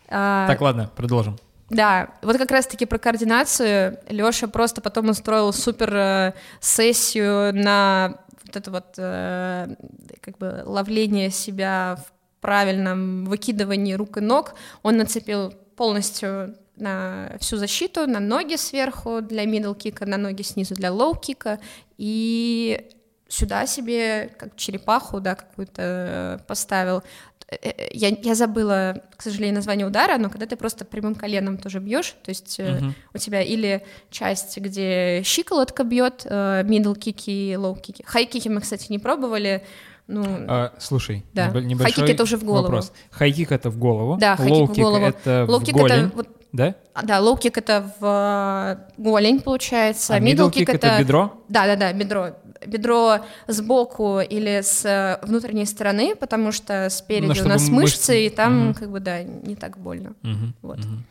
А, 0.08 0.46
Так, 0.46 0.60
ладно, 0.60 0.90
продолжим. 0.94 1.36
Да, 1.68 2.10
вот 2.22 2.36
как 2.38 2.50
раз-таки 2.52 2.86
про 2.86 2.98
координацию. 2.98 3.98
Лёша 4.08 4.46
просто 4.46 4.80
потом 4.80 5.08
устроил 5.08 5.52
супер 5.52 5.92
э, 5.96 6.32
сессию 6.60 7.52
на 7.52 8.18
вот 8.44 8.54
это 8.56 8.70
вот 8.70 8.94
э, 8.98 9.74
как 10.20 10.38
бы 10.38 10.62
ловление 10.64 11.30
себя 11.30 11.98
в 12.06 12.40
правильном 12.40 13.24
выкидывании 13.24 13.94
рук 13.94 14.18
и 14.18 14.20
ног. 14.20 14.54
Он 14.84 14.96
нацепил 14.96 15.52
полностью 15.74 16.54
на 16.76 17.32
всю 17.40 17.56
защиту, 17.56 18.06
на 18.06 18.20
ноги 18.20 18.54
сверху 18.54 19.20
для 19.20 19.44
middle 19.44 19.76
кика, 19.76 20.06
на 20.06 20.18
ноги 20.18 20.42
снизу 20.42 20.74
для 20.76 20.90
low 20.90 21.18
кика 21.20 21.58
и 21.98 22.88
сюда 23.36 23.66
себе 23.66 24.30
как 24.38 24.56
черепаху, 24.56 25.20
да, 25.20 25.34
какую-то 25.34 25.82
э, 25.82 26.38
поставил. 26.46 27.02
Э, 27.48 27.56
э, 27.62 27.88
Я, 27.92 28.08
я 28.22 28.34
забыла, 28.34 29.02
к 29.16 29.22
сожалению, 29.22 29.54
название 29.56 29.86
удара, 29.86 30.18
но 30.18 30.30
когда 30.30 30.46
ты 30.46 30.56
просто 30.56 30.84
прямым 30.84 31.14
коленом 31.14 31.58
тоже 31.58 31.78
бьешь, 31.80 32.14
то 32.24 32.30
есть 32.30 32.58
Мгм. 32.58 32.94
у 33.14 33.18
тебя 33.18 33.42
или 33.42 33.82
часть, 34.10 34.58
где 34.58 35.22
щиколотка 35.24 35.84
бьет, 35.84 36.24
мидл-кики 36.26 37.52
и 37.52 37.54
лоу-кики. 37.54 38.02
Хай 38.06 38.24
кики 38.26 38.48
мы, 38.48 38.60
кстати, 38.60 38.86
не 38.90 38.98
пробовали. 38.98 39.62
Ну, 40.08 40.24
А, 40.48 40.72
слушай, 40.78 41.24
Да. 41.34 41.48
небо- 41.48 41.60
небольшой 41.60 41.94
Хайкик 41.94 42.14
это 42.14 42.22
уже 42.22 42.36
в 42.36 42.44
голову. 42.44 42.62
Вопрос. 42.62 42.92
Хайкик 43.10 43.50
это 43.52 43.70
в 43.70 43.76
голову. 43.78 44.16
Да, 44.18 44.36
хайкик 44.36 44.54
в 44.54 44.60
лоу-кик 44.70 44.82
голову. 44.82 45.04
это 45.06 45.30
лоу 45.48 45.58
в 45.58 45.72
голень, 45.72 46.06
это 46.06 46.16
вот 46.16 46.28
да? 46.52 46.74
а, 46.94 47.02
да, 47.04 47.18
кик 47.18 47.52
это 47.56 47.92
в 48.00 48.78
голень 48.96 49.40
получается, 49.40 50.14
А 50.14 50.20
мидл 50.20 50.48
мидл 50.48 50.52
кик 50.52 50.66
кик 50.66 50.74
это 50.74 50.96
бедро? 51.00 51.42
Да, 51.48 51.66
да, 51.66 51.74
да, 51.76 51.92
бедро. 51.92 52.36
Бедро 52.66 53.18
сбоку 53.48 54.20
или 54.20 54.60
с 54.62 54.84
э, 54.84 55.18
внутренней 55.26 55.66
стороны, 55.66 56.14
потому 56.16 56.52
что 56.52 56.88
спереди 56.90 57.24
у 57.26 57.28
Ну, 57.28 57.34
чтобы 57.34 57.48
нас 57.50 57.68
мышцы- 57.68 57.72
мышцы, 57.72 58.26
и 58.26 58.30
там 58.30 58.66
Мгм. 58.66 58.74
как 58.74 58.90
бы 58.90 59.00
да, 59.00 59.22
не 59.22 59.56
так 59.56 59.78
больно. 59.78 60.14
Мгм, 60.22 60.54
Вот. 60.62 60.78
мгм. 60.78 61.04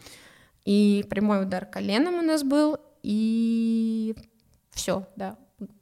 И 0.66 1.06
прямой 1.10 1.44
удар 1.44 1.66
коленом 1.66 2.16
у 2.16 2.22
нас 2.22 2.44
был, 2.44 2.78
и 3.04 4.16
все, 4.72 5.06
да. 5.16 5.36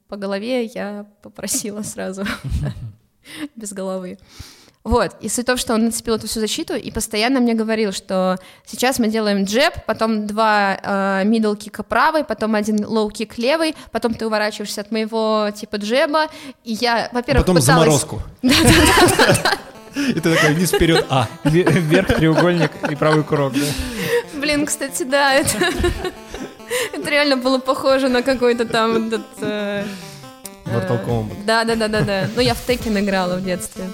По 0.08 0.16
голове 0.16 0.64
я 0.66 1.06
попросила 1.22 1.82
сразу, 1.82 2.24
без 3.56 3.72
головы. 3.72 4.18
Вот, 4.84 5.16
и 5.22 5.30
суть 5.30 5.44
в 5.44 5.46
том, 5.46 5.56
что 5.56 5.72
он 5.72 5.86
нацепил 5.86 6.16
эту 6.16 6.26
всю 6.28 6.40
защиту 6.40 6.74
и 6.74 6.90
постоянно 6.90 7.40
мне 7.40 7.54
говорил, 7.54 7.90
что 7.90 8.38
сейчас 8.66 8.98
мы 8.98 9.08
делаем 9.08 9.44
джеб, 9.44 9.72
потом 9.86 10.26
два 10.26 10.78
э, 10.82 11.22
мидл-кика 11.24 11.82
правый, 11.82 12.22
потом 12.22 12.54
один 12.54 12.84
лоу-кик 12.84 13.38
левый, 13.38 13.74
потом 13.92 14.12
ты 14.12 14.26
уворачиваешься 14.26 14.82
от 14.82 14.90
моего 14.90 15.48
типа 15.56 15.76
джеба, 15.76 16.26
и 16.64 16.74
я, 16.74 17.08
во-первых, 17.12 17.46
Потом 17.46 17.56
пыталась... 17.56 17.64
заморозку. 17.64 18.22
И 19.96 20.14
ты 20.14 20.34
такой 20.34 20.54
вниз 20.54 20.70
вперед, 20.72 21.06
а. 21.08 21.28
Ве- 21.44 21.70
Вверх 21.70 22.08
треугольник 22.16 22.72
и 22.90 22.96
правый 22.96 23.22
курок, 23.22 23.52
да? 23.54 23.64
Блин, 24.34 24.66
кстати, 24.66 25.04
да, 25.04 25.34
это... 25.34 25.56
Это 26.92 27.10
реально 27.10 27.36
было 27.36 27.58
похоже 27.58 28.08
на 28.08 28.22
какой-то 28.22 28.64
там 28.64 29.06
этот... 29.06 29.22
э, 29.40 29.84
Mortal 30.64 31.00
э, 31.00 31.06
Kombat. 31.06 31.44
Да, 31.44 31.64
да, 31.64 31.76
да, 31.76 31.88
да, 31.88 32.00
да. 32.00 32.28
Ну, 32.34 32.42
я 32.42 32.54
в 32.54 32.66
Текен 32.66 32.98
играла 32.98 33.36
в 33.36 33.44
детстве. 33.44 33.84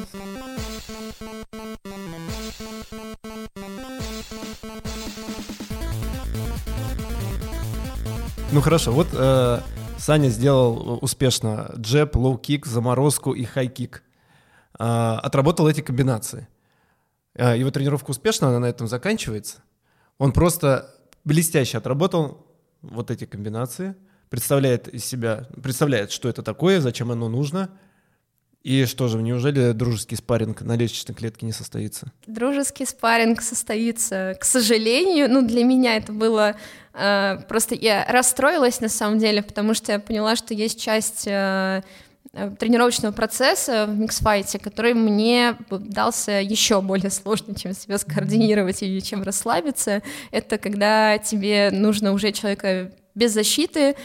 Ну 8.53 8.61
хорошо, 8.61 8.91
вот 8.91 9.07
э, 9.13 9.61
Саня 9.97 10.29
сделал 10.29 10.99
успешно 11.03 11.73
джеб, 11.77 12.17
лоу-кик, 12.17 12.67
заморозку 12.67 13.33
и 13.33 13.45
хай-кик. 13.45 14.03
Э, 14.77 15.19
отработал 15.23 15.69
эти 15.69 15.83
комбинации. 15.83 16.49
Э, 17.35 17.57
его 17.57 17.71
тренировка 17.71 18.11
успешна, 18.11 18.49
она 18.49 18.59
на 18.59 18.67
этом 18.67 18.89
заканчивается. 18.89 19.59
Он 20.19 20.33
просто 20.33 20.93
блестяще 21.25 21.79
отработал 21.79 22.45
вот 22.83 23.13
эти 23.13 23.25
комбинации, 23.25 23.95
представляет 24.31 24.89
из 24.89 25.05
себя, 25.05 25.47
представляет, 25.63 26.11
что 26.11 26.29
это 26.29 26.43
такое, 26.43 26.81
зачем 26.81 27.13
оно 27.13 27.29
нужно. 27.29 27.71
И 28.63 28.85
что 28.85 29.09
же, 29.09 29.23
неужели 29.23 29.73
дружеский 29.73 30.17
спарринг 30.17 30.61
на 30.61 30.77
лестничной 30.77 31.15
клетке 31.15 31.47
не 31.47 31.53
состоится? 31.53 32.13
Дружеский 32.27 32.85
спарринг 32.85 33.41
состоится, 33.41 34.37
к 34.39 34.45
сожалению, 34.45 35.31
ну, 35.31 35.41
для 35.41 35.65
меня 35.65 35.97
это 35.97 36.13
было... 36.13 36.57
э, 36.93 37.39
просто 37.49 37.75
я 37.75 38.05
расстроилась, 38.07 38.81
на 38.81 38.91
самом 38.91 39.19
деле, 39.19 39.43
потому 39.43 39.73
что 39.73 39.93
я 39.93 39.99
поняла, 39.99 40.37
что 40.37 40.53
есть 40.53 40.79
часть 40.79 41.27
э, 41.27 41.83
э, 42.35 42.51
тренировочного 42.59 43.13
процесса 43.13 43.87
в 43.87 43.99
миксфайте, 43.99 44.59
который 44.59 44.93
мне 44.93 45.57
дался 45.71 46.33
еще 46.33 46.83
более 46.83 47.11
сложно, 47.11 47.55
чем 47.55 47.73
себя 47.73 47.97
скоординировать 47.97 48.83
и 48.83 49.03
чем 49.03 49.23
расслабиться. 49.23 50.03
Это 50.33 50.59
когда 50.59 51.17
тебе 51.17 51.71
нужно 51.73 52.13
уже 52.13 52.31
человека 52.33 52.93
без 53.15 53.33
защиты 53.33 53.97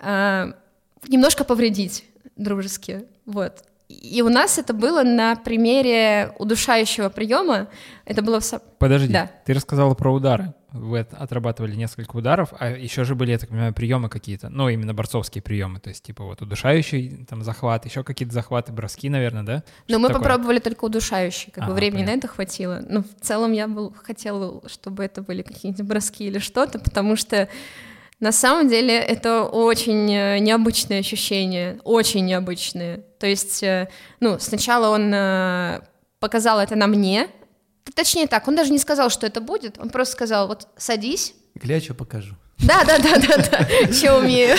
э, 0.00 0.52
немножко 1.08 1.42
повредить 1.42 2.04
дружески. 2.36 3.04
Вот. 3.26 3.64
И 3.90 4.22
у 4.22 4.28
нас 4.28 4.56
это 4.58 4.72
было 4.72 5.02
на 5.02 5.34
примере 5.34 6.32
удушающего 6.38 7.08
приема. 7.08 7.66
Это 8.04 8.22
было 8.22 8.38
в 8.40 8.44
Подожди, 8.78 9.12
Да. 9.12 9.28
ты 9.44 9.52
рассказала 9.52 9.94
про 9.94 10.12
удары. 10.12 10.54
Вы 10.72 11.00
от- 11.00 11.12
отрабатывали 11.14 11.74
несколько 11.74 12.16
ударов, 12.16 12.54
а 12.60 12.70
еще 12.70 13.02
же 13.02 13.16
были, 13.16 13.32
я 13.32 13.38
так 13.38 13.48
понимаю, 13.48 13.74
приемы 13.74 14.08
какие-то, 14.08 14.48
ну, 14.48 14.68
именно 14.68 14.94
борцовские 14.94 15.42
приемы, 15.42 15.80
то 15.80 15.88
есть, 15.88 16.04
типа, 16.04 16.22
вот 16.24 16.40
удушающий 16.40 17.26
там 17.28 17.42
захват, 17.42 17.84
еще 17.86 18.04
какие-то 18.04 18.32
захваты, 18.32 18.70
броски, 18.72 19.08
наверное, 19.10 19.42
да? 19.42 19.54
Но 19.88 19.94
Что 19.94 19.98
мы 19.98 20.08
такое? 20.08 20.22
попробовали 20.22 20.60
только 20.60 20.84
удушающий, 20.84 21.50
как 21.50 21.64
бы 21.64 21.70
Ага, 21.72 21.74
времени 21.74 22.02
понятно. 22.02 22.14
на 22.14 22.18
это 22.18 22.28
хватило. 22.28 22.80
Но 22.88 23.02
в 23.02 23.20
целом 23.20 23.50
я 23.50 23.66
был, 23.66 23.92
хотела, 24.00 24.62
чтобы 24.68 25.04
это 25.04 25.20
были 25.22 25.42
какие-нибудь 25.42 25.84
броски 25.84 26.24
или 26.28 26.38
что-то, 26.38 26.78
потому 26.78 27.16
что 27.16 27.48
на 28.20 28.32
самом 28.32 28.68
деле 28.68 28.98
это 28.98 29.44
очень 29.44 30.12
э, 30.12 30.38
необычные 30.38 31.00
ощущения, 31.00 31.80
очень 31.84 32.26
необычные. 32.26 32.98
То 33.18 33.26
есть, 33.26 33.62
э, 33.62 33.88
ну, 34.20 34.38
сначала 34.38 34.94
он 34.94 35.12
э, 35.12 35.80
показал 36.18 36.60
это 36.60 36.76
на 36.76 36.86
мне, 36.86 37.28
точнее 37.94 38.26
так, 38.26 38.46
он 38.46 38.56
даже 38.56 38.72
не 38.72 38.78
сказал, 38.78 39.08
что 39.08 39.26
это 39.26 39.40
будет, 39.40 39.78
он 39.78 39.88
просто 39.88 40.12
сказал, 40.12 40.48
вот 40.48 40.68
садись, 40.76 41.34
Гля, 41.54 41.80
что 41.80 41.94
покажу. 41.94 42.36
да, 42.58 42.84
да, 42.84 42.98
да, 42.98 43.16
да, 43.16 43.36
да, 43.38 43.92
что 43.92 44.18
умею. 44.18 44.56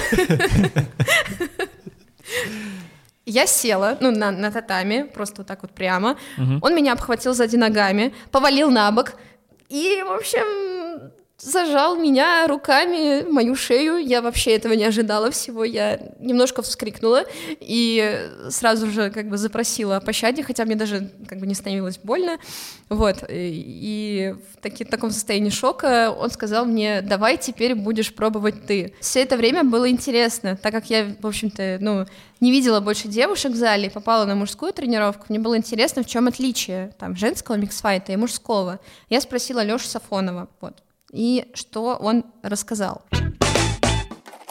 Я 3.26 3.46
села, 3.46 3.98
ну, 4.02 4.10
на, 4.12 4.32
на 4.32 4.52
татами, 4.52 5.04
просто 5.04 5.38
вот 5.38 5.48
так 5.48 5.62
вот 5.62 5.72
прямо. 5.72 6.18
Он 6.62 6.76
меня 6.76 6.94
обхватил 6.94 7.34
сзади 7.36 7.56
ногами, 7.56 8.14
повалил 8.32 8.72
на 8.72 8.92
бок 8.92 9.14
и, 9.70 10.04
в 10.06 10.12
общем, 10.12 10.81
зажал 11.42 11.96
меня 11.96 12.48
руками, 12.48 13.24
мою 13.24 13.56
шею. 13.56 13.98
Я 13.98 14.22
вообще 14.22 14.52
этого 14.56 14.74
не 14.74 14.84
ожидала 14.84 15.32
всего. 15.32 15.64
Я 15.64 16.00
немножко 16.20 16.62
вскрикнула 16.62 17.24
и 17.60 18.30
сразу 18.50 18.90
же 18.92 19.10
как 19.10 19.28
бы 19.28 19.38
запросила 19.38 19.98
о 19.98 20.02
пощаде, 20.02 20.44
хотя 20.44 20.66
мне 20.66 20.76
даже 20.76 21.12
как 21.28 21.40
бы 21.40 21.48
не 21.48 21.56
становилось 21.56 21.98
больно. 21.98 22.38
Вот. 22.90 23.24
И 23.30 24.36
в 24.54 24.62
таки- 24.62 24.86
таком 24.86 25.12
состоянии 25.12 25.50
шока 25.50 26.12
он 26.12 26.30
сказал 26.32 26.66
мне, 26.66 27.02
давай 27.02 27.38
теперь 27.38 27.76
будешь 27.76 28.14
пробовать 28.14 28.66
ты. 28.66 28.94
Все 29.00 29.22
это 29.22 29.38
время 29.38 29.64
было 29.64 29.90
интересно, 29.90 30.56
так 30.56 30.72
как 30.72 30.90
я, 30.90 31.16
в 31.20 31.28
общем-то, 31.28 31.78
ну, 31.82 32.06
не 32.40 32.52
видела 32.52 32.80
больше 32.80 33.08
девушек 33.08 33.52
в 33.52 33.56
зале, 33.56 33.90
попала 33.90 34.26
на 34.26 34.36
мужскую 34.36 34.74
тренировку, 34.74 35.26
мне 35.30 35.40
было 35.40 35.58
интересно, 35.58 36.04
в 36.04 36.08
чем 36.08 36.28
отличие 36.28 36.94
там 37.00 37.16
женского 37.16 37.56
миксфайта 37.56 38.12
и 38.12 38.16
мужского. 38.16 38.80
Я 39.10 39.22
спросила 39.22 39.64
Лешу 39.64 39.88
Сафонова, 39.88 40.50
вот, 40.60 40.74
и 41.12 41.50
что 41.54 41.96
он 41.96 42.26
рассказал. 42.42 43.04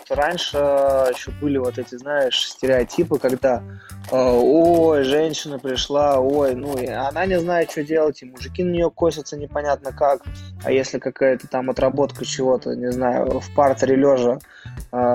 Раньше 0.09 0.57
еще 0.57 1.31
были 1.41 1.59
вот 1.59 1.79
эти, 1.79 1.95
знаешь, 1.95 2.51
стереотипы, 2.51 3.21
когда 3.21 3.63
э, 4.11 4.17
ой, 4.17 5.05
женщина 5.05 5.61
пришла, 5.61 6.19
ой, 6.19 6.57
ну, 6.57 6.77
и 6.77 6.87
она 6.87 7.27
не 7.27 7.39
знает, 7.39 7.71
что 7.71 7.85
делать, 7.85 8.21
и 8.21 8.27
мужики 8.27 8.65
на 8.65 8.71
нее 8.71 8.91
косятся 8.91 9.37
непонятно 9.37 9.93
как, 9.93 10.23
а 10.65 10.73
если 10.73 10.99
какая-то 10.99 11.47
там 11.47 11.71
отработка 11.71 12.25
чего-то, 12.25 12.75
не 12.75 12.91
знаю, 12.91 13.39
в 13.39 13.55
партере 13.55 13.95
лежа, 13.95 14.33
э, 14.35 14.39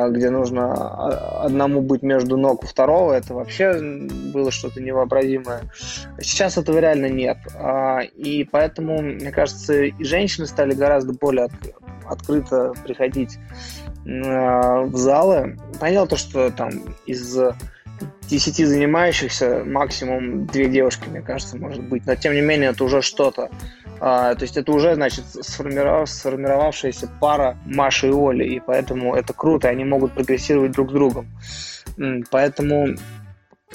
где 0.09 0.29
нужно 0.29 0.73
а, 0.73 1.43
одному 1.45 1.81
быть 1.81 2.01
между 2.01 2.37
ног 2.37 2.63
у 2.63 2.67
второго, 2.67 3.13
это 3.13 3.33
вообще 3.33 3.73
было 4.33 4.51
что-то 4.51 4.81
невообразимое. 4.81 5.63
Сейчас 6.19 6.57
этого 6.57 6.79
реально 6.79 7.07
нет, 7.07 7.37
А, 7.55 7.99
и 8.01 8.43
поэтому, 8.45 9.01
мне 9.01 9.31
кажется, 9.31 9.83
и 9.83 10.03
женщины 10.03 10.47
стали 10.47 10.73
гораздо 10.73 11.13
более 11.13 11.45
от- 11.45 11.51
открыто 12.05 12.73
приходить 12.85 13.37
в 14.05 14.95
залы. 14.95 15.57
Понятно 15.79 16.07
то, 16.09 16.15
что 16.17 16.51
там 16.51 16.69
из 17.07 17.37
10 18.29 18.67
занимающихся 18.67 19.63
максимум 19.65 20.45
две 20.47 20.67
девушки, 20.67 21.07
мне 21.09 21.21
кажется, 21.21 21.57
может 21.57 21.83
быть. 21.83 22.05
Но 22.05 22.15
тем 22.15 22.33
не 22.33 22.41
менее, 22.41 22.71
это 22.71 22.83
уже 22.83 23.01
что-то. 23.01 23.49
А, 23.99 24.35
то 24.35 24.43
есть 24.43 24.57
это 24.57 24.71
уже, 24.71 24.95
значит, 24.95 25.23
сформиров- 25.35 26.07
сформировавшаяся 26.07 27.09
пара 27.19 27.57
Маши 27.65 28.07
и 28.07 28.11
Оли, 28.11 28.45
и 28.45 28.59
поэтому 28.59 29.15
это 29.15 29.33
круто, 29.33 29.69
они 29.69 29.85
могут 29.85 30.13
прогрессировать 30.13 30.71
друг 30.71 30.89
с 30.89 30.93
другом. 30.93 31.27
Поэтому 32.29 32.95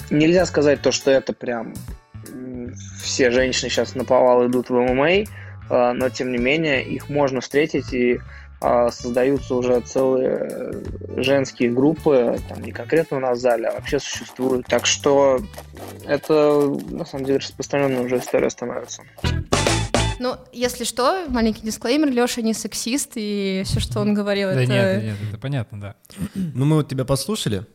нельзя 0.09 0.45
сказать 0.45 0.81
то, 0.81 0.91
что 0.91 1.11
это 1.11 1.33
прям 1.33 1.73
все 3.01 3.31
женщины 3.31 3.69
сейчас 3.69 3.95
на 3.95 4.05
повал 4.05 4.47
идут 4.47 4.69
в 4.69 4.73
ММА, 4.73 5.25
а, 5.69 5.93
но 5.93 6.09
тем 6.09 6.31
не 6.31 6.37
менее 6.37 6.83
их 6.83 7.09
можно 7.09 7.41
встретить 7.41 7.93
и 7.93 8.19
создаются 8.91 9.55
уже 9.55 9.81
целые 9.81 10.47
э, 10.49 10.71
женские 11.17 11.71
группы, 11.71 12.39
там 12.47 12.61
не 12.61 12.71
конкретно 12.71 13.17
у 13.17 13.19
нас 13.19 13.39
в 13.39 13.41
зале, 13.41 13.67
а 13.67 13.73
вообще 13.73 13.99
существуют. 13.99 14.67
Так 14.67 14.85
что 14.85 15.39
это 16.05 16.69
на 16.89 17.05
самом 17.05 17.25
деле 17.25 17.39
распространенная 17.39 18.01
уже 18.01 18.19
история 18.19 18.49
становится. 18.49 19.03
Ну, 20.19 20.35
если 20.53 20.83
что, 20.83 21.25
маленький 21.29 21.63
дисклеймер, 21.63 22.11
Леша 22.11 22.43
не 22.43 22.53
сексист, 22.53 23.13
и 23.15 23.63
все, 23.65 23.79
что 23.79 24.01
он 24.01 24.13
говорил, 24.13 24.49
Да 24.49 24.61
это... 24.61 24.71
нет, 24.71 25.03
нет, 25.03 25.15
это 25.29 25.39
понятно, 25.39 25.81
да. 25.81 25.95
Ну, 26.35 26.65
мы 26.65 26.75
вот 26.75 26.87
тебя 26.87 27.05
послушали, 27.05 27.65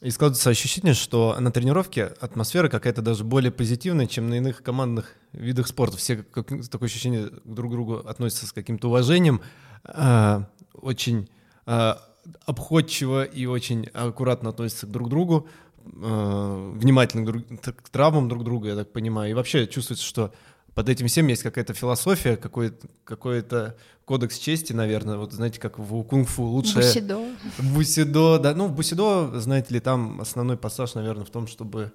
и 0.00 0.10
складывается 0.10 0.50
ощущение, 0.50 0.92
что 0.92 1.36
на 1.38 1.50
тренировке 1.50 2.04
атмосфера 2.20 2.68
какая-то 2.68 3.00
даже 3.00 3.24
более 3.24 3.52
позитивная, 3.52 4.06
чем 4.06 4.28
на 4.28 4.34
иных 4.34 4.62
командных 4.62 5.14
видах 5.32 5.66
спорта. 5.68 5.96
Все 5.96 6.16
как, 6.16 6.48
такое 6.70 6.88
ощущение 6.88 7.30
друг 7.44 7.70
к 7.70 7.74
другу 7.74 7.96
относятся 7.96 8.46
с 8.46 8.52
каким-то 8.52 8.88
уважением, 8.88 9.40
а, 9.84 10.48
очень 10.74 11.28
а, 11.66 12.02
обходчиво 12.44 13.24
и 13.24 13.46
очень 13.46 13.86
аккуратно 13.94 14.50
относятся 14.50 14.86
друг 14.86 15.08
к 15.08 15.10
другу, 15.10 15.48
а, 15.86 16.72
внимательно 16.72 17.22
к, 17.22 17.26
друг- 17.26 17.82
к 17.82 17.88
травмам 17.88 18.28
друг 18.28 18.44
друга, 18.44 18.70
я 18.70 18.76
так 18.76 18.92
понимаю. 18.92 19.30
И 19.30 19.34
вообще 19.34 19.66
чувствуется, 19.66 20.04
что 20.04 20.34
под 20.74 20.88
этим 20.88 21.06
всем 21.06 21.26
есть 21.28 21.42
какая-то 21.42 21.72
философия, 21.72 22.36
какой-то, 22.36 22.86
какой-то 23.04 23.76
кодекс 24.04 24.38
чести, 24.38 24.72
наверное. 24.72 25.16
Вот 25.16 25.32
знаете, 25.32 25.60
как 25.60 25.78
в 25.78 26.02
кунг-фу 26.02 26.42
лучше... 26.44 26.76
Бусидо. 26.76 27.20
Бусидо, 27.58 28.38
да. 28.38 28.54
Ну, 28.54 28.66
в 28.66 28.74
Бусидо, 28.74 29.38
знаете 29.40 29.74
ли, 29.74 29.80
там 29.80 30.20
основной 30.20 30.56
пассаж, 30.56 30.94
наверное, 30.94 31.24
в 31.24 31.30
том, 31.30 31.46
чтобы 31.46 31.92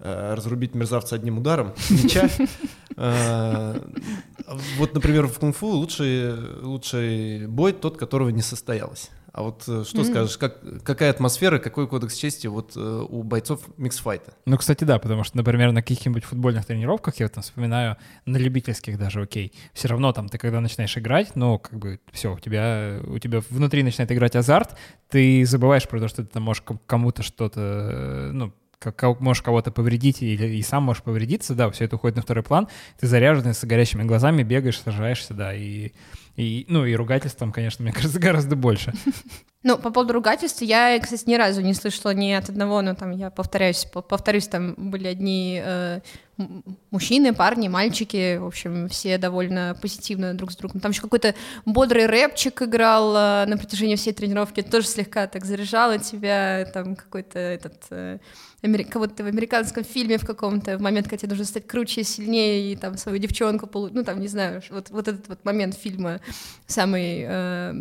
э, 0.00 0.34
разрубить 0.34 0.74
мерзавца 0.74 1.14
одним 1.14 1.38
ударом 1.38 1.74
меча. 1.90 2.28
Э, 2.96 3.80
Вот, 4.78 4.94
например, 4.94 5.26
в 5.28 5.38
кунг-фу 5.38 5.68
лучший, 5.68 6.34
лучший 6.62 7.46
бой 7.46 7.72
тот, 7.72 7.96
которого 7.96 8.30
не 8.30 8.42
состоялось. 8.42 9.10
А 9.38 9.42
вот 9.42 9.62
э, 9.68 9.84
что 9.86 10.02
скажешь, 10.02 10.36
как, 10.36 10.58
какая 10.82 11.10
атмосфера, 11.10 11.60
какой 11.60 11.86
кодекс 11.86 12.16
чести 12.16 12.48
вот 12.48 12.72
э, 12.74 13.06
у 13.08 13.22
бойцов 13.22 13.60
миксфайта? 13.76 14.32
Ну, 14.46 14.58
кстати, 14.58 14.82
да, 14.82 14.98
потому 14.98 15.22
что, 15.22 15.36
например, 15.36 15.70
на 15.70 15.80
каких-нибудь 15.80 16.24
футбольных 16.24 16.66
тренировках, 16.66 17.20
я 17.20 17.28
там 17.28 17.44
вспоминаю, 17.44 17.98
на 18.26 18.36
любительских 18.36 18.98
даже, 18.98 19.22
окей, 19.22 19.52
все 19.74 19.86
равно 19.86 20.12
там 20.12 20.28
ты 20.28 20.38
когда 20.38 20.60
начинаешь 20.60 20.98
играть, 20.98 21.36
ну, 21.36 21.60
как 21.60 21.78
бы 21.78 22.00
все, 22.10 22.34
у 22.34 22.38
тебя, 22.40 22.98
у 23.06 23.16
тебя 23.20 23.40
внутри 23.48 23.84
начинает 23.84 24.10
играть 24.10 24.34
азарт, 24.34 24.76
ты 25.08 25.46
забываешь 25.46 25.86
про 25.86 26.00
то, 26.00 26.08
что 26.08 26.24
ты 26.24 26.30
там 26.30 26.42
можешь 26.42 26.62
ком- 26.62 26.80
кому-то 26.84 27.22
что-то, 27.22 27.60
э, 27.60 28.30
ну, 28.32 28.52
как, 28.80 29.20
можешь 29.20 29.42
кого-то 29.44 29.70
повредить 29.70 30.20
или 30.20 30.56
и 30.56 30.62
сам 30.62 30.82
можешь 30.82 31.04
повредиться, 31.04 31.54
да, 31.54 31.70
все 31.70 31.84
это 31.84 31.94
уходит 31.94 32.16
на 32.16 32.22
второй 32.22 32.42
план, 32.42 32.66
ты 32.98 33.06
заряженный 33.06 33.54
с 33.54 33.64
горящими 33.64 34.02
глазами, 34.02 34.42
бегаешь, 34.42 34.80
сражаешься, 34.80 35.32
да, 35.34 35.54
и, 35.54 35.92
и 36.38 36.64
ну, 36.68 36.86
и 36.86 36.94
ругательством, 36.94 37.50
конечно, 37.50 37.82
мне 37.82 37.92
кажется, 37.92 38.18
гораздо 38.20 38.54
больше. 38.54 38.92
Ну, 39.64 39.76
по 39.76 39.90
поводу 39.90 40.12
ругательств, 40.12 40.62
я, 40.62 40.96
кстати, 41.00 41.28
ни 41.28 41.34
разу 41.34 41.62
не 41.62 41.74
слышала 41.74 42.14
ни 42.14 42.30
от 42.30 42.48
одного, 42.48 42.80
но 42.80 42.94
там, 42.94 43.10
я 43.10 43.28
повторяюсь, 43.28 43.84
по- 43.86 44.02
повторюсь, 44.02 44.46
там 44.46 44.74
были 44.76 45.08
одни 45.08 45.60
э, 45.60 46.00
мужчины, 46.92 47.34
парни, 47.34 47.66
мальчики, 47.66 48.36
в 48.36 48.46
общем, 48.46 48.88
все 48.88 49.18
довольно 49.18 49.76
позитивно 49.82 50.32
друг 50.34 50.52
с 50.52 50.56
другом. 50.56 50.80
Там 50.80 50.92
еще 50.92 51.02
какой-то 51.02 51.34
бодрый 51.66 52.06
рэпчик 52.06 52.62
играл 52.62 53.16
э, 53.16 53.46
на 53.46 53.58
протяжении 53.58 53.96
всей 53.96 54.12
тренировки, 54.12 54.62
тоже 54.62 54.86
слегка 54.86 55.26
так 55.26 55.44
заряжало 55.44 55.98
тебя, 55.98 56.64
там 56.72 56.94
какой-то 56.94 57.40
этот... 57.40 57.82
э, 57.90 58.18
амери- 58.62 58.84
как 58.84 59.02
будто 59.02 59.24
в 59.24 59.26
американском 59.26 59.82
фильме 59.82 60.18
в 60.18 60.24
каком-то 60.24 60.78
в 60.78 60.80
момент, 60.80 61.08
когда 61.08 61.16
тебе 61.16 61.30
нужно 61.30 61.44
стать 61.46 61.66
круче, 61.66 62.04
сильнее 62.04 62.72
и 62.72 62.76
там 62.76 62.96
свою 62.96 63.18
девчонку, 63.18 63.66
полу- 63.66 63.90
ну 63.92 64.04
там 64.04 64.20
не 64.20 64.28
знаю, 64.28 64.62
вот, 64.70 64.90
вот 64.90 65.08
этот 65.08 65.28
вот 65.28 65.44
момент 65.44 65.74
фильма 65.74 66.20
самый 66.68 67.24
э, 67.26 67.72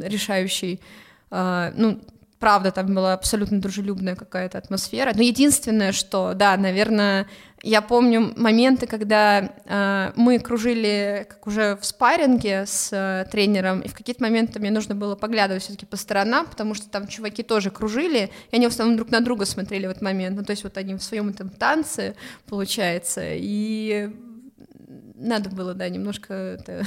решающий. 0.00 0.80
А, 1.36 1.72
ну, 1.76 2.00
правда, 2.38 2.70
там 2.70 2.94
была 2.94 3.14
абсолютно 3.14 3.60
дружелюбная 3.60 4.14
какая-то 4.14 4.56
атмосфера. 4.56 5.12
Но 5.16 5.22
единственное, 5.22 5.90
что, 5.90 6.32
да, 6.34 6.56
наверное, 6.56 7.26
я 7.60 7.82
помню 7.82 8.32
моменты, 8.36 8.86
когда 8.86 9.50
а, 9.66 10.12
мы 10.14 10.38
кружили 10.38 11.26
как 11.28 11.44
уже 11.48 11.76
в 11.80 11.84
спарринге 11.84 12.66
с 12.66 12.90
а, 12.92 13.24
тренером, 13.24 13.80
и 13.80 13.88
в 13.88 13.94
какие-то 13.94 14.22
моменты 14.22 14.60
мне 14.60 14.70
нужно 14.70 14.94
было 14.94 15.16
поглядывать 15.16 15.64
все-таки 15.64 15.86
по 15.86 15.96
сторонам, 15.96 16.46
потому 16.46 16.74
что 16.74 16.88
там 16.88 17.08
чуваки 17.08 17.42
тоже 17.42 17.72
кружили, 17.72 18.30
и 18.52 18.56
они 18.56 18.68
в 18.68 18.70
основном 18.70 18.96
друг 18.96 19.10
на 19.10 19.20
друга 19.20 19.44
смотрели 19.44 19.88
в 19.88 19.90
этот 19.90 20.02
момент. 20.02 20.36
Ну, 20.36 20.44
то 20.44 20.52
есть 20.52 20.62
вот 20.62 20.78
они 20.78 20.94
в 20.94 21.02
своем 21.02 21.30
этом 21.30 21.50
танце, 21.50 22.14
получается, 22.46 23.22
и 23.24 24.08
надо 25.16 25.50
было, 25.50 25.74
да, 25.74 25.88
немножко 25.88 26.32
это 26.32 26.84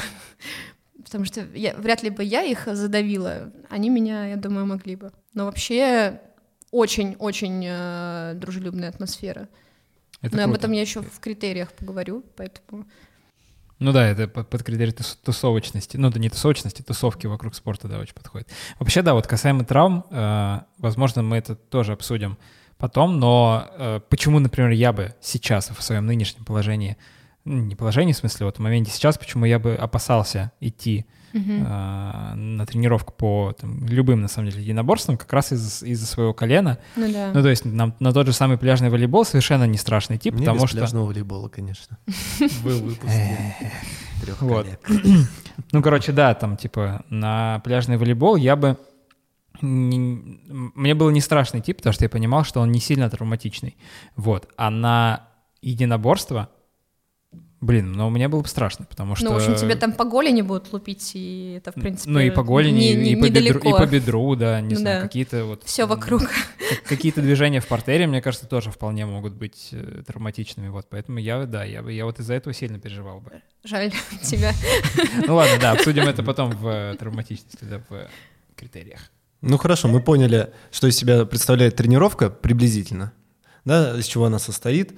потому 1.07 1.23
что 1.23 1.41
я, 1.55 1.73
вряд 1.75 2.03
ли 2.03 2.09
бы 2.09 2.21
я 2.21 2.43
их 2.43 2.67
задавила, 2.69 3.53
они 3.69 3.89
меня, 3.89 4.27
я 4.27 4.35
думаю, 4.35 4.65
могли 4.65 4.97
бы. 4.97 5.13
Но 5.33 5.45
вообще 5.45 6.19
очень-очень 6.71 7.63
э, 7.65 8.33
дружелюбная 8.35 8.89
атмосфера. 8.89 9.47
Это 10.21 10.35
Но 10.35 10.43
об 10.43 10.49
круто. 10.49 10.59
этом 10.59 10.71
я 10.73 10.81
еще 10.81 11.01
в 11.01 11.19
критериях 11.21 11.71
поговорю, 11.71 12.25
поэтому... 12.35 12.85
Ну 13.79 13.93
да, 13.93 14.05
это 14.05 14.27
под, 14.27 14.49
под 14.49 14.63
критерий 14.63 14.91
тус- 14.91 15.17
тусовочности. 15.23 15.95
Ну, 15.95 16.09
да 16.09 16.19
не 16.19 16.29
тусовочности, 16.29 16.81
тусовки 16.81 17.25
вокруг 17.25 17.55
спорта, 17.55 17.87
да, 17.87 17.99
очень 17.99 18.15
подходит. 18.15 18.49
Вообще, 18.77 19.01
да, 19.01 19.13
вот 19.13 19.27
касаемо 19.27 19.63
травм, 19.63 20.03
э, 20.09 20.59
возможно, 20.77 21.23
мы 21.23 21.37
это 21.37 21.55
тоже 21.55 21.93
обсудим 21.93 22.37
потом, 22.77 23.17
но 23.17 23.69
э, 23.77 24.01
почему, 24.09 24.39
например, 24.39 24.71
я 24.71 24.91
бы 24.91 25.15
сейчас 25.21 25.69
в 25.69 25.81
своем 25.81 26.05
нынешнем 26.05 26.43
положении, 26.43 26.97
не 27.47 27.75
положении, 27.75 28.13
в 28.13 28.17
смысле, 28.17 28.45
вот 28.45 28.57
в 28.57 28.59
моменте 28.59 28.91
сейчас, 28.91 29.17
почему 29.17 29.45
я 29.45 29.59
бы 29.59 29.75
опасался 29.75 30.51
идти 30.59 31.05
э, 31.33 31.39
на 31.39 32.65
тренировку 32.65 33.13
по 33.13 33.53
там, 33.59 33.85
любым, 33.85 34.21
на 34.21 34.27
самом 34.27 34.49
деле, 34.49 34.63
единоборствам, 34.63 35.17
как 35.17 35.31
раз 35.33 35.51
из- 35.51 35.83
из-за 35.83 36.05
своего 36.05 36.33
колена. 36.33 36.79
Ну 36.95 37.11
да. 37.11 37.31
Ну, 37.33 37.41
то 37.41 37.49
есть 37.49 37.65
нам 37.65 37.93
на 37.99 38.11
тот 38.13 38.25
же 38.27 38.33
самый 38.33 38.57
пляжный 38.57 38.89
волейбол 38.89 39.25
совершенно 39.25 39.65
не 39.65 39.77
страшный 39.77 40.17
тип, 40.17 40.33
Мне 40.33 40.43
потому 40.45 40.61
без 40.63 40.69
что... 40.69 40.77
пляжного 40.79 41.05
волейбола, 41.05 41.47
конечно. 41.49 41.97
Был 42.63 42.79
выпуск 42.79 43.11
трех 44.21 44.41
Вот. 44.41 44.65
коллег. 44.65 44.79
Ну, 45.71 45.81
короче, 45.81 46.11
да, 46.11 46.33
там, 46.35 46.55
типа, 46.55 47.03
на 47.09 47.59
пляжный 47.63 47.97
волейбол 47.97 48.35
я 48.37 48.55
бы... 48.55 48.77
не- 49.61 50.39
Мне 50.49 50.93
было 50.95 51.09
не 51.09 51.19
страшный 51.21 51.61
тип, 51.61 51.77
потому 51.77 51.93
что 51.93 52.05
я 52.05 52.09
понимал, 52.09 52.43
что 52.45 52.61
он 52.61 52.71
не 52.71 52.79
сильно 52.79 53.09
травматичный. 53.09 53.75
Вот. 54.15 54.47
А 54.55 54.69
на 54.69 55.27
единоборство, 55.61 56.49
блин, 57.61 57.91
ну, 57.93 58.09
мне 58.09 58.27
было 58.27 58.41
бы 58.41 58.47
страшно, 58.47 58.85
потому 58.85 59.15
что... 59.15 59.25
Ну, 59.25 59.33
в 59.33 59.35
общем, 59.37 59.55
тебе 59.55 59.75
там 59.75 59.91
по 59.93 60.03
голени 60.05 60.41
будут 60.41 60.71
лупить, 60.73 61.11
и 61.15 61.55
это, 61.57 61.71
в 61.71 61.75
принципе, 61.75 62.09
Ну, 62.11 62.19
и 62.19 62.29
по 62.29 62.43
голени, 62.43 62.77
не- 62.77 62.91
и, 62.91 62.95
не- 62.95 63.11
и 63.11 63.15
по 63.15 63.29
бедру, 63.29 63.59
и 63.59 63.71
по 63.71 63.85
бедру, 63.85 64.35
да, 64.35 64.61
не 64.61 64.75
Ну 64.75 64.79
знаю, 64.79 65.01
да. 65.01 65.07
какие-то 65.07 65.45
вот... 65.45 65.63
Все 65.63 65.85
вокруг. 65.85 66.21
как- 66.21 66.83
Какие-то 66.87 67.21
движения 67.21 67.59
в 67.61 67.67
портере, 67.67 68.07
мне 68.07 68.21
кажется, 68.21 68.45
тоже 68.47 68.71
вполне 68.71 69.05
могут 69.05 69.33
быть 69.33 69.69
э, 69.71 70.03
травматичными, 70.05 70.67
вот. 70.69 70.85
Поэтому 70.89 71.17
я, 71.17 71.45
да, 71.45 71.63
я, 71.63 71.81
бы- 71.81 71.91
я 71.93 72.05
вот 72.05 72.19
из-за 72.19 72.33
этого 72.35 72.53
сильно 72.53 72.77
переживал 72.79 73.21
бы. 73.21 73.41
Жаль 73.63 73.91
тебя. 74.21 74.51
Ну 75.25 75.35
ладно, 75.35 75.57
да, 75.59 75.71
обсудим 75.71 76.03
это 76.07 76.23
потом 76.23 76.51
в 76.51 76.67
э, 76.67 76.95
травматичности, 76.99 77.63
да, 77.63 77.81
в 77.89 78.07
критериях. 78.55 79.11
Ну 79.41 79.57
хорошо, 79.57 79.87
мы 79.87 80.01
поняли, 80.01 80.51
что 80.71 80.87
из 80.87 80.95
себя 80.97 81.25
представляет 81.25 81.75
тренировка 81.75 82.29
приблизительно, 82.29 83.13
да, 83.65 83.97
из 83.97 84.05
чего 84.05 84.25
она 84.25 84.39
состоит. 84.39 84.93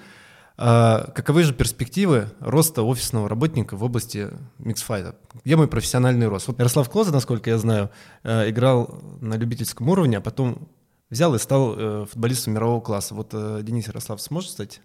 А 0.62 1.10
каковы 1.16 1.44
же 1.44 1.54
перспективы 1.54 2.32
роста 2.42 2.84
офисного 2.84 3.30
работника 3.30 3.78
в 3.78 3.84
области 3.86 4.28
миксфайта? 4.58 5.16
Где 5.46 5.56
мой 5.56 5.70
профессиональный 5.70 6.28
рост? 6.28 6.50
Вот 6.50 6.60
Ярослав 6.60 6.90
Клоза, 6.90 7.14
насколько 7.14 7.50
я 7.50 7.58
знаю, 7.58 7.92
э, 8.24 8.50
играл 8.50 9.02
на 9.22 9.36
любительском 9.36 9.88
уровне, 9.88 10.18
а 10.18 10.22
потом 10.22 10.68
взял 11.10 11.34
и 11.34 11.40
стал 11.40 11.76
э, 11.78 12.06
футболистом 12.12 12.56
мирового 12.56 12.82
класса. 12.82 13.16
Вот 13.16 13.30
э, 13.32 13.62
Денис 13.64 13.88
Ярослав 13.88 14.22
сможет 14.22 14.52
стать 14.52 14.82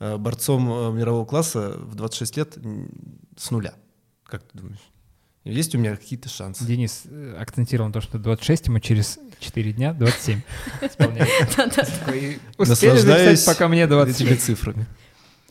борцом 0.00 0.96
мирового 0.96 1.26
класса 1.26 1.74
в 1.76 1.94
26 1.94 2.36
лет 2.38 2.58
с 3.36 3.50
нуля? 3.50 3.74
Как 4.24 4.44
ты 4.44 4.56
думаешь? 4.56 4.80
Есть 5.44 5.74
у 5.74 5.78
меня 5.78 5.94
какие-то 5.94 6.30
шансы? 6.30 6.64
Денис 6.64 7.02
акцентировал 7.38 7.88
на 7.88 7.92
то, 7.92 8.00
что 8.00 8.18
26, 8.18 8.68
ему 8.68 8.78
через 8.80 9.18
4 9.40 9.72
дня 9.72 9.92
27 9.92 10.40
исполняется. 10.82 11.68
Такой, 11.68 12.38
Успели 12.56 12.92
Наслаждаюсь 12.92 13.44
пока 13.44 13.68
мне 13.68 13.82
этими 13.82 13.90
26. 13.90 14.40
цифрами. 14.42 14.86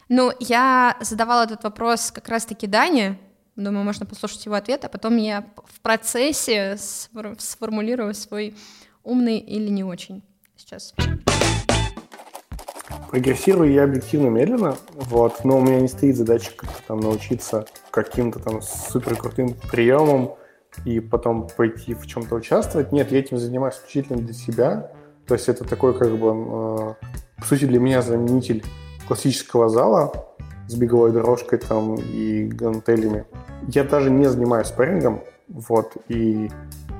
Ну, 0.09 0.31
я 0.39 0.95
задавала 1.01 1.43
этот 1.43 1.63
вопрос 1.63 2.11
как 2.11 2.29
раз-таки 2.29 2.65
Дане. 2.65 3.19
Думаю, 3.57 3.83
можно 3.83 4.05
послушать 4.05 4.45
его 4.45 4.55
ответ, 4.55 4.85
а 4.85 4.89
потом 4.89 5.17
я 5.17 5.45
в 5.65 5.81
процессе 5.81 6.77
сфор- 6.77 7.35
сформулирую 7.39 8.13
свой 8.13 8.55
умный 9.03 9.37
или 9.37 9.67
не 9.67 9.83
очень 9.83 10.23
сейчас. 10.55 10.93
Прогрессирую 13.09 13.71
я 13.71 13.83
объективно 13.83 14.27
медленно, 14.27 14.77
вот, 14.93 15.43
но 15.43 15.57
у 15.57 15.61
меня 15.61 15.81
не 15.81 15.87
стоит 15.87 16.15
задача 16.15 16.51
как-то 16.55 16.81
там 16.87 16.99
научиться 16.99 17.65
каким-то 17.91 18.39
там 18.39 18.61
супер 18.61 19.15
крутым 19.15 19.55
приемам 19.71 20.35
и 20.85 20.99
потом 20.99 21.47
пойти 21.49 21.95
в 21.95 22.05
чем-то 22.05 22.35
участвовать. 22.35 22.91
Нет, 22.91 23.11
я 23.11 23.19
этим 23.19 23.37
занимаюсь 23.37 23.75
исключительно 23.75 24.19
для 24.19 24.33
себя. 24.33 24.91
То 25.25 25.33
есть 25.33 25.49
это 25.49 25.65
такой 25.65 25.97
как 25.97 26.17
бы, 26.17 26.27
э, 26.27 26.93
по 27.39 27.45
сути, 27.45 27.65
для 27.65 27.79
меня 27.79 28.01
заменитель 28.01 28.63
классического 29.07 29.69
зала 29.69 30.11
с 30.67 30.75
беговой 30.75 31.11
дорожкой 31.11 31.59
там 31.59 31.95
и 31.95 32.45
гантелями. 32.45 33.25
Я 33.67 33.83
даже 33.83 34.09
не 34.09 34.27
занимаюсь 34.27 34.67
спаррингом, 34.67 35.21
вот, 35.47 35.97
и 36.09 36.49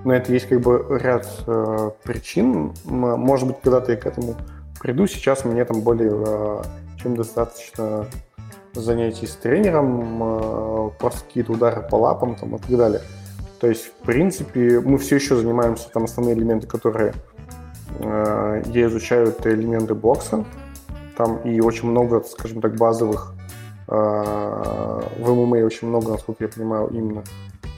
на 0.04 0.14
это 0.14 0.32
есть 0.32 0.48
как 0.48 0.62
бы 0.62 0.86
ряд 1.02 1.28
э, 1.46 1.92
причин. 2.04 2.74
Может 2.86 3.48
быть, 3.48 3.58
когда-то 3.62 3.92
я 3.92 3.98
к 3.98 4.06
этому 4.06 4.36
приду. 4.80 5.08
Сейчас 5.08 5.44
мне 5.44 5.66
там 5.66 5.82
более 5.82 6.14
э, 6.16 6.64
чем 7.02 7.16
достаточно 7.16 8.08
занятий 8.74 9.28
с 9.28 9.36
тренером, 9.36 10.24
э, 10.24 10.90
просто 11.00 11.24
какие-то 11.26 11.54
удары 11.54 11.82
по 11.82 11.96
лапам 11.96 12.36
там, 12.36 12.56
и 12.56 12.60
так 12.60 12.78
далее. 12.78 13.02
То 13.60 13.68
есть, 13.68 13.86
в 13.86 14.06
принципе, 14.06 14.80
мы 14.80 14.98
все 14.98 15.16
еще 15.16 15.36
занимаемся 15.36 15.90
там 15.90 16.04
основные 16.04 16.36
элементы, 16.36 16.68
которые 16.68 17.14
э, 18.00 18.64
я 18.68 18.88
изучаю, 18.88 19.30
это 19.30 19.54
элементы 19.54 19.94
бокса. 19.94 20.46
Там 21.18 21.38
и 21.38 21.60
очень 21.60 21.90
много, 21.90 22.22
скажем 22.22 22.62
так, 22.62 22.76
базовых 22.76 23.34
э, 23.88 23.92
в 23.92 25.34
ММА 25.34 25.66
очень 25.66 25.88
много, 25.88 26.12
насколько 26.12 26.44
я 26.44 26.50
понимаю, 26.50 26.90
именно 26.90 27.24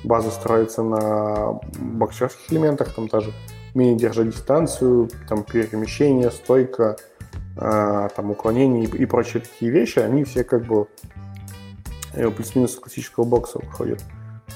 база 0.03 0.29
строится 0.29 0.83
на 0.83 1.59
боксерских 1.79 2.51
элементах, 2.51 2.93
там 2.93 3.07
даже 3.07 3.31
умение 3.73 3.97
держать 3.97 4.31
дистанцию, 4.31 5.09
там 5.29 5.43
перемещение, 5.43 6.31
стойка, 6.31 6.97
э, 7.55 8.09
там 8.13 8.31
уклонение 8.31 8.83
и, 8.83 9.05
прочие 9.05 9.41
такие 9.41 9.71
вещи, 9.71 9.99
они 9.99 10.25
все 10.25 10.43
как 10.43 10.65
бы 10.65 10.87
э, 12.13 12.29
плюс-минус 12.29 12.75
классического 12.75 13.23
бокса 13.23 13.59
выходят. 13.59 14.03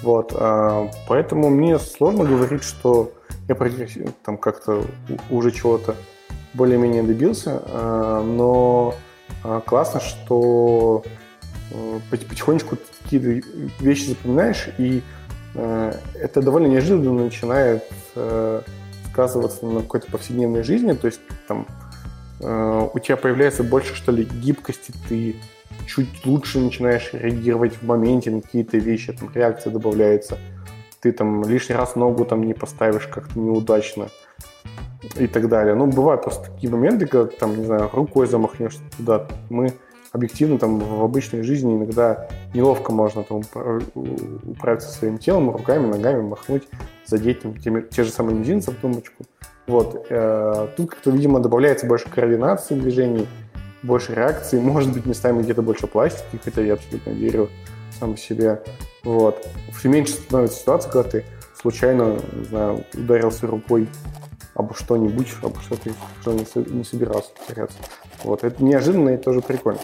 Вот, 0.02 0.34
поэтому 1.08 1.50
мне 1.50 1.80
сложно 1.80 2.26
говорить, 2.26 2.63
что 2.63 3.13
я 3.48 3.56
там 4.26 4.38
как-то 4.38 4.84
уже 5.30 5.52
чего-то 5.52 5.96
более-менее 6.54 7.04
добился, 7.04 7.62
а, 7.66 8.22
но 8.24 8.96
А, 9.44 9.60
классно, 9.60 10.00
что 10.00 11.04
э, 11.72 12.00
потихонечку 12.10 12.78
какие-то 13.04 13.46
вещи 13.80 14.10
запоминаешь, 14.10 14.70
и 14.78 15.02
э, 15.56 15.94
это 16.16 16.42
довольно 16.42 16.68
неожиданно 16.68 17.12
начинает 17.12 17.84
э, 18.16 18.62
сказываться 19.12 19.66
на 19.66 19.82
какой-то 19.82 20.10
повседневной 20.12 20.63
жизни, 20.63 20.94
то 20.94 21.08
есть 21.08 21.22
там 21.48 21.68
у 22.39 23.00
тебя 23.00 23.16
появляется 23.16 23.63
больше, 23.63 23.96
что 23.96 24.12
ли, 24.12 24.26
гибкости, 24.26 24.92
ты 25.08 25.38
чуть 25.88 26.26
лучше 26.26 26.60
начинаешь 26.60 27.12
реагировать 27.13 27.76
в 27.76 27.84
моменте 27.84 28.32
на 28.32 28.42
какие-то 28.42 28.78
вещи, 28.78 29.13
там 29.13 29.32
реакция 29.34 29.72
добавляется, 29.72 30.38
ты 31.00 31.13
там 31.13 31.48
лишний 31.48 31.76
раз 31.76 31.96
ногу 31.96 32.26
там 32.26 32.44
не 32.44 32.54
поставишь 32.54 33.08
как-то 33.08 33.39
неудачно 33.39 34.10
и 35.18 35.28
так 35.28 35.50
далее. 35.50 35.76
Ну, 35.76 35.88
бывают 35.88 36.24
просто 36.24 36.50
такие 36.52 36.72
моменты, 36.72 37.06
когда 37.06 37.30
там, 37.30 37.58
не 37.58 37.66
знаю, 37.66 37.89
рукой 37.92 38.28
замахнешься 38.28 38.82
туда. 38.98 39.28
Мы 39.50 39.74
объективно 40.12 40.60
там 40.60 40.80
в 40.80 41.04
обычной 41.04 41.44
жизни 41.44 41.76
иногда 41.76 42.28
неловко 42.54 42.92
можно 42.92 43.24
там 43.24 43.42
управиться 44.46 44.89
своим 44.89 45.18
телом, 45.18 45.52
руками, 45.52 45.88
ногами, 45.88 46.22
махнуть, 46.22 46.68
задеть 47.06 47.42
там, 47.42 47.58
те, 47.58 47.84
те 47.89 48.04
же 48.04 48.12
самые 48.12 48.38
мизинцы 48.38 48.72
в 48.72 48.76
тумбочку. 48.76 49.26
Вот. 49.66 50.06
Э, 50.10 50.68
тут 50.78 50.92
как-то, 50.92 51.10
видимо, 51.10 51.39
добавляется 51.39 51.88
больше 51.88 52.10
координации 52.10 52.76
движений, 52.76 53.28
больше 53.82 54.13
реакции, 54.13 54.60
может 54.62 54.94
быть, 54.94 55.06
местами 55.06 55.42
где-то 55.42 55.62
больше 55.62 55.88
пластики, 55.88 56.39
хотя 56.44 56.62
я 56.62 56.74
абсолютно 56.74 57.10
верю 57.10 57.50
сам 58.00 58.13
по 58.13 58.20
себе. 58.20 58.62
Вот. 59.04 59.48
Все 59.78 59.89
меньше 59.89 60.13
становится 60.13 60.60
ситуация, 60.60 60.92
когда 60.92 61.10
ты 61.10 61.26
случайно, 61.56 62.18
не 62.34 62.46
знаю, 62.46 62.86
ударился 62.94 63.48
рукой 63.48 63.88
об 64.56 64.76
что-нибудь, 64.76 65.34
об 65.42 65.60
что 65.62 65.76
ты 65.76 65.94
что 66.22 66.34
не 66.34 66.84
собирался 66.84 67.32
теряться. 67.48 67.78
Вот, 68.24 68.44
это 68.44 68.63
неожиданно 68.63 69.10
и 69.10 69.18
тоже 69.18 69.42
прикольно. 69.42 69.80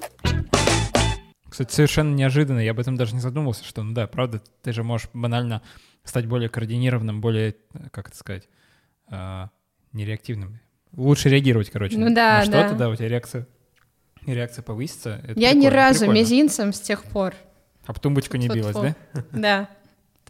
Кстати, 1.50 1.74
совершенно 1.74 2.14
неожиданно, 2.14 2.60
я 2.60 2.72
об 2.72 2.80
этом 2.80 2.96
даже 2.96 3.16
не 3.16 3.22
задумывался, 3.22 3.66
что, 3.66 3.84
ну 3.84 3.94
да, 3.94 4.08
правда, 4.08 4.42
ты 4.62 4.72
же 4.72 4.84
можешь 4.84 5.10
банально 5.14 5.62
стать 6.04 6.26
более 6.26 6.48
координированным, 6.48 7.22
более, 7.22 7.56
как 7.92 8.08
это 8.08 8.18
сказать, 8.18 8.48
э, 9.12 9.48
нереактивным. 9.92 10.60
Лучше 10.96 11.30
реагировать, 11.30 11.70
короче, 11.70 11.98
ну, 11.98 12.14
да, 12.14 12.38
на 12.38 12.44
что-то, 12.44 12.70
да. 12.70 12.76
да, 12.76 12.90
у 12.90 12.96
тебя 12.96 13.10
реакция, 13.10 13.48
реакция 14.26 14.64
повысится. 14.64 15.22
Это 15.28 15.40
я 15.40 15.54
ни 15.54 15.68
разу 15.68 16.02
прикольно. 16.02 16.20
мизинцем 16.20 16.72
с 16.72 16.80
тех 16.80 17.04
пор. 17.04 17.34
А 17.86 17.94
в 17.94 18.00
тумбочку 18.00 18.38
не 18.38 18.48
билась, 18.48 18.76
да? 18.76 18.96
Да. 19.32 19.70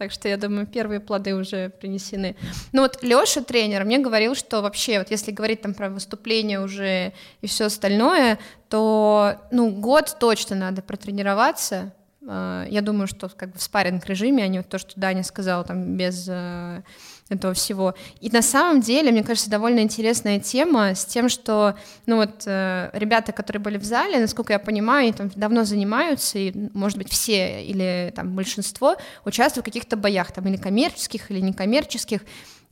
Так 0.00 0.12
что 0.12 0.28
я 0.28 0.38
думаю, 0.38 0.66
первые 0.66 0.98
плоды 0.98 1.34
уже 1.34 1.68
принесены. 1.68 2.34
Ну 2.72 2.80
вот 2.80 3.02
Леша, 3.02 3.42
тренер, 3.42 3.84
мне 3.84 3.98
говорил, 3.98 4.34
что 4.34 4.62
вообще, 4.62 4.98
вот 4.98 5.10
если 5.10 5.30
говорить 5.30 5.60
там 5.60 5.74
про 5.74 5.90
выступление 5.90 6.58
уже 6.58 7.12
и 7.42 7.46
все 7.46 7.66
остальное, 7.66 8.38
то 8.70 9.34
ну 9.50 9.70
год 9.70 10.16
точно 10.18 10.56
надо 10.56 10.80
протренироваться. 10.80 11.92
А, 12.26 12.64
я 12.70 12.80
думаю, 12.80 13.08
что 13.08 13.28
как 13.28 13.52
бы 13.52 13.58
в 13.58 13.62
спарринг 13.62 14.06
режиме, 14.06 14.42
а 14.42 14.48
не 14.48 14.62
то, 14.62 14.78
что 14.78 14.98
Даня 14.98 15.22
сказал, 15.22 15.66
там 15.66 15.98
без 15.98 16.26
э, 16.30 16.82
этого 17.30 17.54
всего. 17.54 17.94
И 18.20 18.28
на 18.30 18.42
самом 18.42 18.80
деле, 18.80 19.10
мне 19.10 19.22
кажется, 19.22 19.48
довольно 19.48 19.80
интересная 19.80 20.38
тема 20.40 20.94
с 20.94 21.04
тем, 21.04 21.28
что, 21.28 21.76
ну 22.06 22.16
вот, 22.16 22.42
э, 22.46 22.90
ребята, 22.92 23.32
которые 23.32 23.62
были 23.62 23.78
в 23.78 23.84
зале, 23.84 24.18
насколько 24.18 24.52
я 24.52 24.58
понимаю, 24.58 25.04
они 25.04 25.12
там 25.12 25.30
давно 25.34 25.64
занимаются, 25.64 26.38
и, 26.38 26.52
может 26.74 26.98
быть, 26.98 27.10
все 27.10 27.64
или 27.64 28.12
там 28.14 28.34
большинство 28.34 28.96
участвуют 29.24 29.64
в 29.66 29.70
каких-то 29.70 29.96
боях, 29.96 30.32
там, 30.32 30.46
или 30.48 30.56
коммерческих, 30.56 31.30
или 31.30 31.40
некоммерческих, 31.40 32.20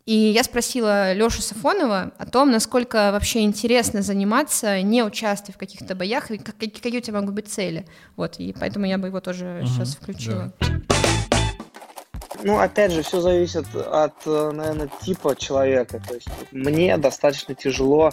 и 0.08 0.14
я 0.14 0.42
спросила 0.42 1.12
Лешу 1.12 1.42
Сафонова 1.42 2.12
о 2.16 2.24
том, 2.24 2.50
насколько 2.50 3.12
вообще 3.12 3.42
интересно 3.42 4.00
заниматься, 4.00 4.80
не 4.80 5.04
участвуя 5.04 5.52
в 5.52 5.58
каких-то 5.58 5.94
боях, 5.94 6.30
и 6.30 6.38
как, 6.38 6.56
какие 6.56 6.96
у 6.96 7.02
тебя 7.02 7.20
могут 7.20 7.34
быть 7.34 7.48
цели. 7.48 7.86
Вот, 8.16 8.36
и 8.38 8.54
поэтому 8.58 8.86
я 8.86 8.96
бы 8.96 9.08
его 9.08 9.20
тоже 9.20 9.60
угу, 9.60 9.68
сейчас 9.68 9.96
включила. 9.96 10.50
Да. 10.60 11.27
Ну, 12.44 12.58
опять 12.58 12.92
же, 12.92 13.02
все 13.02 13.20
зависит 13.20 13.66
от, 13.74 14.24
наверное, 14.26 14.88
типа 15.02 15.34
человека. 15.36 16.00
То 16.06 16.14
есть 16.14 16.28
мне 16.52 16.96
достаточно 16.96 17.54
тяжело 17.54 18.10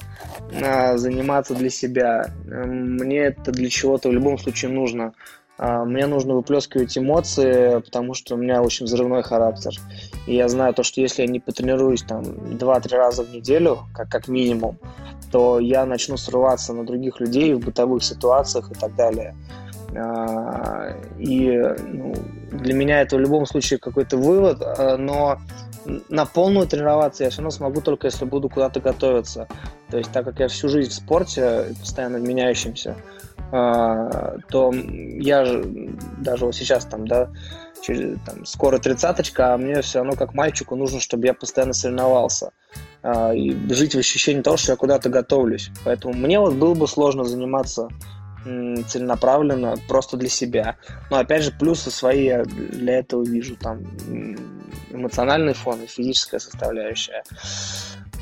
э, 0.51 0.97
заниматься 0.97 1.53
для 1.53 1.69
себя. 1.69 2.33
Мне 2.45 3.19
это 3.19 3.51
для 3.51 3.69
чего-то 3.69 4.09
в 4.09 4.13
любом 4.13 4.37
случае 4.37 4.71
нужно. 4.71 5.13
Э, 5.57 5.83
мне 5.85 6.07
нужно 6.07 6.33
выплескивать 6.33 6.97
эмоции, 6.97 7.79
потому 7.81 8.13
что 8.13 8.35
у 8.35 8.37
меня 8.37 8.61
очень 8.61 8.85
взрывной 8.85 9.23
характер. 9.23 9.73
И 10.27 10.35
я 10.35 10.47
знаю 10.47 10.73
то, 10.73 10.83
что 10.83 11.01
если 11.01 11.21
я 11.21 11.27
не 11.27 11.39
потренируюсь 11.39 12.03
там 12.03 12.23
2-3 12.23 12.95
раза 12.95 13.23
в 13.23 13.31
неделю, 13.31 13.79
как, 13.93 14.09
как 14.09 14.27
минимум, 14.27 14.79
то 15.31 15.59
я 15.59 15.85
начну 15.85 16.17
срываться 16.17 16.73
на 16.73 16.85
других 16.85 17.19
людей 17.19 17.53
в 17.53 17.59
бытовых 17.59 18.03
ситуациях 18.03 18.71
и 18.71 18.75
так 18.75 18.95
далее. 18.95 19.35
А, 19.97 20.93
и 21.17 21.57
ну, 21.91 22.13
для 22.51 22.73
меня 22.73 23.01
это 23.01 23.15
в 23.15 23.19
любом 23.19 23.45
случае 23.45 23.79
какой-то 23.79 24.17
вывод, 24.17 24.61
а, 24.61 24.97
но 24.97 25.39
на 26.09 26.25
полную 26.25 26.67
тренироваться 26.67 27.23
я 27.23 27.29
все 27.29 27.39
равно 27.39 27.51
смогу 27.51 27.81
только 27.81 28.07
если 28.07 28.25
буду 28.25 28.49
куда-то 28.49 28.79
готовиться. 28.79 29.47
То 29.89 29.97
есть 29.97 30.11
так 30.11 30.25
как 30.25 30.39
я 30.39 30.47
всю 30.47 30.67
жизнь 30.67 30.89
в 30.89 30.93
спорте, 30.93 31.75
постоянно 31.79 32.17
меняющимся, 32.17 32.97
а, 33.51 34.37
то 34.49 34.73
я 34.73 35.45
же 35.45 35.63
даже 36.17 36.45
вот 36.45 36.55
сейчас 36.55 36.85
там, 36.85 37.07
да, 37.07 37.29
через, 37.81 38.17
там, 38.25 38.45
скоро 38.45 38.79
тридцаточка, 38.79 39.53
а 39.53 39.57
мне 39.57 39.81
все 39.81 39.99
равно 39.99 40.15
как 40.15 40.33
мальчику 40.33 40.75
нужно, 40.75 40.99
чтобы 40.99 41.27
я 41.27 41.33
постоянно 41.33 41.73
соревновался 41.73 42.51
и 43.35 43.55
жить 43.69 43.93
в 43.93 43.99
ощущении 43.99 44.41
того, 44.41 44.57
что 44.57 44.71
я 44.71 44.75
куда-то 44.75 45.09
готовлюсь. 45.09 45.69
Поэтому 45.83 46.15
мне 46.15 46.39
вот 46.39 46.55
было 46.55 46.73
бы 46.73 46.87
сложно 46.87 47.23
заниматься 47.23 47.87
целенаправленно, 48.45 49.75
просто 49.87 50.17
для 50.17 50.29
себя. 50.29 50.77
Но 51.09 51.17
опять 51.17 51.43
же, 51.43 51.51
плюсы 51.51 51.91
свои 51.91 52.25
я 52.25 52.43
для 52.43 52.99
этого 52.99 53.23
вижу. 53.23 53.55
Там 53.55 53.83
эмоциональный 54.91 55.53
фон 55.53 55.81
и 55.81 55.87
физическая 55.87 56.39
составляющая. 56.39 57.23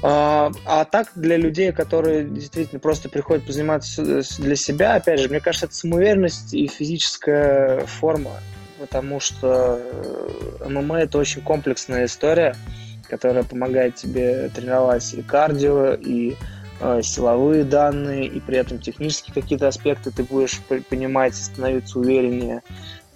А, 0.06 0.52
а 0.66 0.84
так 0.84 1.12
для 1.16 1.38
людей, 1.38 1.72
которые 1.72 2.26
действительно 2.26 2.80
просто 2.80 3.08
приходят 3.08 3.46
позаниматься 3.46 4.04
для 4.04 4.56
себя, 4.56 4.96
опять 4.96 5.20
же, 5.20 5.30
мне 5.30 5.40
кажется, 5.40 5.68
это 5.68 5.76
самоуверенность 5.76 6.54
и 6.54 6.68
физическая 6.68 7.86
форма, 7.86 8.32
потому 8.80 9.22
что 9.22 9.80
э, 9.82 10.68
ММА 10.68 11.04
это 11.04 11.18
очень 11.18 11.42
комплексная 11.42 12.06
история, 12.06 12.54
которая 13.08 13.44
помогает 13.44 13.96
тебе 13.96 14.50
тренировать 14.50 15.14
и 15.14 15.22
кардио, 15.22 15.94
и 15.94 16.36
силовые 17.02 17.64
данные, 17.64 18.26
и 18.26 18.40
при 18.40 18.58
этом 18.58 18.80
технические 18.80 19.34
какие-то 19.34 19.68
аспекты 19.68 20.12
ты 20.12 20.24
будешь 20.24 20.60
понимать 20.90 21.36
становиться 21.36 22.00
увереннее. 22.00 22.62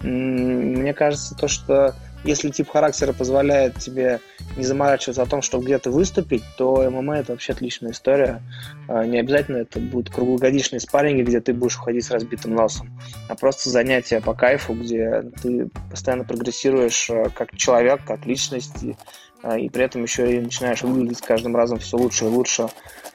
Мне 0.02 0.94
кажется, 0.94 1.36
то, 1.36 1.48
что 1.48 1.96
если 2.24 2.50
тип 2.50 2.70
характера 2.70 3.14
позволяет 3.14 3.78
тебе 3.78 4.20
не 4.56 4.64
заморачиваться 4.64 5.22
о 5.22 5.26
том, 5.26 5.42
чтобы 5.42 5.66
где-то 5.66 5.92
выступить, 5.92 6.44
то 6.58 6.90
ММА 6.90 7.18
это 7.18 7.32
вообще 7.34 7.54
отличная 7.54 7.92
история. 7.92 8.42
А, 8.88 9.06
не 9.06 9.20
обязательно 9.20 9.58
это 9.58 9.80
будут 9.80 10.14
круглогодичные 10.14 10.80
спарринги, 10.80 11.22
где 11.22 11.40
ты 11.40 11.54
будешь 11.54 11.78
уходить 11.78 12.06
с 12.06 12.12
разбитым 12.12 12.56
носом, 12.56 12.90
а 13.30 13.36
просто 13.36 13.70
занятия 13.70 14.22
по 14.22 14.34
кайфу, 14.34 14.74
где 14.74 15.24
ты 15.42 15.70
постоянно 15.90 16.24
прогрессируешь 16.24 17.10
э, 17.10 17.30
как 17.36 17.56
человек, 17.56 18.02
как 18.06 18.26
личность, 18.26 18.84
и, 18.84 18.96
а, 19.44 19.58
и 19.58 19.70
при 19.70 19.84
этом 19.84 20.04
еще 20.04 20.36
и 20.36 20.40
начинаешь 20.40 20.82
выглядеть 20.82 21.20
с 21.20 21.22
каждым 21.22 21.56
разом 21.56 21.80
все 21.80 21.98
лучше 21.98 22.26
и 22.26 22.30
лучше 22.30 22.68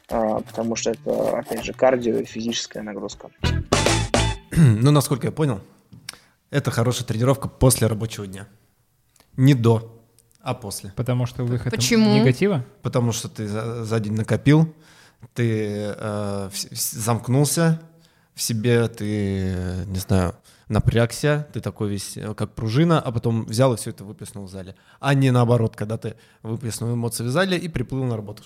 а, 0.09 0.41
потому 0.41 0.75
что 0.75 0.91
это, 0.91 1.39
опять 1.39 1.63
же, 1.63 1.73
кардио 1.73 2.17
и 2.17 2.25
физическая 2.25 2.83
нагрузка. 2.83 3.29
Ну, 4.55 4.91
насколько 4.91 5.25
я 5.25 5.31
понял, 5.31 5.61
это 6.51 6.69
хорошая 6.69 7.07
тренировка 7.07 7.47
после 7.47 7.87
рабочего 7.87 8.27
дня. 8.27 8.47
Не 9.37 9.53
до, 9.53 10.03
а 10.41 10.53
после. 10.53 10.91
Потому 10.95 11.25
что 11.25 11.43
выход 11.43 11.73
Почему? 11.73 12.15
негатива? 12.15 12.65
Потому 12.81 13.11
что 13.11 13.29
ты 13.29 13.47
за, 13.47 13.83
за 13.83 13.99
день 13.99 14.13
накопил, 14.13 14.73
ты 15.33 15.95
э, 15.97 16.49
замкнулся 16.71 17.81
в 18.35 18.41
себе, 18.41 18.87
ты, 18.87 19.85
не 19.87 19.99
знаю, 19.99 20.35
напрягся, 20.67 21.47
ты 21.53 21.61
такой 21.61 21.89
весь 21.89 22.17
э, 22.17 22.33
как 22.33 22.53
пружина, 22.53 22.99
а 22.99 23.11
потом 23.11 23.45
взял 23.45 23.73
и 23.73 23.77
все 23.77 23.91
это 23.91 24.03
выплеснул 24.03 24.45
в 24.45 24.49
зале. 24.49 24.75
А 24.99 25.13
не 25.13 25.31
наоборот, 25.31 25.75
когда 25.75 25.97
ты 25.97 26.15
выплеснул 26.41 26.93
эмоции 26.93 27.23
в 27.23 27.29
зале 27.29 27.57
и 27.57 27.69
приплыл 27.69 28.03
на 28.03 28.15
работу. 28.15 28.43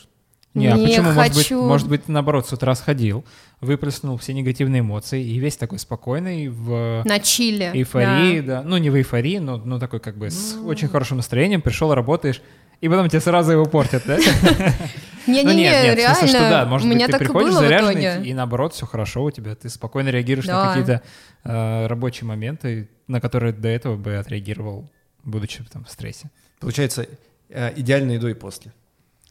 Не, 0.57 0.67
а 0.67 0.77
почему? 0.77 1.11
Хочу. 1.11 1.13
Может 1.13 1.35
быть, 1.35 1.51
может 1.51 1.87
быть, 1.89 2.07
наоборот, 2.07 2.47
с 2.47 2.53
утра 2.53 2.75
сходил, 2.75 3.23
выплеснул 3.61 4.17
все 4.17 4.33
негативные 4.33 4.81
эмоции 4.81 5.23
и 5.23 5.37
весь 5.39 5.57
такой 5.57 5.79
спокойный 5.79 6.49
в... 6.49 7.03
На 7.05 7.19
чиле. 7.19 7.71
Эйфории, 7.73 8.41
да. 8.41 8.61
да. 8.61 8.67
Ну, 8.67 8.77
не 8.77 8.89
в 8.89 8.95
эйфории, 8.95 9.37
но 9.37 9.57
ну, 9.57 9.79
такой 9.79 9.99
как 9.99 10.17
бы 10.17 10.29
с 10.29 10.55
ну. 10.55 10.67
очень 10.67 10.87
хорошим 10.87 11.17
настроением 11.17 11.61
пришел, 11.61 11.93
работаешь, 11.93 12.41
и 12.81 12.89
потом 12.89 13.09
тебе 13.09 13.21
сразу 13.21 13.51
его 13.51 13.65
портят, 13.65 14.03
да? 14.05 14.17
Не-не-не, 15.27 15.53
ну, 15.53 15.95
реально, 15.95 16.75
у 16.75 16.85
меня 16.85 17.07
так 17.07 17.21
и 17.21 17.27
было 17.27 17.61
в 17.61 17.67
итоге. 17.67 18.21
И 18.23 18.33
наоборот, 18.33 18.73
все 18.73 18.85
хорошо 18.85 19.23
у 19.23 19.31
тебя, 19.31 19.55
ты 19.55 19.69
спокойно 19.69 20.09
реагируешь 20.09 20.47
на 20.47 20.69
какие-то 20.69 21.01
э, 21.43 21.87
рабочие 21.87 22.27
моменты, 22.27 22.89
на 23.07 23.19
которые 23.19 23.51
до 23.51 23.67
этого 23.67 23.97
бы 23.97 24.15
отреагировал, 24.15 24.89
будучи 25.23 25.63
там 25.65 25.83
в 25.83 25.89
стрессе. 25.89 26.29
Получается, 26.59 27.07
э, 27.49 27.73
идеальное 27.75 28.19
до 28.19 28.29
и 28.29 28.33
после. 28.33 28.71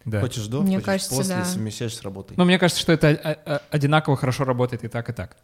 Да. 0.07 0.21
Хочешь 0.21 0.47
до, 0.47 0.63
мне 0.63 0.77
хочешь 0.77 0.87
кажется, 0.87 1.15
после, 1.15 1.35
да. 1.35 1.45
совмещаешь 1.45 1.95
с 1.95 2.03
работой. 2.03 2.35
Но 2.39 2.45
мне 2.47 2.59
кажется, 2.59 2.81
что 2.81 2.93
это 2.93 3.61
одинаково 3.71 4.17
хорошо 4.17 4.45
работает 4.45 4.85
и 4.85 4.89
так, 4.89 5.11
и 5.11 5.13
так. 5.13 5.37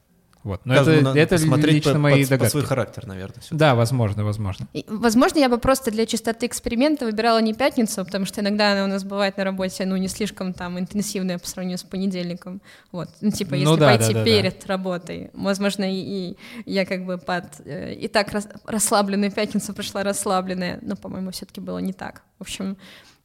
Вот. 0.45 0.67
Но 0.67 0.75
это, 0.75 0.85
Каждому 1.29 1.57
это 1.57 1.67
лично 1.69 1.93
по- 1.93 1.99
мои 2.01 2.25
по 2.25 2.31
догадки. 2.31 2.51
свой 2.51 2.65
характер, 2.65 3.07
наверное. 3.07 3.41
Да, 3.53 3.77
возможно, 3.77 4.25
возможно. 4.25 4.67
И, 4.73 4.85
Возможно, 4.89 5.39
я 5.39 5.49
бы 5.49 5.59
просто 5.59 5.93
для 5.93 6.05
чистоты 6.05 6.47
эксперимента 6.47 7.05
выбирала 7.05 7.41
не 7.41 7.55
пятницу, 7.55 8.05
потому 8.05 8.25
что 8.25 8.41
иногда 8.41 8.73
она 8.73 8.85
у 8.85 8.87
нас 8.89 9.05
бывает 9.05 9.37
на 9.37 9.45
работе, 9.45 9.87
ну, 9.87 9.97
не 9.97 10.09
слишком 10.09 10.53
там 10.53 10.81
интенсивная 10.81 11.39
по 11.39 11.47
сравнению 11.47 11.79
с 11.79 11.85
понедельником. 11.85 12.61
Вот. 12.91 13.09
Ну, 13.21 13.31
типа, 13.31 13.55
если 13.55 13.67
Ну 13.67 13.77
да, 13.77 13.87
пойти 13.91 14.09
да, 14.09 14.13
да, 14.15 14.19
да. 14.19 14.25
перед 14.25 14.67
работой. 14.67 15.31
Возможно, 15.33 15.85
и, 15.85 16.35
и 16.35 16.37
я 16.67 16.87
как 16.87 17.05
бы 17.07 17.19
под 17.19 17.45
э, 17.65 17.95
и 17.95 18.09
так 18.09 18.33
рас- 18.33 18.49
расслабленную 18.67 19.31
пятницу 19.31 19.73
пришла 19.75 20.03
расслабленная, 20.03 20.81
но, 20.83 20.97
по-моему, 20.97 21.31
все-таки 21.31 21.61
было 21.61 21.79
не 21.79 21.93
так. 21.93 22.23
В 22.39 22.43
общем, 22.43 22.77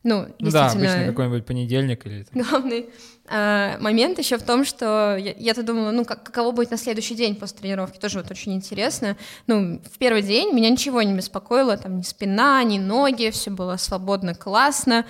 ну, 0.08 0.28
Ну 0.40 0.52
да, 0.52 0.64
действительно... 0.64 0.94
обычно 0.94 1.12
какой-нибудь 1.12 1.46
понедельник 1.46 2.06
или... 2.06 2.24
там- 2.24 2.42
Главный 2.44 2.90
а, 3.30 3.78
момент 3.80 4.18
еще 4.20 4.38
в 4.38 4.44
том, 4.44 4.64
что 4.64 5.18
я- 5.18 5.36
я-то 5.38 5.64
думала, 5.64 5.92
ну, 5.92 6.06
как, 6.06 6.24
каково 6.24 6.52
будет 6.52 6.72
на 6.72 6.78
следующий 6.78 7.14
день 7.16 7.36
после 7.36 7.58
тренировки, 7.58 7.98
тоже 8.00 8.20
вот 8.22 8.32
очень 8.32 8.54
интересно. 8.54 9.18
Ну, 9.48 9.82
в 9.94 9.98
первый 9.98 10.22
день 10.22 10.54
меня 10.54 10.70
ничего 10.70 11.02
не 11.02 11.14
беспокоило, 11.14 11.76
там, 11.78 11.98
ни 11.98 12.04
спина, 12.04 12.64
ни 12.64 12.78
ноги, 12.80 13.30
все 13.32 13.50
было 13.52 13.76
свободно, 13.78 14.34
классно, 14.34 15.06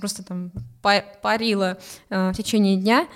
просто 0.00 0.22
там 0.22 0.52
па- 0.82 1.04
парила 1.22 1.78
а, 2.10 2.32
в 2.32 2.36
течение 2.36 2.76
дня. 2.76 3.06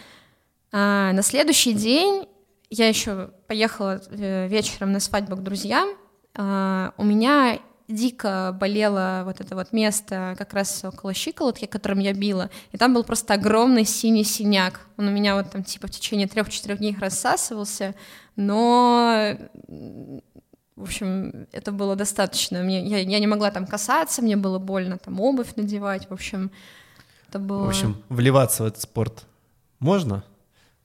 А 0.73 1.13
на 1.13 1.23
следующий 1.23 1.73
день 1.75 2.27
я 2.71 2.89
еще 2.89 3.31
поехала 3.47 4.01
э, 4.11 4.49
вечером 4.49 4.93
на 4.93 5.01
свадьбу 5.01 5.37
к 5.37 5.43
друзьям, 5.43 5.89
а, 6.35 6.93
у 6.97 7.05
меня 7.05 7.59
дико 7.89 8.57
болело 8.59 9.23
вот 9.25 9.41
это 9.41 9.55
вот 9.55 9.73
место 9.73 10.35
как 10.39 10.53
раз 10.55 10.85
около 10.85 11.15
щиколотки, 11.15 11.67
которым 11.67 12.01
я 12.01 12.13
била, 12.13 12.51
и 12.73 12.79
там 12.79 12.95
был 12.95 13.05
просто 13.05 13.35
огромный 13.35 13.85
синий 13.85 14.25
синяк. 14.25 14.81
Он 14.97 15.09
у 15.09 15.11
меня 15.11 15.35
вот 15.35 15.51
там 15.51 15.63
типа 15.63 15.87
в 15.87 15.91
течение 15.91 16.27
трех-четырех 16.27 16.79
дней 16.79 16.97
рассасывался, 16.99 17.95
но 18.35 19.37
в 20.77 20.83
общем, 20.83 21.47
это 21.53 21.73
было 21.73 21.97
достаточно. 21.97 22.63
Мне, 22.63 22.87
я, 22.87 22.99
я 22.99 23.19
не 23.19 23.27
могла 23.27 23.51
там 23.51 23.67
касаться, 23.67 24.21
мне 24.21 24.37
было 24.37 24.59
больно 24.59 24.99
там 24.99 25.21
обувь 25.21 25.57
надевать. 25.57 26.09
В 26.11 26.13
общем, 26.13 26.51
это 27.29 27.39
было... 27.39 27.65
В 27.65 27.69
общем, 27.69 28.03
вливаться 28.11 28.63
в 28.63 28.67
этот 28.67 28.83
спорт 28.83 29.25
можно, 29.79 30.23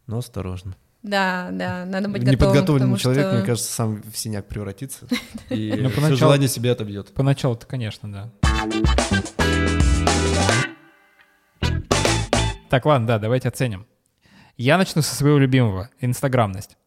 но 0.07 0.19
осторожно. 0.19 0.75
Да, 1.03 1.49
да, 1.51 1.85
надо 1.85 2.09
быть 2.09 2.23
готовым. 2.23 2.31
Неподготовленный 2.31 2.95
потому 2.95 2.97
человек, 2.97 3.25
что- 3.25 3.35
мне 3.37 3.45
кажется, 3.45 3.71
сам 3.71 4.03
в 4.03 4.15
синяк 4.17 4.47
превратится. 4.47 5.07
И 5.49 5.73
Ну, 5.77 5.89
все 5.89 6.15
желание 6.15 6.47
себя 6.47 6.73
отобьет. 6.73 7.11
Поначалу-то, 7.13 7.65
конечно, 7.65 8.11
да. 8.11 8.29
Так, 12.69 12.85
ладно, 12.85 13.07
да, 13.07 13.19
давайте 13.19 13.49
оценим. 13.49 13.85
Я 14.57 14.77
начну 14.77 15.01
со 15.01 15.15
своего 15.15 15.37
любимого— 15.39 15.89
инстаграмность. 15.99 16.77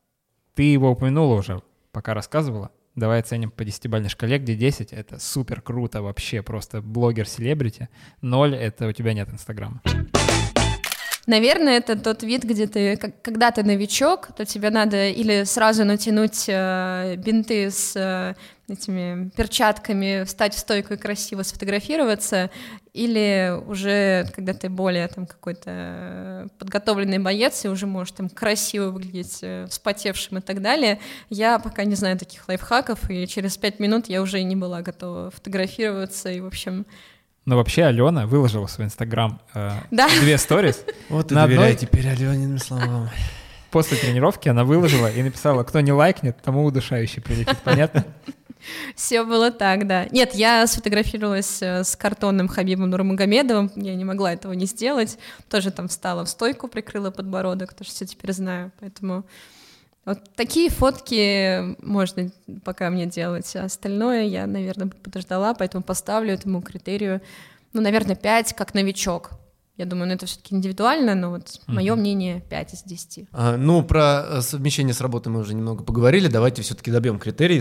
Ты 0.55 0.62
его 0.62 0.91
упомянула 0.91 1.35
уже, 1.35 1.61
пока 1.93 2.15
рассказывала. 2.15 2.71
Давай 2.95 3.19
оценим 3.21 3.51
по 3.51 3.62
10-бальной 3.65 4.09
шкале, 4.09 4.39
где 4.39 4.55
10— 4.55 4.93
это 4.93 5.19
супер 5.19 5.61
круто 5.61 6.01
вообще, 6.01 6.43
просто 6.43 6.81
блогер-селебрити. 6.81 7.89
0— 8.23 8.55
это 8.57 8.87
у 8.87 8.93
тебя 8.93 9.12
нет 9.12 9.29
инстаграма. 9.31 9.83
Наверное, 11.27 11.79
это 11.79 11.97
тот 11.97 12.22
вид, 12.22 12.45
где 12.45 12.66
ты, 12.66 12.97
когда 12.97 13.51
ты 13.51 13.62
новичок, 13.62 14.29
то 14.37 14.45
тебе 14.45 14.68
надо 14.68 15.09
или 15.09 15.45
сразу 15.45 15.85
натянуть 15.85 16.45
э, 16.49 17.16
бинты 17.16 17.70
с 17.70 17.97
э, 17.97 18.35
этими 18.68 19.31
перчатками, 19.31 20.25
встать 20.25 20.55
в 20.55 20.59
стойку 20.59 20.95
и 20.95 20.97
красиво 20.99 21.43
сфотографироваться, 21.43 22.51
или 22.93 23.59
уже, 23.66 24.27
когда 24.35 24.53
ты 24.53 24.68
более 24.68 25.09
там 25.09 25.27
какой-то 25.27 25.70
э, 25.70 26.47
подготовленный 26.59 27.18
боец 27.18 27.64
и 27.64 27.68
уже 27.68 27.87
можешь 27.87 28.12
там 28.12 28.29
красиво 28.29 28.91
выглядеть, 28.91 29.39
э, 29.41 29.66
вспотевшим 29.70 30.39
и 30.39 30.41
так 30.43 30.61
далее. 30.61 31.01
Я 31.31 31.59
пока 31.59 31.85
не 31.85 31.95
знаю 31.95 32.18
таких 32.18 32.47
лайфхаков, 32.49 33.11
и 33.11 33.27
через 33.27 33.57
пять 33.57 33.81
минут 33.81 34.09
я 34.09 34.20
уже 34.20 34.43
не 34.43 34.57
была 34.57 34.83
готова 34.83 35.31
фотографироваться, 35.31 36.31
и, 36.31 36.41
в 36.41 36.47
общем, 36.47 36.85
Но 37.47 37.57
вообще 37.57 37.84
Алена 37.84 38.26
выложила 38.26 38.66
в 38.66 38.70
свой 38.70 38.86
инстаграм 38.86 39.40
э, 39.55 39.70
Да. 39.90 40.09
две 40.20 40.38
сторис. 40.38 40.82
Вот 41.11 41.30
и 41.30 41.34
доверяй 41.34 41.72
одной- 41.72 41.76
теперь 41.76 42.09
Алениным 42.09 42.59
словам. 42.59 43.11
После 43.70 43.97
тренировки 43.97 44.49
она 44.49 44.64
выложила 44.64 45.11
и 45.11 45.22
написала, 45.22 45.62
кто 45.64 45.80
не 45.80 45.92
лайкнет, 45.92 46.36
тому 46.42 46.64
удушающий 46.64 47.20
прилетит. 47.20 47.59
Понятно? 47.64 48.05
Все 48.97 49.24
было 49.24 49.51
так, 49.51 49.86
да. 49.86 50.07
Нет, 50.11 50.34
я 50.34 50.66
сфотографировалась 50.66 51.61
э, 51.61 51.84
с 51.84 51.97
картонным 51.97 52.49
Хабибом 52.49 52.88
Нурмагомедовым, 52.88 53.70
я 53.76 53.95
не 53.95 54.05
могла 54.05 54.32
этого 54.32 54.53
не 54.55 54.64
сделать. 54.64 55.18
Тоже 55.51 55.70
там 55.70 55.88
встала 55.88 56.24
в 56.24 56.28
стойку, 56.30 56.66
прикрыла 56.68 57.11
подбородок, 57.11 57.74
тоже 57.74 57.90
все 57.90 58.07
теперь 58.07 58.32
знаю. 58.32 58.72
Поэтому 58.80 59.24
вот 60.05 60.19
такие 60.37 60.71
фотки 60.71 61.77
можно 61.85 62.31
пока 62.65 62.91
мне 62.91 63.07
делать. 63.07 63.55
А 63.57 63.65
остальное 63.65 64.25
я, 64.25 64.47
наверное, 64.47 64.89
подождала, 64.89 65.55
поэтому 65.55 65.83
поставлю 65.83 66.35
этому 66.35 66.61
критерию, 66.61 67.23
ну, 67.73 67.81
наверное, 67.81 68.17
5 68.17 68.55
как 68.55 68.75
новичок. 68.75 69.33
Я 69.77 69.87
думаю, 69.87 70.07
ну 70.07 70.15
это 70.15 70.27
все-таки 70.27 70.55
индивидуально, 70.55 71.17
но 71.17 71.31
вот 71.31 71.61
мое 71.67 71.97
мнение 71.97 72.43
5 72.49 72.75
из 72.75 72.83
10. 72.85 73.29
А, 73.33 73.57
ну, 73.57 73.83
про 73.83 74.25
э, 74.25 74.41
совмещение 74.41 74.95
с 74.95 75.01
работой 75.01 75.31
мы 75.31 75.41
уже 75.41 75.55
немного 75.55 75.83
поговорили. 75.83 76.29
Давайте 76.29 76.63
все-таки 76.63 76.93
добьем 76.93 77.19
критерии, 77.19 77.61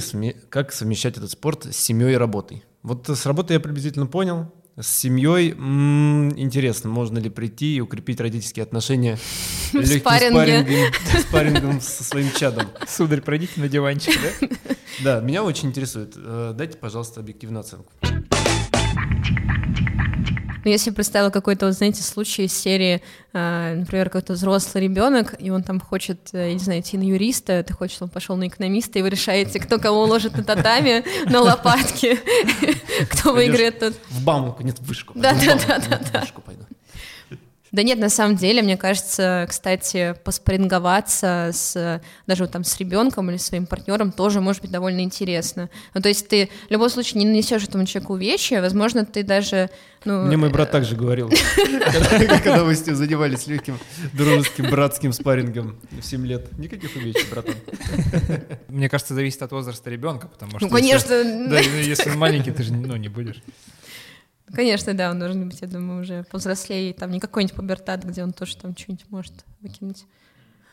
как 0.49 0.73
совмещать 0.73 1.17
этот 1.17 1.31
спорт 1.31 1.65
с 1.65 1.75
семьей 1.75 2.13
и 2.13 2.17
работой. 2.17 2.63
Вот 2.83 3.09
с 3.09 3.25
работой 3.25 3.53
я 3.53 3.59
приблизительно 3.59 4.05
понял. 4.05 4.53
С 4.79 4.87
семьей 4.87 5.51
м, 5.51 6.29
интересно, 6.37 6.89
можно 6.89 7.19
ли 7.19 7.29
прийти 7.29 7.75
и 7.75 7.79
укрепить 7.79 8.19
родительские 8.19 8.63
отношения 8.63 9.19
легким 9.73 9.99
спаррингом, 9.99 10.93
спаррингом 11.21 11.81
со 11.81 12.03
своим 12.03 12.31
чадом. 12.31 12.67
Сударь, 12.87 13.21
пройдите 13.21 13.61
на 13.61 13.69
диванчик, 13.69 14.15
да? 14.19 14.75
Да, 15.03 15.19
меня 15.21 15.43
очень 15.43 15.69
интересует. 15.69 16.13
Э, 16.15 16.53
Дайте, 16.55 16.77
пожалуйста, 16.79 17.19
объективную 17.19 17.59
оценку. 17.61 17.91
Но 20.63 20.69
если 20.69 20.89
я 20.89 20.95
представила 20.95 21.29
какой-то, 21.29 21.67
вот, 21.67 21.75
знаете, 21.75 22.03
случай 22.03 22.45
из 22.45 22.53
серии, 22.53 23.01
э, 23.33 23.75
например, 23.75 24.09
какой-то 24.09 24.33
взрослый 24.33 24.83
ребенок, 24.83 25.35
и 25.39 25.49
он 25.49 25.63
там 25.63 25.79
хочет, 25.79 26.29
э, 26.33 26.49
я 26.49 26.53
не 26.53 26.59
знаю, 26.59 26.81
идти 26.81 26.97
на 26.97 27.03
юриста, 27.03 27.63
ты 27.63 27.73
хочешь, 27.73 28.01
он 28.01 28.09
пошел 28.09 28.35
на 28.35 28.47
экономиста, 28.47 28.99
и 28.99 29.01
вы 29.01 29.09
решаете, 29.09 29.59
кто 29.59 29.79
кого 29.79 30.03
уложит 30.03 30.37
на 30.37 30.43
татами, 30.43 31.03
на 31.29 31.41
лопатки, 31.41 32.19
кто 33.11 33.33
выиграет 33.33 33.79
тут. 33.79 33.95
В 34.09 34.23
Бауманку, 34.23 34.63
нет, 34.63 34.79
в 34.79 34.85
вышку. 34.85 35.13
Да, 35.15 35.33
да, 35.33 35.55
да, 35.67 35.99
да, 36.11 36.25
да. 37.73 37.83
нет, 37.83 37.99
на 37.99 38.09
самом 38.09 38.37
деле, 38.37 38.61
мне 38.61 38.77
кажется, 38.77 39.45
кстати, 39.49 40.15
поспоринговаться 40.23 41.49
с 41.53 42.01
даже 42.27 42.43
вот 42.43 42.51
там 42.51 42.63
с 42.63 42.77
ребенком 42.79 43.29
или 43.29 43.37
своим 43.37 43.65
партнером 43.65 44.11
тоже 44.11 44.39
может 44.39 44.61
быть 44.61 44.71
довольно 44.71 45.01
интересно. 45.01 45.69
Ну, 45.93 46.01
то 46.01 46.09
есть 46.09 46.27
ты 46.27 46.49
в 46.67 46.71
любом 46.71 46.89
случае 46.89 47.19
не 47.19 47.25
нанесешь 47.25 47.63
этому 47.63 47.85
человеку 47.85 48.13
увечья, 48.13 48.61
возможно, 48.61 49.05
ты 49.05 49.23
даже 49.23 49.69
ну, 50.05 50.25
Мне 50.25 50.35
мой 50.35 50.49
брат 50.49 50.69
также 50.69 50.95
говорил, 50.95 51.29
когда 52.43 52.65
мы 52.65 52.75
с 52.75 52.85
ним 52.85 52.95
занимались 52.95 53.47
легким 53.47 53.79
дружеским 54.11 54.69
братским 54.69 55.13
спаррингом 55.13 55.77
в 55.91 56.03
7 56.03 56.25
лет. 56.25 56.57
Никаких 56.57 56.93
увечий, 56.95 57.25
братан. 57.29 57.55
Мне 58.67 58.89
кажется, 58.89 59.13
зависит 59.13 59.41
от 59.41 59.51
возраста 59.51 59.89
ребенка, 59.89 60.27
потому 60.27 60.59
что... 60.59 60.67
Ну, 60.67 60.69
конечно, 60.69 61.23
Да, 61.23 61.61
ну, 61.63 61.77
если 61.77 62.09
он 62.09 62.17
маленький, 62.17 62.51
ты 62.51 62.63
же 62.63 62.73
ну, 62.73 62.97
не 62.97 63.07
будешь. 63.07 63.41
Конечно, 64.51 64.93
да, 64.93 65.11
он 65.11 65.19
должен 65.19 65.47
быть, 65.47 65.61
я 65.61 65.67
думаю, 65.67 66.01
уже 66.01 66.23
повзрослее, 66.31 66.93
там 66.93 67.11
не 67.11 67.19
какой-нибудь 67.19 67.55
пубертат, 67.55 68.03
где 68.03 68.23
он 68.23 68.33
тоже 68.33 68.57
там 68.57 68.75
что-нибудь 68.75 69.05
может 69.09 69.33
выкинуть. 69.61 70.05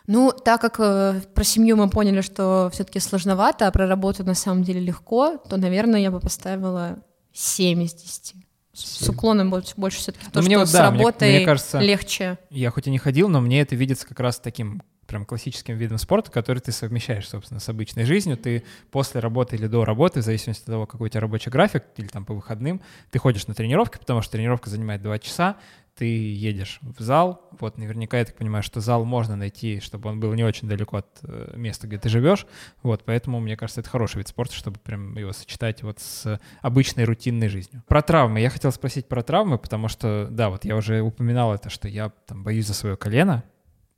Ну, 0.07 0.33
так 0.33 0.61
как 0.61 0.81
э, 0.81 1.21
про 1.35 1.45
семью 1.45 1.77
мы 1.77 1.89
поняли, 1.89 2.21
что 2.21 2.68
все-таки 2.73 2.99
сложновато, 2.99 3.66
а 3.68 3.71
про 3.71 3.87
работу 3.87 4.25
на 4.25 4.35
самом 4.35 4.64
деле 4.64 4.81
легко, 4.81 5.37
то, 5.37 5.57
наверное, 5.57 6.01
я 6.01 6.11
бы 6.11 6.18
поставила 6.21 6.99
7 7.33 7.83
из 7.85 7.95
10. 7.95 8.35
С 8.73 9.09
уклоном 9.09 9.51
больше, 9.51 9.75
больше 9.77 9.99
все-таки 9.99 10.25
в 10.27 10.31
то, 10.31 10.41
Ну, 10.41 10.47
мне 10.47 10.55
что 10.57 10.61
вот 10.61 10.68
с 10.68 10.73
да, 10.73 10.91
мне- 10.91 10.99
работой 11.01 11.37
мне 11.37 11.45
кажется- 11.45 11.79
легче. 11.79 12.39
Я 12.51 12.71
хоть 12.71 12.87
и 12.87 12.91
не 12.91 12.99
ходил, 12.99 13.29
но 13.29 13.41
мне 13.41 13.61
это 13.61 13.77
видится 13.77 14.07
как 14.07 14.18
раз 14.21 14.41
таким 14.41 14.83
прям 15.11 15.26
классическим 15.26 15.76
видом 15.76 15.98
спорта, 15.98 16.30
который 16.30 16.61
ты 16.61 16.70
совмещаешь, 16.70 17.28
собственно, 17.28 17.58
с 17.58 17.68
обычной 17.68 18.04
жизнью. 18.04 18.36
Ты 18.36 18.62
после 18.92 19.20
работы 19.20 19.56
или 19.56 19.66
до 19.66 19.84
работы, 19.84 20.20
в 20.20 20.24
зависимости 20.24 20.62
от 20.62 20.66
того, 20.66 20.86
какой 20.86 21.06
у 21.06 21.08
тебя 21.08 21.20
рабочий 21.20 21.50
график, 21.50 21.82
или 21.96 22.06
там 22.06 22.24
по 22.24 22.32
выходным, 22.32 22.80
ты 23.11 23.18
ходишь 23.18 23.48
на 23.48 23.54
тренировки, 23.54 23.98
потому 23.98 24.22
что 24.22 24.32
тренировка 24.32 24.70
занимает 24.70 25.02
2 25.02 25.18
часа, 25.18 25.56
ты 25.96 26.04
едешь 26.04 26.78
в 26.80 27.02
зал, 27.02 27.42
вот 27.58 27.76
наверняка 27.76 28.18
я 28.18 28.24
так 28.24 28.36
понимаю, 28.36 28.62
что 28.62 28.80
зал 28.80 29.04
можно 29.04 29.34
найти, 29.34 29.80
чтобы 29.80 30.08
он 30.08 30.20
был 30.20 30.32
не 30.34 30.44
очень 30.44 30.68
далеко 30.68 30.98
от 30.98 31.08
э, 31.24 31.54
места, 31.56 31.88
где 31.88 31.98
ты 31.98 32.08
живешь, 32.08 32.46
вот, 32.84 33.02
поэтому, 33.04 33.40
мне 33.40 33.56
кажется, 33.56 33.80
это 33.80 33.90
хороший 33.90 34.18
вид 34.18 34.28
спорта, 34.28 34.54
чтобы 34.54 34.78
прям 34.78 35.18
его 35.18 35.32
сочетать 35.32 35.82
вот 35.82 35.98
с 35.98 36.40
обычной 36.62 37.02
рутинной 37.02 37.48
жизнью. 37.48 37.82
Про 37.88 38.00
травмы. 38.00 38.40
Я 38.40 38.48
хотел 38.48 38.70
спросить 38.70 39.08
про 39.08 39.24
травмы, 39.24 39.58
потому 39.58 39.88
что, 39.88 40.28
да, 40.30 40.50
вот 40.50 40.64
я 40.64 40.76
уже 40.76 41.00
упоминал 41.00 41.52
это, 41.52 41.68
что 41.68 41.88
я 41.88 42.12
там 42.26 42.44
боюсь 42.44 42.68
за 42.68 42.74
свое 42.74 42.96
колено, 42.96 43.42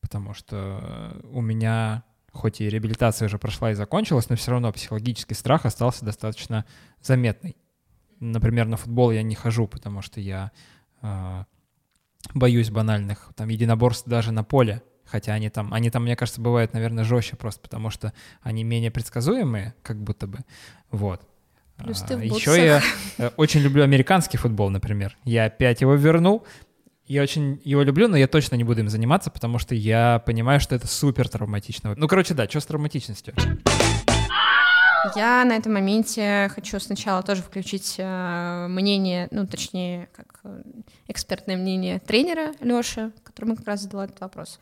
потому 0.02 0.34
что 0.34 0.80
э, 0.82 1.20
у 1.32 1.40
меня, 1.40 2.02
хоть 2.32 2.60
и 2.60 2.68
реабилитация 2.68 3.26
уже 3.26 3.38
прошла 3.38 3.70
и 3.70 3.74
закончилась, 3.74 4.28
но 4.28 4.36
все 4.36 4.50
равно 4.50 4.70
психологический 4.72 5.34
страх 5.34 5.64
остался 5.64 6.04
достаточно 6.04 6.66
заметный. 7.00 7.56
Например, 8.20 8.66
на 8.66 8.76
футбол 8.76 9.10
я 9.12 9.22
не 9.22 9.34
хожу, 9.34 9.66
потому 9.66 10.02
что 10.02 10.20
я 10.20 10.52
э, 11.00 11.44
боюсь 12.34 12.70
банальных 12.70 13.30
там 13.34 13.48
единоборств 13.48 14.06
даже 14.06 14.32
на 14.32 14.44
поле. 14.44 14.82
хотя 15.04 15.34
они 15.34 15.50
там, 15.50 15.72
они 15.72 15.90
там, 15.90 16.02
мне 16.02 16.16
кажется, 16.16 16.40
бывают, 16.40 16.72
наверное, 16.74 17.04
жестче 17.04 17.36
просто, 17.36 17.60
потому 17.60 17.90
что 17.90 18.12
они 18.42 18.64
менее 18.64 18.90
предсказуемые, 18.90 19.74
как 19.82 20.02
будто 20.02 20.26
бы, 20.26 20.38
вот. 20.90 21.26
Плюс 21.76 22.00
ты 22.02 22.16
в 22.16 22.20
А, 22.20 22.24
Еще 22.24 22.64
я 22.64 22.82
э, 23.18 23.30
очень 23.36 23.60
люблю 23.60 23.82
американский 23.82 24.38
футбол, 24.38 24.70
например. 24.70 25.16
Я 25.24 25.46
опять 25.46 25.80
его 25.80 25.94
вернул. 25.94 26.46
Я 27.12 27.22
очень 27.22 27.60
его 27.62 27.82
люблю, 27.82 28.08
но 28.08 28.16
я 28.16 28.26
точно 28.26 28.54
не 28.54 28.64
буду 28.64 28.80
им 28.80 28.88
заниматься, 28.88 29.30
потому 29.30 29.58
что 29.58 29.74
я 29.74 30.22
понимаю, 30.24 30.60
что 30.60 30.74
это 30.74 30.86
супер 30.86 31.28
травматично. 31.28 31.92
Ну, 31.94 32.08
короче, 32.08 32.32
да, 32.32 32.48
что 32.48 32.58
с 32.58 32.64
травматичностью? 32.64 33.34
Я 35.14 35.44
на 35.44 35.56
этом 35.56 35.74
моменте 35.74 36.50
хочу 36.54 36.80
сначала 36.80 37.22
тоже 37.22 37.42
включить 37.42 37.96
э, 37.98 38.66
мнение, 38.70 39.28
ну, 39.30 39.46
точнее, 39.46 40.08
как 40.16 40.40
э, 40.44 40.62
экспертное 41.06 41.58
мнение 41.58 41.98
тренера 41.98 42.54
Лёши, 42.60 43.12
которому 43.22 43.56
как 43.56 43.66
раз 43.66 43.82
задала 43.82 44.06
этот 44.06 44.18
вопрос. 44.22 44.58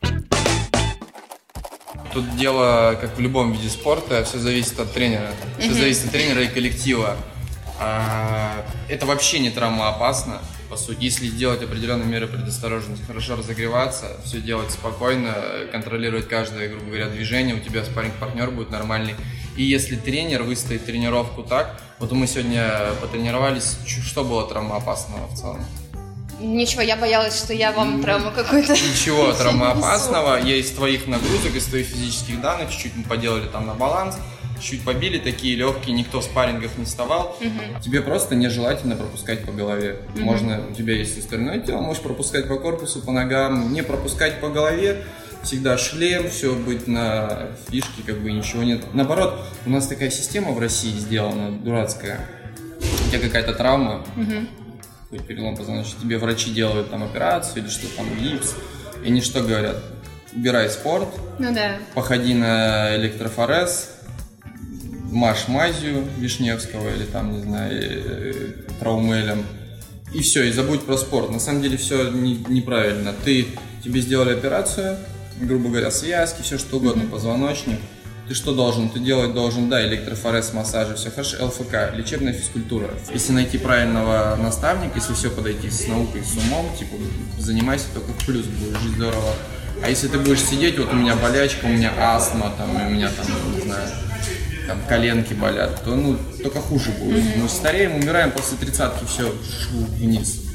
Тут 2.11 2.35
дело, 2.35 2.97
как 2.99 3.15
в 3.15 3.21
любом 3.21 3.53
виде 3.53 3.69
спорта, 3.69 4.25
все 4.25 4.39
зависит 4.39 4.77
от 4.77 4.91
тренера. 4.91 5.31
Все 5.57 5.71
зависит 5.71 6.07
от 6.07 6.11
тренера 6.11 6.41
и 6.41 6.47
коллектива. 6.49 7.15
А, 7.83 8.63
это 8.89 9.07
вообще 9.07 9.39
не 9.39 9.49
травмоопасно, 9.49 10.39
по 10.69 10.77
сути. 10.77 11.03
Если 11.03 11.29
делать 11.29 11.63
определенные 11.63 12.05
меры 12.05 12.27
предосторожности, 12.27 13.03
хорошо 13.03 13.35
разогреваться, 13.35 14.17
все 14.23 14.39
делать 14.39 14.69
спокойно, 14.69 15.33
контролировать 15.71 16.27
каждое, 16.27 16.69
грубо 16.69 16.85
говоря, 16.85 17.07
движение, 17.07 17.55
у 17.55 17.59
тебя 17.59 17.83
спарринг-партнер 17.83 18.51
будет 18.51 18.69
нормальный. 18.69 19.15
И 19.57 19.63
если 19.63 19.95
тренер 19.95 20.43
выставит 20.43 20.85
тренировку 20.85 21.41
так, 21.41 21.81
вот 21.97 22.11
мы 22.11 22.27
сегодня 22.27 22.69
потренировались, 23.01 23.79
что 23.85 24.23
было 24.23 24.47
травмоопасного 24.47 25.27
в 25.27 25.35
целом? 25.35 25.65
Ничего, 26.39 26.81
я 26.83 26.95
боялась, 26.97 27.37
что 27.37 27.53
я 27.53 27.71
вам 27.71 28.01
травму 28.01 28.31
какую-то... 28.31 28.73
Ничего 28.73 29.31
травмоопасного. 29.37 30.39
Я 30.39 30.55
из 30.57 30.69
твоих 30.69 31.07
нагрузок, 31.07 31.55
из 31.55 31.65
твоих 31.65 31.87
физических 31.87 32.41
данных 32.41 32.71
чуть-чуть 32.71 32.95
мы 32.95 33.03
поделали 33.03 33.47
там 33.47 33.65
на 33.65 33.73
баланс, 33.73 34.17
чуть 34.61 34.83
побили 34.83 35.17
такие 35.19 35.55
легкие, 35.55 35.95
никто 35.95 36.21
в 36.21 36.23
спаррингах 36.23 36.77
не 36.77 36.85
вставал. 36.85 37.37
Тебе 37.83 38.01
просто 38.01 38.35
нежелательно 38.35 38.95
пропускать 38.95 39.43
по 39.45 39.51
голове. 39.51 39.97
Можно, 40.15 40.61
у 40.69 40.73
тебя 40.73 40.93
есть 40.95 41.17
остальное 41.17 41.59
тело, 41.59 41.81
можешь 41.81 42.01
пропускать 42.03 42.47
по 42.47 42.57
корпусу, 42.57 43.01
по 43.01 43.11
ногам, 43.11 43.73
не 43.73 43.81
пропускать 43.83 44.39
по 44.39 44.49
голове. 44.49 45.03
Всегда 45.43 45.75
шлем, 45.77 46.29
все 46.29 46.53
быть 46.53 46.87
на 46.87 47.47
фишке, 47.69 48.03
как 48.05 48.19
бы 48.19 48.31
ничего 48.31 48.61
нет. 48.63 48.83
Наоборот, 48.93 49.43
у 49.65 49.71
нас 49.71 49.87
такая 49.87 50.11
система 50.11 50.51
в 50.51 50.59
России 50.59 50.91
сделана, 50.91 51.51
дурацкая. 51.51 52.19
У 52.79 53.09
тебя 53.09 53.19
какая-то 53.19 53.53
травма, 53.55 54.05
какой-то 55.05 55.23
перелом 55.25 55.57
позвоночника, 55.57 55.99
тебе 56.01 56.17
врачи 56.19 56.51
делают 56.51 56.91
там 56.91 57.03
операцию 57.03 57.63
или 57.63 57.69
что 57.71 57.87
там, 57.97 58.05
гипс, 58.19 58.53
и 59.03 59.07
они 59.07 59.21
что 59.21 59.41
говорят? 59.41 59.77
Убирай 60.33 60.69
спорт, 60.69 61.09
Ну 61.39 61.53
да. 61.53 61.77
походи 61.95 62.33
на 62.35 62.95
электрофорез, 62.95 63.89
маш 65.11 65.47
мазью 65.47 66.05
Вишневского 66.17 66.89
или 66.95 67.05
там, 67.05 67.33
не 67.33 67.41
знаю, 67.43 67.71
э, 67.73 68.33
траумелем, 68.79 69.45
и 70.13 70.21
все, 70.21 70.43
и 70.43 70.51
забудь 70.51 70.83
про 70.85 70.97
спорт. 70.97 71.29
На 71.29 71.39
самом 71.39 71.61
деле 71.61 71.77
все 71.77 72.09
не- 72.09 72.43
неправильно. 72.49 73.13
Ты, 73.23 73.47
тебе 73.83 74.01
сделали 74.01 74.33
операцию, 74.33 74.97
грубо 75.39 75.69
говоря, 75.69 75.91
связки, 75.91 76.41
все 76.41 76.57
что 76.57 76.77
угодно, 76.77 77.03
позвоночник. 77.05 77.79
Ты 78.27 78.35
что 78.35 78.53
должен? 78.53 78.89
Ты 78.89 78.99
делать 78.99 79.33
должен, 79.33 79.69
да, 79.69 79.85
электрофорез, 79.85 80.53
массажи, 80.53 80.95
все 80.95 81.11
хорошо, 81.11 81.45
ЛФК, 81.45 81.93
лечебная 81.93 82.33
физкультура. 82.33 82.89
Если 83.13 83.33
найти 83.33 83.57
правильного 83.57 84.37
наставника, 84.41 84.93
если 84.99 85.13
все 85.13 85.29
подойти 85.29 85.69
с 85.69 85.87
наукой, 85.87 86.23
с 86.23 86.37
умом, 86.37 86.69
типа, 86.77 86.95
занимайся 87.39 87.85
только 87.93 88.11
в 88.11 88.25
плюс, 88.25 88.45
будет 88.45 88.79
жить 88.79 88.93
здорово. 88.95 89.33
А 89.83 89.89
если 89.89 90.07
ты 90.07 90.19
будешь 90.19 90.41
сидеть, 90.41 90.77
вот 90.77 90.93
у 90.93 90.95
меня 90.95 91.15
болячка, 91.15 91.65
у 91.65 91.69
меня 91.69 91.91
астма, 91.97 92.53
там, 92.57 92.69
у 92.87 92.89
меня 92.89 93.09
там, 93.09 93.25
не 93.55 93.61
знаю, 93.61 93.89
там 94.67 94.79
коленки 94.87 95.33
болят, 95.33 95.83
то 95.83 95.95
ну 95.95 96.17
только 96.41 96.59
хуже 96.59 96.91
будет. 96.91 97.37
Мы 97.37 97.47
стареем, 97.49 97.95
умираем 97.95 98.31
после 98.31 98.57
тридцатки, 98.57 99.05
все 99.05 99.31
вниз. 99.97 100.51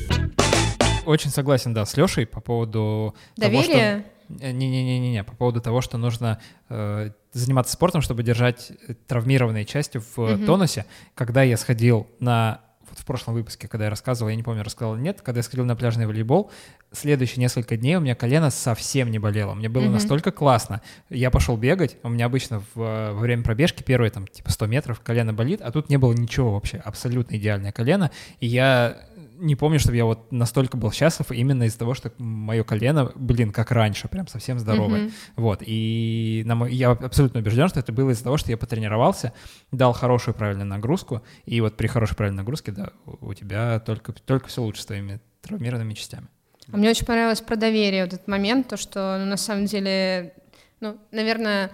Очень 1.04 1.30
согласен, 1.30 1.72
да, 1.72 1.84
с 1.86 1.96
Лешей 1.96 2.26
по 2.26 2.40
поводу 2.40 3.14
того, 3.38 3.62
что... 3.62 3.72
Э, 3.72 4.02
Не-не-не-не, 4.28 5.22
по 5.22 5.36
поводу 5.36 5.60
того, 5.60 5.80
что 5.80 5.98
нужно 5.98 6.40
э, 6.68 7.10
заниматься 7.32 7.74
спортом, 7.74 8.02
чтобы 8.02 8.24
держать 8.24 8.72
травмированные 9.06 9.64
части 9.64 9.98
в 9.98 10.18
э, 10.18 10.38
тонусе. 10.44 10.84
Когда 11.14 11.44
я 11.44 11.56
сходил 11.56 12.08
на 12.18 12.60
в 12.96 13.04
прошлом 13.04 13.34
выпуске, 13.34 13.68
когда 13.68 13.84
я 13.84 13.90
рассказывал, 13.90 14.30
я 14.30 14.36
не 14.36 14.42
помню, 14.42 14.62
рассказал 14.62 14.94
или 14.96 15.02
нет, 15.02 15.20
когда 15.22 15.38
я 15.38 15.42
сходил 15.42 15.64
на 15.64 15.76
пляжный 15.76 16.06
волейбол, 16.06 16.50
следующие 16.92 17.40
несколько 17.40 17.76
дней 17.76 17.96
у 17.96 18.00
меня 18.00 18.14
колено 18.14 18.50
совсем 18.50 19.10
не 19.10 19.18
болело. 19.18 19.54
Мне 19.54 19.68
было 19.68 19.88
настолько 19.88 20.32
классно. 20.32 20.82
Я 21.10 21.30
пошел 21.30 21.56
бегать, 21.56 21.96
у 22.02 22.08
меня 22.08 22.26
обычно 22.26 22.60
в, 22.60 22.76
во 22.76 23.20
время 23.20 23.42
пробежки 23.42 23.82
первые 23.82 24.10
там 24.10 24.26
типа 24.26 24.50
100 24.50 24.66
метров 24.66 25.00
колено 25.00 25.32
болит, 25.32 25.60
а 25.62 25.70
тут 25.70 25.90
не 25.90 25.96
было 25.96 26.12
ничего 26.12 26.52
вообще, 26.54 26.78
абсолютно 26.78 27.36
идеальное 27.36 27.72
колено. 27.72 28.10
И 28.40 28.46
я 28.46 28.96
не 29.38 29.56
помню, 29.56 29.78
чтобы 29.78 29.96
я 29.96 30.04
вот 30.04 30.32
настолько 30.32 30.76
был 30.76 30.90
счастлив 30.92 31.30
именно 31.32 31.64
из-за 31.64 31.78
того, 31.78 31.94
что 31.94 32.12
мое 32.18 32.64
колено, 32.64 33.12
блин, 33.14 33.52
как 33.52 33.70
раньше, 33.70 34.08
прям 34.08 34.26
совсем 34.28 34.58
здоровое. 34.58 35.06
Вот, 35.36 35.62
и 35.64 36.42
на 36.46 36.54
мой- 36.54 36.74
я 36.74 36.90
абсолютно 36.90 37.40
убежден, 37.40 37.68
что 37.68 37.80
это 37.80 37.92
было 37.92 38.10
из-за 38.10 38.24
того, 38.24 38.36
что 38.36 38.50
я 38.50 38.56
потренировался, 38.56 39.32
дал 39.72 39.92
хорошую 39.92 40.34
правильную 40.34 40.66
нагрузку, 40.66 41.22
и 41.44 41.60
вот 41.60 41.76
при 41.76 41.86
хорошей 41.86 42.16
правильной 42.16 42.38
нагрузке, 42.38 42.72
да, 42.72 42.90
у 43.04 43.26
у 43.30 43.34
тебя 43.34 43.80
только, 43.80 44.12
только 44.12 44.48
все 44.48 44.62
лучше 44.62 44.82
с 44.82 44.86
твоими 44.86 45.20
травмированными 45.42 45.94
частями. 45.94 46.26
А 46.72 46.76
мне 46.76 46.90
очень 46.90 47.06
понравилось 47.06 47.40
про 47.40 47.56
доверие 47.56 48.04
вот 48.04 48.14
этот 48.14 48.28
момент, 48.28 48.68
то, 48.68 48.76
что 48.76 49.18
ну, 49.18 49.26
на 49.26 49.36
самом 49.36 49.66
деле, 49.66 50.34
ну, 50.80 50.96
наверное, 51.12 51.70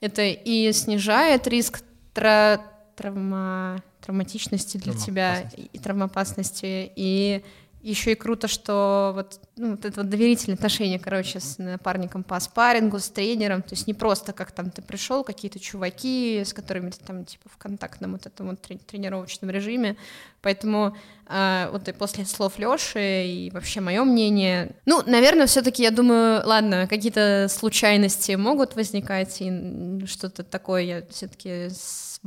это 0.00 0.22
и 0.22 0.70
снижает 0.72 1.46
риск 1.46 1.82
тра- 2.12 2.60
травма- 2.96 3.82
травматичности 4.00 4.76
для 4.76 4.92
тебя 4.94 5.50
и 5.56 5.78
травмоопасности, 5.78 6.92
и 6.94 7.42
еще 7.84 8.12
и 8.12 8.14
круто, 8.14 8.48
что 8.48 9.12
вот, 9.14 9.40
ну, 9.56 9.72
вот 9.72 9.84
это 9.84 10.00
вот 10.00 10.08
доверительное 10.08 10.54
отношение, 10.54 10.98
короче, 10.98 11.38
с 11.38 11.58
напарником 11.58 12.24
по 12.24 12.40
спаррингу, 12.40 12.98
с 12.98 13.10
тренером, 13.10 13.60
то 13.60 13.72
есть 13.72 13.86
не 13.86 13.92
просто 13.92 14.32
как 14.32 14.52
там 14.52 14.70
ты 14.70 14.80
пришел, 14.80 15.22
какие-то 15.22 15.58
чуваки, 15.58 16.42
с 16.46 16.54
которыми 16.54 16.88
ты 16.88 17.04
там 17.04 17.26
типа 17.26 17.50
в 17.50 17.58
контактном 17.58 18.12
вот 18.12 18.24
этом 18.24 18.48
вот 18.48 18.62
трени- 18.62 18.80
тренировочном 18.86 19.50
режиме, 19.50 19.98
поэтому 20.40 20.96
а, 21.26 21.68
вот 21.72 21.86
и 21.86 21.92
после 21.92 22.24
слов 22.24 22.58
Лёши 22.58 23.26
и 23.26 23.50
вообще 23.50 23.82
мое 23.82 24.02
мнение, 24.04 24.76
ну, 24.86 25.02
наверное, 25.04 25.46
все-таки 25.46 25.82
я 25.82 25.90
думаю, 25.90 26.40
ладно, 26.46 26.86
какие-то 26.88 27.48
случайности 27.50 28.32
могут 28.32 28.76
возникать 28.76 29.36
и 29.40 30.06
что-то 30.06 30.42
такое 30.42 30.82
я 30.82 31.02
все-таки 31.10 31.68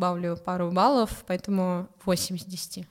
сбавлю 0.02 0.38
пару 0.38 0.72
баллов, 0.72 1.24
поэтому 1.28 1.88
8 2.06 2.36
из 2.38 2.46
10. 2.46 2.88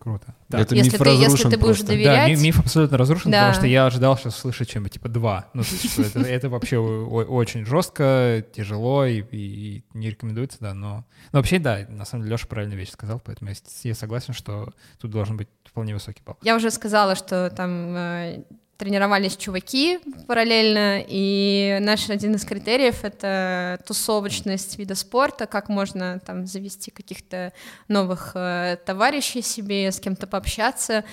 Круто. 0.00 0.34
Это 0.48 0.74
Если 0.74 0.90
миф 0.94 0.98
ты- 0.98 1.08
если 1.10 1.24
разрушен 1.24 1.50
ты 1.50 1.56
будешь 1.58 1.76
просто. 1.76 1.86
доверять- 1.92 2.28
Да, 2.28 2.34
ми- 2.34 2.42
миф 2.46 2.58
абсолютно 2.58 2.96
разрушен, 2.98 3.30
Да. 3.30 3.38
потому 3.40 3.54
что 3.54 3.66
я 3.66 3.84
ожидал 3.86 4.16
сейчас 4.16 4.36
услышать 4.38 4.68
чем-нибудь 4.70 4.92
типа 4.94 5.08
два. 5.10 5.48
Ну, 5.52 5.62
то 5.62 5.68
есть, 5.70 5.92
что 5.92 6.02
это, 6.02 6.20
это 6.20 6.48
вообще 6.48 6.78
очень 6.78 7.66
жестко, 7.66 8.42
тяжело 8.52 9.04
и, 9.04 9.22
и 9.30 9.84
не 9.92 10.08
рекомендуется, 10.10 10.56
да, 10.60 10.72
но... 10.74 11.04
Но 11.32 11.38
вообще, 11.38 11.58
да, 11.58 11.84
на 11.88 12.06
самом 12.06 12.24
деле 12.24 12.32
Леша 12.32 12.46
правильную 12.46 12.78
вещь 12.78 12.90
сказал, 12.90 13.20
поэтому 13.22 13.50
я, 13.50 13.56
я 13.82 13.94
согласен, 13.94 14.32
что 14.32 14.72
тут 14.98 15.10
должен 15.10 15.36
быть 15.36 15.48
вполне 15.64 15.92
высокий 15.92 16.22
балл. 16.24 16.38
Я 16.42 16.56
уже 16.56 16.70
сказала, 16.70 17.14
что 17.14 17.50
там 17.54 17.94
э, 17.94 18.44
тренировались 18.80 19.36
чуваки 19.36 19.98
параллельно, 20.26 21.04
и 21.06 21.76
наш 21.82 22.08
один 22.08 22.34
из 22.34 22.46
критериев— 22.46 23.00
это 23.04 23.78
тусовочность 23.86 24.78
вида 24.78 24.94
спорта, 24.94 25.46
как 25.46 25.68
можно 25.68 26.18
там 26.24 26.46
завести 26.46 26.90
каких-то 26.90 27.52
новых 27.88 28.32
э, 28.34 28.78
товарищей 28.86 29.42
себе, 29.42 29.92
с 29.92 30.00
кем-то 30.00 30.26
пообщаться. 30.26 31.04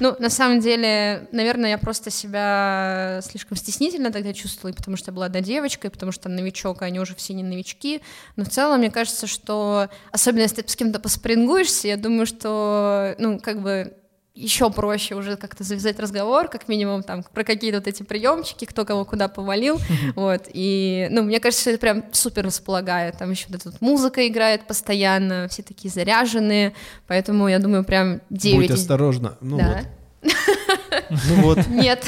Ну, 0.00 0.16
на 0.18 0.30
самом 0.30 0.60
деле, 0.60 1.28
наверное, 1.30 1.70
я 1.70 1.78
просто 1.78 2.10
себя 2.10 3.20
слишком 3.22 3.56
стеснительно 3.56 4.10
тогда 4.10 4.32
чувствовала, 4.32 4.74
потому 4.74 4.96
что 4.96 5.10
я 5.10 5.14
была 5.14 5.26
одна 5.26 5.40
девочка, 5.42 5.88
и 5.88 5.90
потому 5.90 6.10
что 6.10 6.30
новичок, 6.30 6.80
а 6.80 6.86
они 6.86 6.98
уже 6.98 7.14
все 7.14 7.34
не 7.34 7.42
новички. 7.42 8.00
Но 8.36 8.44
в 8.44 8.48
целом, 8.48 8.78
мне 8.78 8.90
кажется, 8.90 9.26
что, 9.26 9.90
особенно 10.10 10.42
если 10.42 10.62
ты 10.62 10.70
с 10.70 10.76
кем-то 10.76 11.00
поспрингуешься, 11.00 11.88
я 11.88 11.98
думаю, 11.98 12.24
что, 12.24 13.14
ну, 13.18 13.38
как 13.38 13.60
бы 13.60 13.94
еще 14.34 14.70
проще 14.70 15.14
уже 15.16 15.36
как-то 15.36 15.64
завязать 15.64 15.98
разговор, 15.98 16.48
как 16.48 16.68
минимум 16.68 17.02
там 17.02 17.22
про 17.22 17.44
какие-то 17.44 17.78
вот 17.78 17.86
эти 17.88 18.02
приемчики, 18.02 18.64
кто 18.64 18.84
кого 18.84 19.04
куда 19.04 19.28
повалил, 19.28 19.80
вот, 20.14 20.42
и, 20.52 21.08
ну, 21.10 21.22
мне 21.22 21.40
кажется, 21.40 21.62
что 21.62 21.70
это 21.70 21.80
прям 21.80 22.04
супер 22.12 22.44
располагает, 22.46 23.18
там 23.18 23.30
еще 23.30 23.46
вот 23.48 23.56
эта 23.60 23.70
вот 23.70 23.80
музыка 23.80 24.26
играет 24.26 24.66
постоянно, 24.66 25.48
все 25.48 25.62
такие 25.62 25.90
заряженные, 25.90 26.74
поэтому 27.06 27.48
я 27.48 27.58
думаю, 27.58 27.84
прям 27.84 28.20
9 28.30 28.56
Будь 28.68 28.70
осторожна. 28.70 29.36
Ну 29.40 29.58
Да. 29.58 29.84
вот. 30.22 30.32
Ну 31.10 31.42
вот, 31.42 31.66
Нет. 31.66 32.04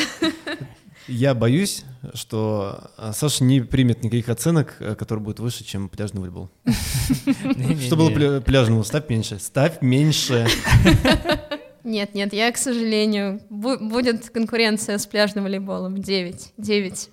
я 1.08 1.34
боюсь, 1.34 1.84
что 2.14 2.90
а, 2.96 3.12
Саша 3.12 3.42
не 3.42 3.60
примет 3.60 4.02
никаких 4.02 4.28
оценок, 4.28 4.76
э, 4.80 4.94
которые 4.94 5.24
будут 5.24 5.40
выше, 5.40 5.64
чем 5.64 5.88
пляжный 5.88 6.20
волейбол. 6.20 6.50
Что 7.86 7.96
было 7.96 8.40
пляжного? 8.40 8.82
Ставь 8.82 9.08
меньше. 9.08 9.38
Ставь 9.38 9.80
меньше. 9.80 10.46
Нет, 11.84 12.14
нет, 12.14 12.32
я, 12.32 12.50
к 12.52 12.56
сожалению, 12.58 13.40
бу- 13.50 13.78
будет 13.78 14.30
конкуренция 14.30 14.98
с 14.98 15.06
пляжным 15.06 15.44
волейболом. 15.44 15.98
9. 16.00 16.52
9. 16.56 17.10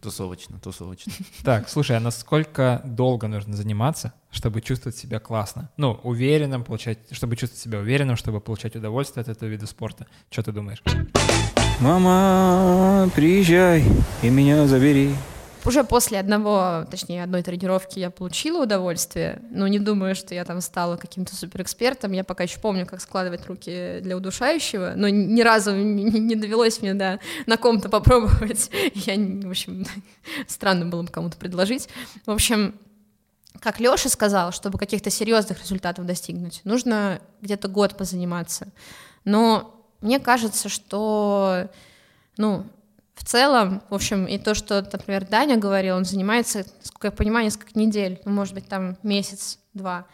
Тусовочно, 0.00 0.58
тусовочно. 0.58 1.12
Так, 1.44 1.68
слушай, 1.68 1.96
а 1.96 2.00
насколько 2.00 2.80
долго 2.84 3.28
нужно 3.28 3.54
заниматься, 3.56 4.12
чтобы 4.30 4.60
чувствовать 4.60 4.96
себя 4.96 5.20
классно? 5.20 5.70
Ну, 5.76 5.92
уверенным, 6.02 6.64
получать, 6.64 6.98
чтобы 7.12 7.36
чувствовать 7.36 7.62
себя 7.62 7.78
уверенным, 7.78 8.16
чтобы 8.16 8.40
получать 8.40 8.74
удовольствие 8.74 9.22
от 9.22 9.28
этого 9.28 9.48
вида 9.48 9.66
спорта. 9.66 10.06
Что 10.30 10.42
ты 10.42 10.52
думаешь? 10.52 10.82
Мама, 11.80 13.10
приезжай 13.14 13.84
и 14.22 14.30
меня 14.30 14.66
забери. 14.66 15.14
Уже 15.64 15.84
после 15.84 16.18
одного, 16.18 16.86
точнее, 16.90 17.22
одной 17.22 17.42
тренировки 17.42 18.00
я 18.00 18.10
получила 18.10 18.64
удовольствие, 18.64 19.40
но 19.50 19.68
не 19.68 19.78
думаю, 19.78 20.16
что 20.16 20.34
я 20.34 20.44
там 20.44 20.60
стала 20.60 20.96
каким-то 20.96 21.36
суперэкспертом. 21.36 22.12
Я 22.12 22.24
пока 22.24 22.42
еще 22.42 22.58
помню, 22.58 22.84
как 22.84 23.00
складывать 23.00 23.46
руки 23.46 24.00
для 24.00 24.16
удушающего, 24.16 24.94
но 24.96 25.08
ни 25.08 25.40
разу 25.42 25.74
не, 25.74 26.34
довелось 26.34 26.82
мне, 26.82 26.94
да, 26.94 27.20
на 27.46 27.56
ком-то 27.56 27.88
попробовать. 27.88 28.70
Я, 28.94 29.14
в 29.16 29.50
общем, 29.50 29.86
странно 30.48 30.86
было 30.86 31.02
бы 31.02 31.08
кому-то 31.08 31.36
предложить. 31.36 31.88
В 32.26 32.30
общем, 32.32 32.74
как 33.60 33.78
Леша 33.78 34.08
сказал, 34.08 34.50
чтобы 34.50 34.78
каких-то 34.78 35.10
серьезных 35.10 35.60
результатов 35.60 36.06
достигнуть, 36.06 36.60
нужно 36.64 37.20
где-то 37.40 37.68
год 37.68 37.96
позаниматься. 37.96 38.68
Но 39.24 39.86
мне 40.00 40.18
кажется, 40.18 40.68
что, 40.68 41.68
ну, 42.36 42.66
в 43.22 43.24
целом, 43.24 43.82
в 43.88 43.94
общем, 43.94 44.26
и 44.26 44.36
то, 44.36 44.52
что, 44.52 44.82
например, 44.82 45.24
Даня 45.24 45.56
говорил, 45.56 45.94
он 45.94 46.04
занимается, 46.04 46.64
сколько 46.82 47.06
я 47.06 47.12
понимаю, 47.12 47.44
несколько 47.44 47.78
недель, 47.78 48.20
ну, 48.24 48.32
может 48.32 48.52
быть, 48.52 48.66
там 48.66 48.96
месяц-два. 49.04 50.06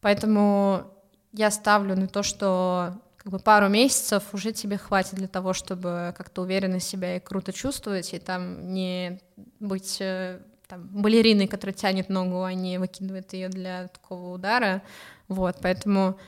Поэтому 0.00 0.84
я 1.32 1.50
ставлю 1.50 1.96
на 1.96 2.06
то, 2.06 2.22
что 2.22 2.94
как 3.16 3.32
бы 3.32 3.40
пару 3.40 3.68
месяцев 3.68 4.22
уже 4.32 4.52
тебе 4.52 4.78
хватит 4.78 5.16
для 5.16 5.26
того, 5.26 5.52
чтобы 5.52 6.14
как-то 6.16 6.42
уверенно 6.42 6.78
себя 6.78 7.16
и 7.16 7.20
круто 7.20 7.52
чувствовать, 7.52 8.14
и 8.14 8.20
там 8.20 8.72
не 8.72 9.20
быть 9.58 9.96
э, 10.00 10.38
там, 10.68 10.86
балериной, 10.92 11.48
которая 11.48 11.74
тянет 11.74 12.08
ногу, 12.08 12.44
а 12.44 12.54
не 12.54 12.78
выкидывает 12.78 13.32
ее 13.32 13.48
для 13.48 13.88
такого 13.88 14.32
удара. 14.32 14.80
Вот, 15.26 15.56
поэтому 15.60 16.20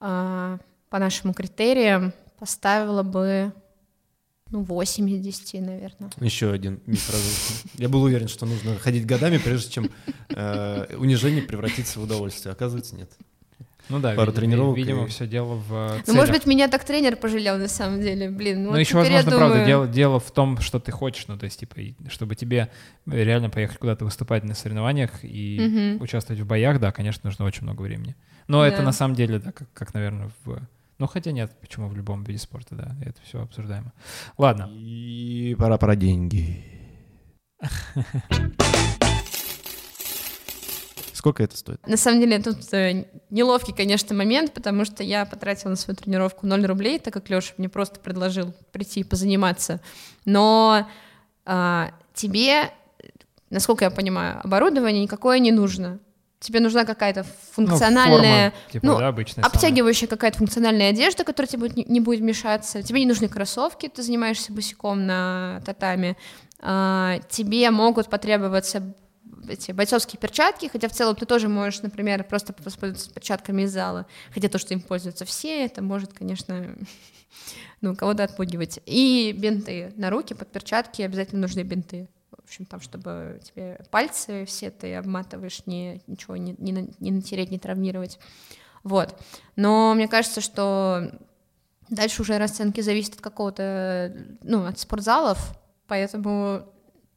э, 0.00 0.58
по 0.90 0.98
нашим 0.98 1.32
критериям 1.32 2.12
поставила 2.36 3.04
бы 3.04 3.52
ну, 4.50 4.62
8 4.62 5.10
из 5.10 5.20
10, 5.20 5.60
наверное. 5.60 6.10
Еще 6.20 6.50
один 6.52 6.80
миф 6.86 7.08
разрушен. 7.08 7.70
Я 7.74 7.88
был 7.88 8.02
уверен, 8.02 8.28
что 8.28 8.46
нужно 8.46 8.76
ходить 8.78 9.04
годами, 9.06 9.38
прежде 9.38 9.70
чем 9.72 9.90
э, 10.30 10.96
унижение 10.96 11.42
превратится 11.42 11.98
в 11.98 12.04
удовольствие. 12.04 12.52
Оказывается, 12.52 12.94
нет. 12.96 13.10
Ну 13.88 14.00
да, 14.00 14.14
Пару 14.14 14.32
видимо, 14.32 14.40
тренировок 14.40 14.76
видимо, 14.76 15.04
и- 15.04 15.08
все 15.08 15.26
дело 15.28 15.54
в 15.54 15.72
э, 15.72 15.96
Ну, 15.98 16.02
целях. 16.04 16.16
может 16.20 16.34
быть, 16.34 16.46
меня 16.46 16.66
так 16.68 16.84
тренер 16.84 17.14
пожалел 17.16 17.56
на 17.56 17.68
самом 17.68 18.00
деле, 18.00 18.30
блин. 18.30 18.58
Ну, 18.58 18.64
Ну, 18.64 18.70
вот 18.72 18.78
еще, 18.78 18.96
возможно, 18.96 19.30
правда, 19.30 19.48
думаю- 19.48 19.66
дело, 19.66 19.86
дело 19.86 20.18
в 20.20 20.30
том, 20.32 20.58
что 20.60 20.80
ты 20.80 20.90
хочешь, 20.90 21.26
ну, 21.28 21.38
то 21.38 21.44
есть, 21.44 21.60
типа, 21.60 21.76
чтобы 22.08 22.34
тебе 22.34 22.68
реально 23.06 23.48
поехать 23.48 23.78
куда-то 23.78 24.04
выступать 24.04 24.42
на 24.42 24.54
соревнованиях 24.54 25.10
и 25.22 25.60
Мгм. 25.60 26.02
участвовать 26.02 26.40
в 26.42 26.46
боях, 26.46 26.80
да, 26.80 26.90
конечно, 26.90 27.20
нужно 27.28 27.44
очень 27.44 27.62
много 27.62 27.82
времени. 27.82 28.16
Но 28.48 28.64
это 28.66 28.78
Да. 28.78 28.82
на 28.84 28.92
самом 28.92 29.14
деле, 29.14 29.38
да, 29.38 29.52
как, 29.52 29.68
как, 29.72 29.94
наверное, 29.94 30.30
в... 30.44 30.58
Ну, 30.98 31.06
хотя 31.06 31.30
нет, 31.32 31.52
почему 31.60 31.88
в 31.88 31.96
любом 31.96 32.24
виде 32.24 32.38
спорта, 32.38 32.74
да, 32.74 32.96
это 33.02 33.20
все 33.22 33.42
обсуждаемо. 33.42 33.92
Ладно, 34.38 34.70
И 34.72 35.54
пора 35.58 35.76
про 35.76 35.94
деньги. 35.94 36.64
Сколько 41.12 41.42
это 41.42 41.56
стоит? 41.56 41.86
На 41.86 41.96
самом 41.96 42.20
деле, 42.20 42.38
тут 42.38 42.72
э, 42.72 43.06
неловкий, 43.30 43.74
конечно, 43.74 44.14
момент, 44.14 44.52
потому 44.52 44.84
что 44.84 45.02
я 45.02 45.26
потратила 45.26 45.70
на 45.70 45.76
свою 45.76 45.96
тренировку 45.96 46.46
0 46.46 46.64
рублей, 46.66 46.98
так 46.98 47.12
как 47.12 47.28
Леша 47.28 47.52
мне 47.58 47.68
просто 47.68 47.98
предложил 48.00 48.54
прийти 48.70 49.00
и 49.00 49.04
позаниматься. 49.04 49.80
Но 50.24 50.86
а, 51.44 51.90
тебе, 52.14 52.70
насколько 53.50 53.84
я 53.84 53.90
понимаю, 53.90 54.40
оборудование 54.44 55.02
никакое 55.02 55.38
не 55.38 55.52
нужно. 55.52 55.98
Тебе 56.46 56.60
нужна 56.60 56.84
какая-то 56.84 57.24
ну, 57.24 57.66
функциональная, 57.66 58.50
форма, 58.50 58.70
типа, 58.72 58.86
ну, 58.86 58.98
да, 58.98 59.08
обычная 59.08 59.42
самая. 59.42 59.50
обтягивающая 59.52 60.06
какая-то 60.06 60.38
функциональная 60.38 60.90
одежда, 60.90 61.24
которая 61.24 61.48
тебе 61.48 61.68
будет- 61.68 61.88
не 61.88 61.98
будет 61.98 62.20
мешаться. 62.20 62.84
Тебе 62.84 63.00
не 63.00 63.06
нужны 63.06 63.26
кроссовки, 63.28 63.88
ты 63.88 64.00
занимаешься 64.04 64.52
босиком 64.52 65.06
на 65.06 65.60
татами. 65.66 66.16
А, 66.60 67.18
тебе 67.28 67.68
могут 67.72 68.08
потребоваться 68.08 68.94
эти 69.48 69.72
бойцовские 69.72 70.20
перчатки, 70.20 70.68
хотя 70.72 70.88
в 70.88 70.92
целом 70.92 71.16
ты 71.16 71.26
тоже 71.26 71.48
можешь, 71.48 71.82
например, 71.82 72.22
просто 72.22 72.54
воспользоваться 72.64 73.12
перчатками 73.12 73.62
из 73.62 73.72
зала, 73.72 74.06
хотя 74.32 74.48
то, 74.48 74.58
что 74.58 74.72
им 74.72 74.80
пользуются 74.80 75.24
все, 75.24 75.64
это 75.64 75.82
может, 75.82 76.12
конечно, 76.12 76.76
ну, 77.80 77.96
кого-то 77.96 78.22
отпугивать. 78.22 78.78
И 78.86 79.34
бинты 79.36 79.92
на 79.96 80.10
руки, 80.10 80.32
под 80.32 80.52
перчатки 80.52 81.02
обязательно 81.02 81.40
нужны 81.42 81.62
бинты. 81.62 82.08
В 82.30 82.42
общем, 82.44 82.64
там, 82.66 82.80
чтобы 82.80 83.40
тебе 83.42 83.80
пальцы 83.90 84.44
все 84.46 84.70
ты 84.70 84.94
обматываешь, 84.94 85.62
не, 85.66 86.02
ничего 86.06 86.36
не, 86.36 86.54
не, 86.58 86.94
не 87.00 87.10
натереть, 87.10 87.50
не 87.50 87.58
травмировать. 87.58 88.18
Вот. 88.82 89.18
Но 89.56 89.94
мне 89.94 90.06
кажется, 90.08 90.40
что 90.40 91.10
дальше 91.88 92.22
уже 92.22 92.38
расценки 92.38 92.80
зависят 92.80 93.14
от 93.14 93.20
какого-то, 93.20 94.12
ну, 94.42 94.64
от 94.66 94.78
спортзалов, 94.78 95.56
поэтому 95.86 96.62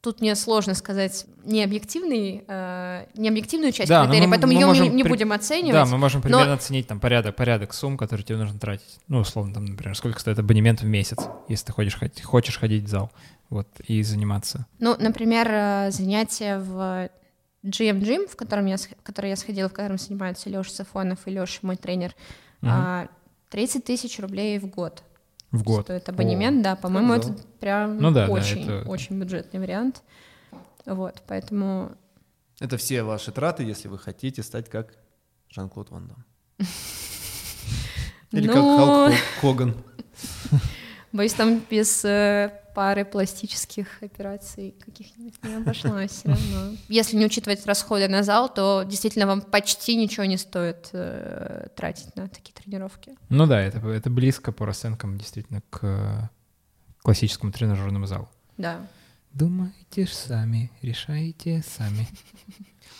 тут 0.00 0.20
мне 0.20 0.34
сложно 0.34 0.74
сказать 0.74 1.26
не 1.44 1.62
объективный, 1.62 2.42
э, 2.48 3.06
не 3.14 3.28
объективную 3.28 3.70
часть 3.72 3.88
Да, 3.88 4.00
но 4.04 4.06
критерия, 4.06 4.26
мы- 4.28 4.34
поэтому 4.34 4.52
мы 4.52 4.58
ее 4.58 4.66
мы 4.66 4.74
не, 4.74 4.80
можем 4.80 4.96
не 4.96 5.02
при- 5.02 5.10
будем 5.10 5.32
оценивать. 5.32 5.72
Да, 5.74 5.84
мы 5.86 5.98
можем 5.98 6.20
но- 6.20 6.28
примерно 6.28 6.54
оценить 6.54 6.86
там 6.86 7.00
порядок, 7.00 7.36
порядок 7.36 7.74
сумм, 7.74 7.98
которые 7.98 8.24
тебе 8.24 8.38
нужно 8.38 8.58
тратить. 8.58 8.98
Ну, 9.08 9.18
условно, 9.18 9.52
там, 9.52 9.66
например, 9.66 9.94
сколько 9.96 10.18
стоит 10.18 10.38
абонемент 10.38 10.80
в 10.80 10.86
месяц, 10.86 11.18
если 11.48 11.66
ты 11.66 11.72
ходишь, 11.72 11.98
хочешь 12.24 12.58
ходить 12.58 12.84
в 12.84 12.88
зал, 12.88 13.12
вот, 13.50 13.68
и 13.80 14.02
заниматься. 14.02 14.66
Ну, 14.78 14.96
например, 14.98 15.48
э, 15.50 15.90
занятия 15.90 16.58
в 16.58 17.10
GM 17.64 18.00
Gym, 18.00 18.26
в 18.28 18.36
котором 18.36 18.66
я, 18.66 18.76
в 18.78 18.88
который 19.02 19.30
я 19.30 19.36
сходила, 19.36 19.68
в 19.68 19.72
котором 19.72 19.98
занимаются 19.98 20.48
Леша 20.48 20.70
Сафонов 20.70 21.18
и 21.26 21.30
Леша, 21.30 21.58
мой 21.62 21.76
тренер, 21.76 22.14
а, 22.62 23.08
30 23.50 23.84
тысяч 23.84 24.18
рублей 24.18 24.58
в 24.58 24.66
год. 24.66 25.02
В 25.50 25.62
год. 25.64 25.84
Стоит 25.84 26.08
абонемент, 26.08 26.62
да, 26.62 26.76
по-моему, 26.76 27.12
это 27.14 27.34
прям 27.58 27.98
Ну 27.98 28.12
да, 28.12 28.26
да, 28.26 28.32
очень, 28.32 28.62
это- 28.62 28.88
очень 28.88 29.18
бюджетный 29.18 29.58
вариант. 29.60 30.02
Вот, 30.86 31.22
поэтому 31.26 31.92
Это 32.60 32.76
все 32.76 33.02
ваши 33.02 33.32
траты, 33.32 33.62
если 33.64 33.88
вы 33.88 33.98
хотите 33.98 34.42
стать 34.42 34.68
как 34.70 34.94
Жан-Клод 35.50 35.90
Ван 35.90 36.06
Дам. 36.08 36.24
Или 38.32 38.46
как 38.46 38.56
Ну. 38.56 38.76
Халк 38.78 39.12
Хо- 39.12 39.16
Хоган. 39.40 39.74
Боюсь, 41.12 41.32
там 41.32 41.60
без 41.68 42.04
э, 42.04 42.52
пары 42.74 43.04
пластических 43.04 44.02
операций 44.02 44.74
каких-нибудь 44.84 45.34
не 45.42 45.54
обошлось 45.54 46.10
все 46.10 46.28
равно. 46.28 46.76
Если 46.88 47.16
не 47.16 47.26
учитывать 47.26 47.66
расходы 47.66 48.08
на 48.08 48.22
зал, 48.22 48.52
то 48.52 48.82
действительно 48.86 49.26
вам 49.26 49.42
почти 49.42 49.96
ничего 49.96 50.24
не 50.26 50.36
стоит 50.36 50.88
э, 50.92 51.68
тратить 51.76 52.14
на 52.16 52.28
такие 52.28 52.52
тренировки. 52.54 53.16
Ну 53.28 53.46
да, 53.46 53.60
это, 53.60 53.78
это 53.88 54.10
близко 54.10 54.52
по 54.52 54.66
расценкам 54.66 55.18
действительно 55.18 55.62
к 55.70 56.30
классическому 57.02 57.52
тренажерному 57.52 58.06
залу. 58.06 58.28
Да. 58.56 58.86
Думайте 59.32 60.06
ж 60.06 60.10
сами, 60.10 60.70
решайте 60.82 61.62
сами. 61.66 62.08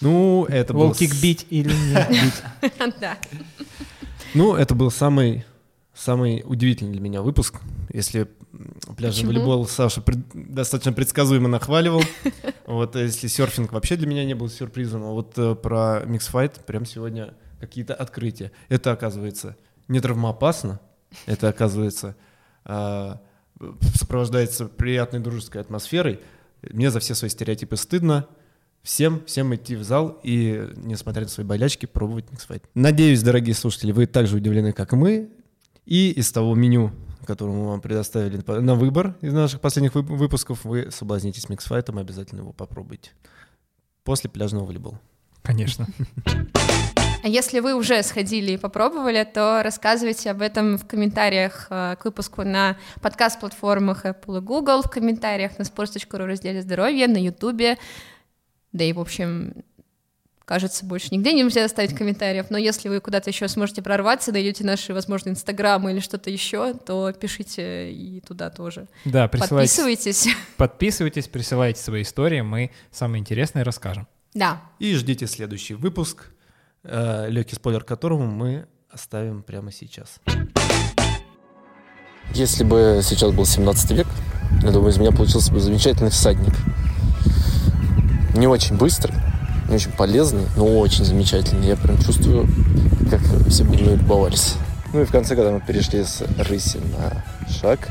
Ну, 0.01 0.47
это 0.47 0.73
был... 0.73 0.89
Лоу-кик 0.93 1.13
с- 1.13 1.21
бить 1.21 1.47
или 1.51 1.69
не 1.73 2.23
бить. 2.23 2.43
Да. 3.01 3.19
Ну, 4.33 4.55
это 4.55 4.75
был 4.75 4.91
самый, 4.91 5.45
самый 5.95 6.43
удивительный 6.47 6.93
для 6.93 7.01
меня 7.03 7.21
выпуск. 7.21 7.61
Если 7.93 8.27
пляжный 8.97 9.27
Почему? 9.27 9.29
волейбол 9.29 9.67
Саша 9.67 10.01
пред- 10.01 10.27
достаточно 10.33 10.93
предсказуемо 10.93 11.49
нахваливал, 11.49 12.03
вот 12.67 12.97
а 12.97 13.01
если 13.01 13.29
серфинг 13.29 13.73
вообще 13.73 13.97
для 13.97 14.07
меня 14.07 14.25
не 14.25 14.35
был 14.35 14.49
сюрпризом, 14.49 15.05
а 15.05 15.11
вот 15.11 15.39
э, 15.39 15.55
про 15.55 16.03
миксфайт 16.07 16.65
прям 16.67 16.85
сегодня 16.85 17.35
какие-то 17.61 17.95
открытия. 17.95 18.53
Это, 18.69 18.93
оказывается, 18.93 19.57
не 19.89 20.01
травмоопасно, 20.01 20.81
это, 21.27 21.49
оказывается, 21.49 22.17
а, 22.65 23.21
сопровождается 23.95 24.67
приятной 24.67 25.21
дружеской 25.21 25.61
атмосферой. 25.61 26.21
Мне 26.63 26.91
за 26.91 27.01
все 27.01 27.15
свои 27.15 27.31
стереотипы 27.31 27.77
стыдно. 27.77 28.27
Всем, 28.83 29.23
всем 29.27 29.55
идти 29.55 29.77
в 29.77 29.85
зал 29.85 30.19
и, 30.23 30.71
несмотря 30.77 31.25
на 31.25 31.29
свои 31.29 31.45
болячки, 31.45 31.85
пробовать 31.85 32.31
миксфайт. 32.31 32.65
Надеюсь, 32.75 33.23
дорогие 33.23 33.55
слушатели, 33.55 33.93
вы 33.93 34.07
также 34.07 34.37
удивлены, 34.37 34.73
как 34.73 34.93
мы. 34.93 35.29
И 35.85 36.11
из 36.13 36.33
того 36.33 36.55
меню, 36.55 36.91
которое 37.27 37.53
мы 37.53 37.69
вам 37.69 37.81
предоставили 37.81 38.43
на 38.61 38.75
выбор 38.75 39.17
из 39.21 39.33
наших 39.33 39.61
последних 39.61 39.95
вып- 39.95 40.15
выпусков, 40.15 40.65
вы 40.65 40.91
соблазнитесь 40.91 41.49
миксфайтом 41.49 41.99
и 41.99 42.03
обязательно 42.03 42.41
его 42.41 42.53
попробуйте. 42.53 43.11
После 44.05 44.31
пляжного 44.31 44.65
волейбола. 44.65 45.01
Конечно. 45.43 45.87
А 47.23 47.29
если 47.29 47.61
вы 47.61 47.75
уже 47.75 48.03
сходили 48.03 48.53
и 48.53 48.57
попробовали, 48.57 49.25
то 49.25 49.63
рассказывайте 49.63 50.31
об 50.31 50.41
этом 50.41 50.79
в 50.79 50.87
комментариях 50.87 51.67
э, 51.69 51.97
к 52.01 52.05
выпуску 52.07 52.45
на 52.45 52.79
подкаст-платформах 53.03 54.07
Apple 54.07 54.39
и 54.39 54.41
Google, 54.41 54.81
в 54.81 54.91
комментариях 54.91 55.59
на 55.59 55.65
sports.ru 55.65 56.25
разделе 56.25 56.63
«Здоровье», 56.63 57.09
на 57.09 57.19
YouTube, 57.19 57.79
да 58.73 58.85
и, 58.85 58.93
в 58.95 59.01
общем, 59.01 59.53
кажется, 60.51 60.85
больше 60.85 61.11
нигде 61.13 61.33
нельзя 61.33 61.65
оставить 61.65 61.95
комментариев, 61.95 62.47
но 62.51 62.59
если 62.59 62.89
вы 62.89 62.99
куда-то 62.99 63.31
еще 63.31 63.47
сможете 63.47 63.83
прорваться, 63.83 64.33
найдете 64.33 64.65
наши, 64.65 64.93
возможно, 64.93 65.31
инстаграмы 65.31 65.93
или 65.93 66.01
что-то 66.01 66.29
еще, 66.29 66.75
то 66.75 67.13
пишите 67.13 67.93
и 67.93 68.21
туда 68.21 68.51
тоже. 68.51 68.89
Да, 69.05 69.29
присылайте. 69.29 69.71
Подписывайтесь. 69.71 70.29
Подписывайтесь, 70.57 71.29
присылайте 71.29 71.81
свои 71.81 72.03
истории, 72.03 72.41
мы 72.41 72.73
самые 72.91 73.21
интересные 73.21 73.63
расскажем. 73.63 74.09
Да. 74.35 74.61
И 74.81 74.93
ждите 74.97 75.29
следующий 75.29 75.75
выпуск, 75.75 76.33
э, 76.83 77.29
легкий 77.29 77.55
спойлер 77.55 77.85
которому 77.85 78.27
мы 78.27 78.67
оставим 78.91 79.45
прямо 79.45 79.71
сейчас. 79.71 80.19
Если 82.35 82.65
бы 82.65 83.03
сейчас 83.05 83.31
был 83.31 83.47
17 83.47 83.93
век, 83.93 84.09
я 84.65 84.73
думаю, 84.73 84.91
из 84.91 84.99
меня 84.99 85.13
получился 85.13 85.53
бы 85.53 85.61
замечательный 85.61 86.11
всадник. 86.11 86.55
Не 88.35 88.49
очень 88.49 88.77
быстрый, 88.77 89.15
не 89.71 89.77
очень 89.77 89.93
полезный, 89.93 90.45
но 90.57 90.79
очень 90.79 91.05
замечательный. 91.05 91.69
Я 91.69 91.77
прям 91.77 91.97
чувствую, 91.99 92.49
как 93.09 93.21
все 93.49 93.65
мной 93.65 93.97
любовались. 93.97 94.55
Ну 94.93 95.03
и 95.03 95.05
в 95.05 95.13
конце, 95.13 95.37
когда 95.37 95.53
мы 95.53 95.61
перешли 95.61 96.03
с 96.03 96.23
рыси 96.37 96.79
на 96.79 97.25
шаг, 97.49 97.89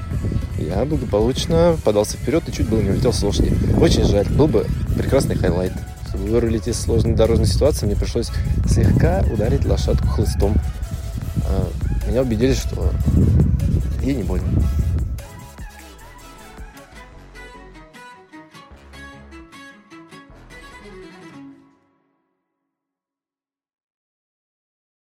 я 0.58 0.84
благополучно 0.84 1.78
подался 1.86 2.18
вперед 2.18 2.44
и 2.48 2.52
чуть 2.52 2.68
было 2.68 2.82
не 2.82 2.90
улетел 2.90 3.14
с 3.14 3.24
лошади. 3.24 3.54
Очень 3.80 4.04
жаль, 4.04 4.28
был 4.28 4.48
бы 4.48 4.68
прекрасный 4.98 5.36
хайлайт. 5.36 5.72
Чтобы 6.10 6.26
вырулить 6.26 6.68
из 6.68 6.78
сложной 6.80 7.14
дорожной 7.14 7.48
ситуации, 7.48 7.86
мне 7.86 7.96
пришлось 7.96 8.30
слегка 8.68 9.24
ударить 9.32 9.64
лошадку 9.64 10.08
хлыстом. 10.08 10.56
А, 11.46 11.70
Меня 12.10 12.24
убедили, 12.24 12.54
что 12.54 12.92
ей 14.02 14.16
не 14.16 14.24
больно. 14.24 14.48